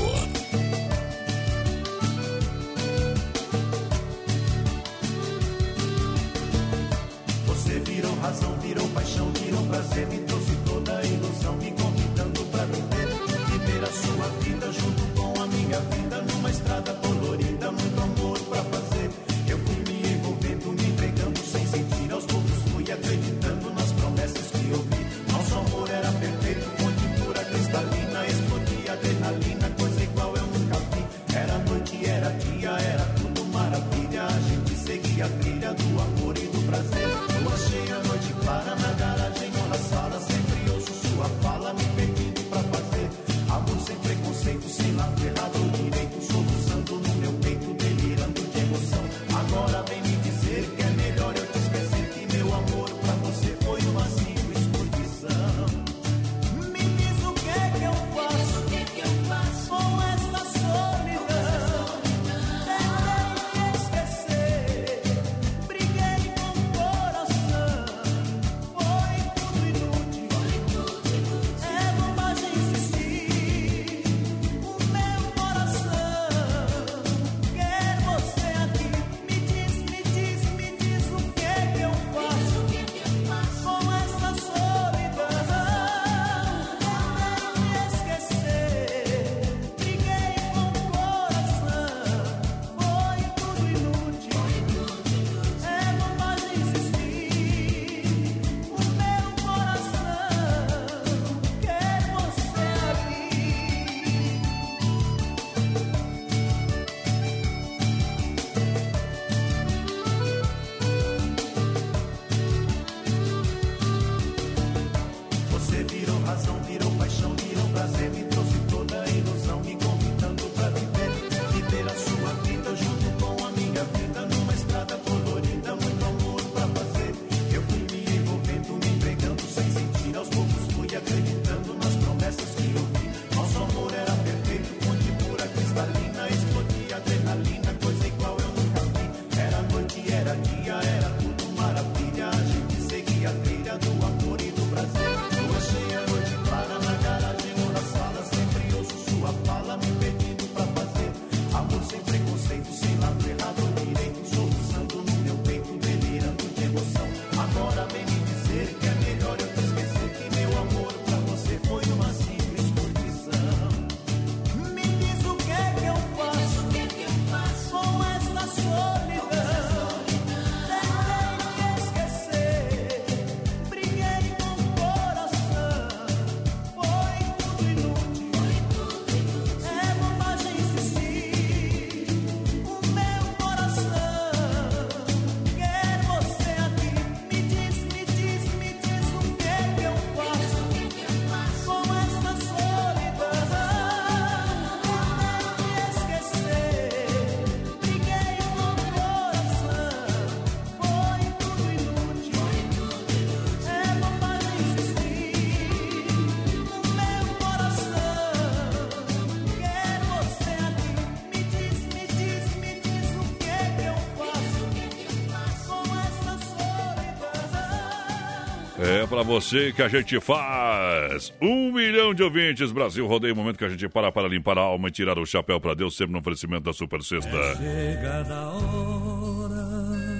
É 218.81 219.05
pra 219.05 219.23
você 219.23 219.73
que 219.73 219.81
a 219.81 219.89
gente 219.89 220.19
faz. 220.21 221.33
Um 221.41 221.71
milhão 221.71 222.13
de 222.13 222.23
ouvintes. 222.23 222.71
Brasil 222.71 223.05
rodeia 223.05 223.33
o 223.33 223.35
momento 223.35 223.57
que 223.57 223.65
a 223.65 223.69
gente 223.69 223.89
para 223.89 224.09
para 224.09 224.27
limpar 224.27 224.57
a 224.57 224.61
alma 224.61 224.87
e 224.87 224.91
tirar 224.91 225.19
o 225.19 225.25
chapéu 225.25 225.59
pra 225.59 225.73
Deus, 225.73 225.97
sempre 225.97 226.13
no 226.13 226.19
oferecimento 226.19 226.63
da 226.63 226.71
Super 226.71 227.03
Sexta. 227.03 227.29
Chega 227.57 228.23
da 228.23 228.47
hora, 228.49 230.19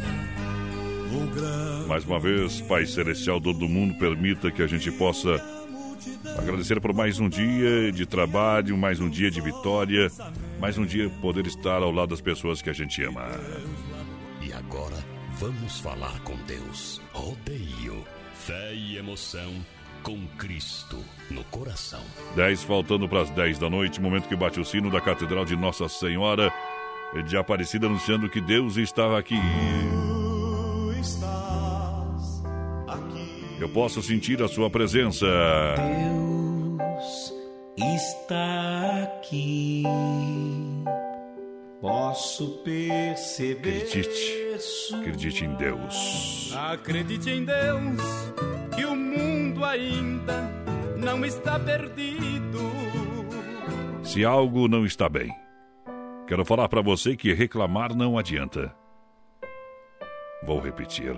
Mais 1.87 2.03
uma 2.03 2.19
vez, 2.19 2.59
Pai 2.61 2.85
Celestial, 2.85 3.39
todo 3.39 3.67
mundo, 3.67 3.97
permita 3.97 4.51
que 4.51 4.61
a 4.61 4.67
gente 4.67 4.91
possa 4.91 5.41
agradecer 6.37 6.79
por 6.81 6.93
mais 6.93 7.19
um 7.19 7.29
dia 7.29 7.91
de 7.93 8.05
trabalho, 8.05 8.77
mais 8.77 8.99
um 8.99 9.09
dia 9.09 9.31
de 9.31 9.39
vitória, 9.39 10.11
mais 10.59 10.77
um 10.77 10.85
dia 10.85 11.09
poder 11.21 11.47
estar 11.47 11.81
ao 11.81 11.91
lado 11.91 12.09
das 12.09 12.21
pessoas 12.21 12.61
que 12.61 12.69
a 12.69 12.73
gente 12.73 13.01
ama. 13.03 13.25
E 14.41 14.51
agora 14.51 14.97
vamos 15.39 15.79
falar 15.79 16.19
com 16.21 16.35
Deus. 16.45 17.01
Rodeio, 17.13 18.03
fé 18.49 18.73
e 18.73 18.97
emoção 18.97 19.53
com 20.01 20.25
Cristo 20.35 20.97
no 21.29 21.43
coração. 21.45 22.01
10 22.35 22.63
faltando 22.63 23.07
para 23.07 23.21
as 23.21 23.29
10 23.29 23.59
da 23.59 23.69
noite, 23.69 24.01
momento 24.01 24.27
que 24.27 24.35
bate 24.35 24.59
o 24.59 24.65
sino 24.65 24.89
da 24.89 24.99
Catedral 24.99 25.45
de 25.45 25.55
Nossa 25.55 25.87
Senhora 25.87 26.51
de 27.27 27.37
Aparecida, 27.37 27.85
anunciando 27.85 28.27
que 28.27 28.41
Deus 28.41 28.75
estava 28.77 29.19
aqui. 29.19 29.35
Tu 29.35 30.99
estás 30.99 32.43
aqui. 32.87 33.57
Eu 33.59 33.69
posso 33.69 34.01
sentir 34.01 34.41
a 34.41 34.47
sua 34.47 34.67
presença. 34.67 35.27
Deus 35.77 37.31
está 37.77 39.03
aqui. 39.03 39.83
Posso 41.79 42.63
perceber. 42.63 43.83
Acredite, 43.83 44.48
acredite 44.93 45.45
em 45.45 45.53
Deus. 45.55 46.53
Acredite 46.55 47.29
em 47.29 47.45
Deus 47.45 47.99
que 48.75 48.85
o 48.85 48.95
mundo 48.95 49.63
ainda 49.63 50.51
não 50.97 51.25
está 51.25 51.59
perdido. 51.59 52.59
Se 54.03 54.25
algo 54.25 54.67
não 54.67 54.85
está 54.85 55.07
bem, 55.07 55.33
quero 56.27 56.43
falar 56.43 56.67
para 56.67 56.81
você 56.81 57.15
que 57.15 57.33
reclamar 57.33 57.95
não 57.95 58.17
adianta. 58.17 58.75
Vou 60.43 60.59
repetir. 60.59 61.15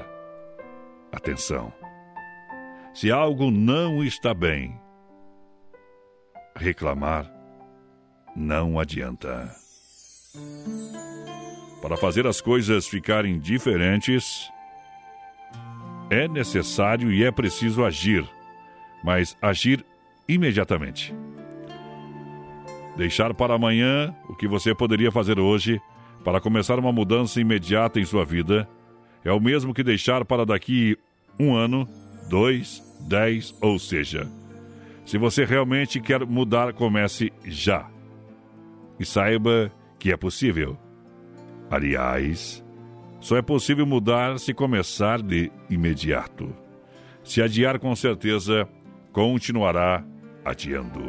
Atenção. 1.11 1.73
Se 2.93 3.11
algo 3.11 3.49
não 3.49 4.03
está 4.03 4.33
bem, 4.33 4.79
reclamar 6.55 7.31
não 8.35 8.79
adianta. 8.79 9.55
Para 11.81 11.97
fazer 11.97 12.27
as 12.27 12.39
coisas 12.39 12.87
ficarem 12.87 13.39
diferentes, 13.39 14.51
é 16.09 16.27
necessário 16.27 17.11
e 17.11 17.23
é 17.23 17.31
preciso 17.31 17.83
agir, 17.83 18.23
mas 19.03 19.35
agir 19.41 19.83
imediatamente. 20.27 21.13
Deixar 22.95 23.33
para 23.33 23.55
amanhã 23.55 24.15
o 24.29 24.35
que 24.35 24.47
você 24.47 24.75
poderia 24.75 25.11
fazer 25.11 25.39
hoje 25.39 25.81
para 26.23 26.39
começar 26.39 26.77
uma 26.77 26.91
mudança 26.91 27.41
imediata 27.41 27.99
em 27.99 28.05
sua 28.05 28.23
vida 28.23 28.67
é 29.23 29.31
o 29.31 29.39
mesmo 29.39 29.73
que 29.73 29.83
deixar 29.83 30.23
para 30.25 30.45
daqui 30.45 30.97
um 31.39 31.55
ano, 31.55 31.87
dois, 32.29 32.83
dez, 33.07 33.55
ou 33.61 33.79
seja. 33.79 34.29
Se 35.05 35.17
você 35.17 35.45
realmente 35.45 35.99
quer 35.99 36.25
mudar, 36.25 36.73
comece 36.73 37.31
já. 37.43 37.89
E 38.99 39.05
saiba 39.05 39.71
que 39.97 40.11
é 40.11 40.17
possível. 40.17 40.77
Aliás, 41.71 42.61
só 43.21 43.37
é 43.37 43.41
possível 43.41 43.85
mudar 43.85 44.37
se 44.39 44.53
começar 44.53 45.21
de 45.21 45.49
imediato. 45.69 46.53
Se 47.23 47.41
adiar, 47.41 47.79
com 47.79 47.95
certeza, 47.95 48.67
continuará 49.13 50.03
adiando. 50.43 51.01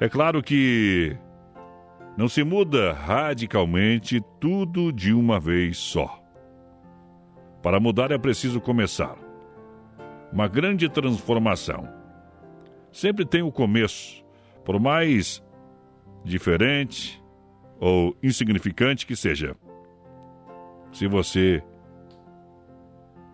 É 0.00 0.08
claro 0.08 0.42
que 0.42 1.16
não 2.16 2.28
se 2.28 2.42
muda 2.42 2.92
radicalmente 2.94 4.20
tudo 4.40 4.92
de 4.92 5.12
uma 5.12 5.38
vez 5.38 5.76
só. 5.76 6.20
Para 7.62 7.78
mudar 7.78 8.10
é 8.10 8.18
preciso 8.18 8.60
começar. 8.60 9.14
Uma 10.32 10.48
grande 10.48 10.88
transformação. 10.88 11.88
Sempre 12.90 13.24
tem 13.24 13.42
o 13.42 13.52
começo, 13.52 14.24
por 14.64 14.80
mais 14.80 15.40
diferente 16.24 17.17
ou 17.80 18.16
insignificante 18.22 19.06
que 19.06 19.14
seja. 19.14 19.56
Se 20.92 21.06
você 21.06 21.62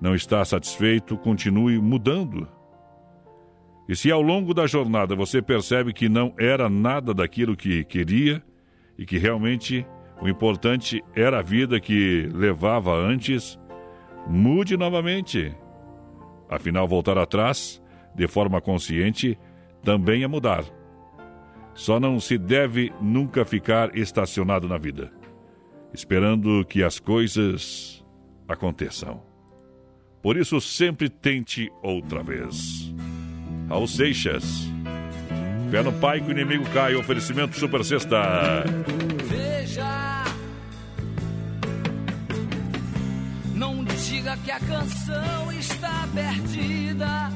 não 0.01 0.15
está 0.15 0.45
satisfeito, 0.45 1.16
continue 1.16 1.81
mudando. 1.81 2.49
E 3.89 3.95
se 3.95 4.11
ao 4.11 4.23
longo 4.23 4.55
da 4.55 4.66
jornada 4.66 5.15
você 5.15 5.43
percebe 5.43 5.93
que 5.93 6.09
não 6.09 6.35
era 6.39 6.69
nada 6.69 7.12
daquilo 7.12 7.57
que 7.57 7.85
queria 7.85 8.43
e 8.99 9.05
que 9.05 9.19
realmente 9.19 9.87
o 10.21 10.29
importante 10.29 11.03
era 11.15 11.41
a 11.41 11.43
vida 11.43 11.81
que 11.81 12.29
levava 12.33 12.95
antes, 12.95 13.59
mude 14.27 14.77
novamente. 14.77 15.55
Afinal, 16.49 16.87
voltar 16.87 17.19
atrás, 17.19 17.83
de 18.15 18.27
forma 18.27 18.61
consciente, 18.61 19.39
também 19.83 20.23
é 20.23 20.27
mudar. 20.27 20.65
Só 21.75 21.99
não 21.99 22.21
se 22.21 22.39
deve 22.39 22.93
nunca 23.01 23.45
ficar 23.45 23.97
estacionado 23.97 24.69
na 24.69 24.79
vida, 24.79 25.13
esperando 25.93 26.65
que 26.65 26.83
as 26.83 27.01
coisas 27.01 28.05
aconteçam. 28.49 29.23
Por 30.23 30.37
isso, 30.37 30.61
sempre 30.61 31.11
tente 31.11 31.71
outra 31.83 32.23
vez. 32.23 32.95
Raul 33.69 33.87
Seixas. 33.87 34.67
Pé 35.71 35.83
no 35.83 35.93
pai 35.93 36.21
que 36.21 36.29
o 36.29 36.31
inimigo 36.31 36.65
cai. 36.73 36.95
Oferecimento 36.95 37.59
Super 37.59 37.85
Sexta. 37.85 38.65
Veja. 39.25 40.25
Não 43.55 43.85
diga 43.85 44.37
que 44.39 44.51
a 44.51 44.61
canção 44.61 45.53
está 45.53 46.09
perdida. 46.15 47.31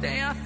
Tenha 0.00 0.34
fé. 0.34 0.40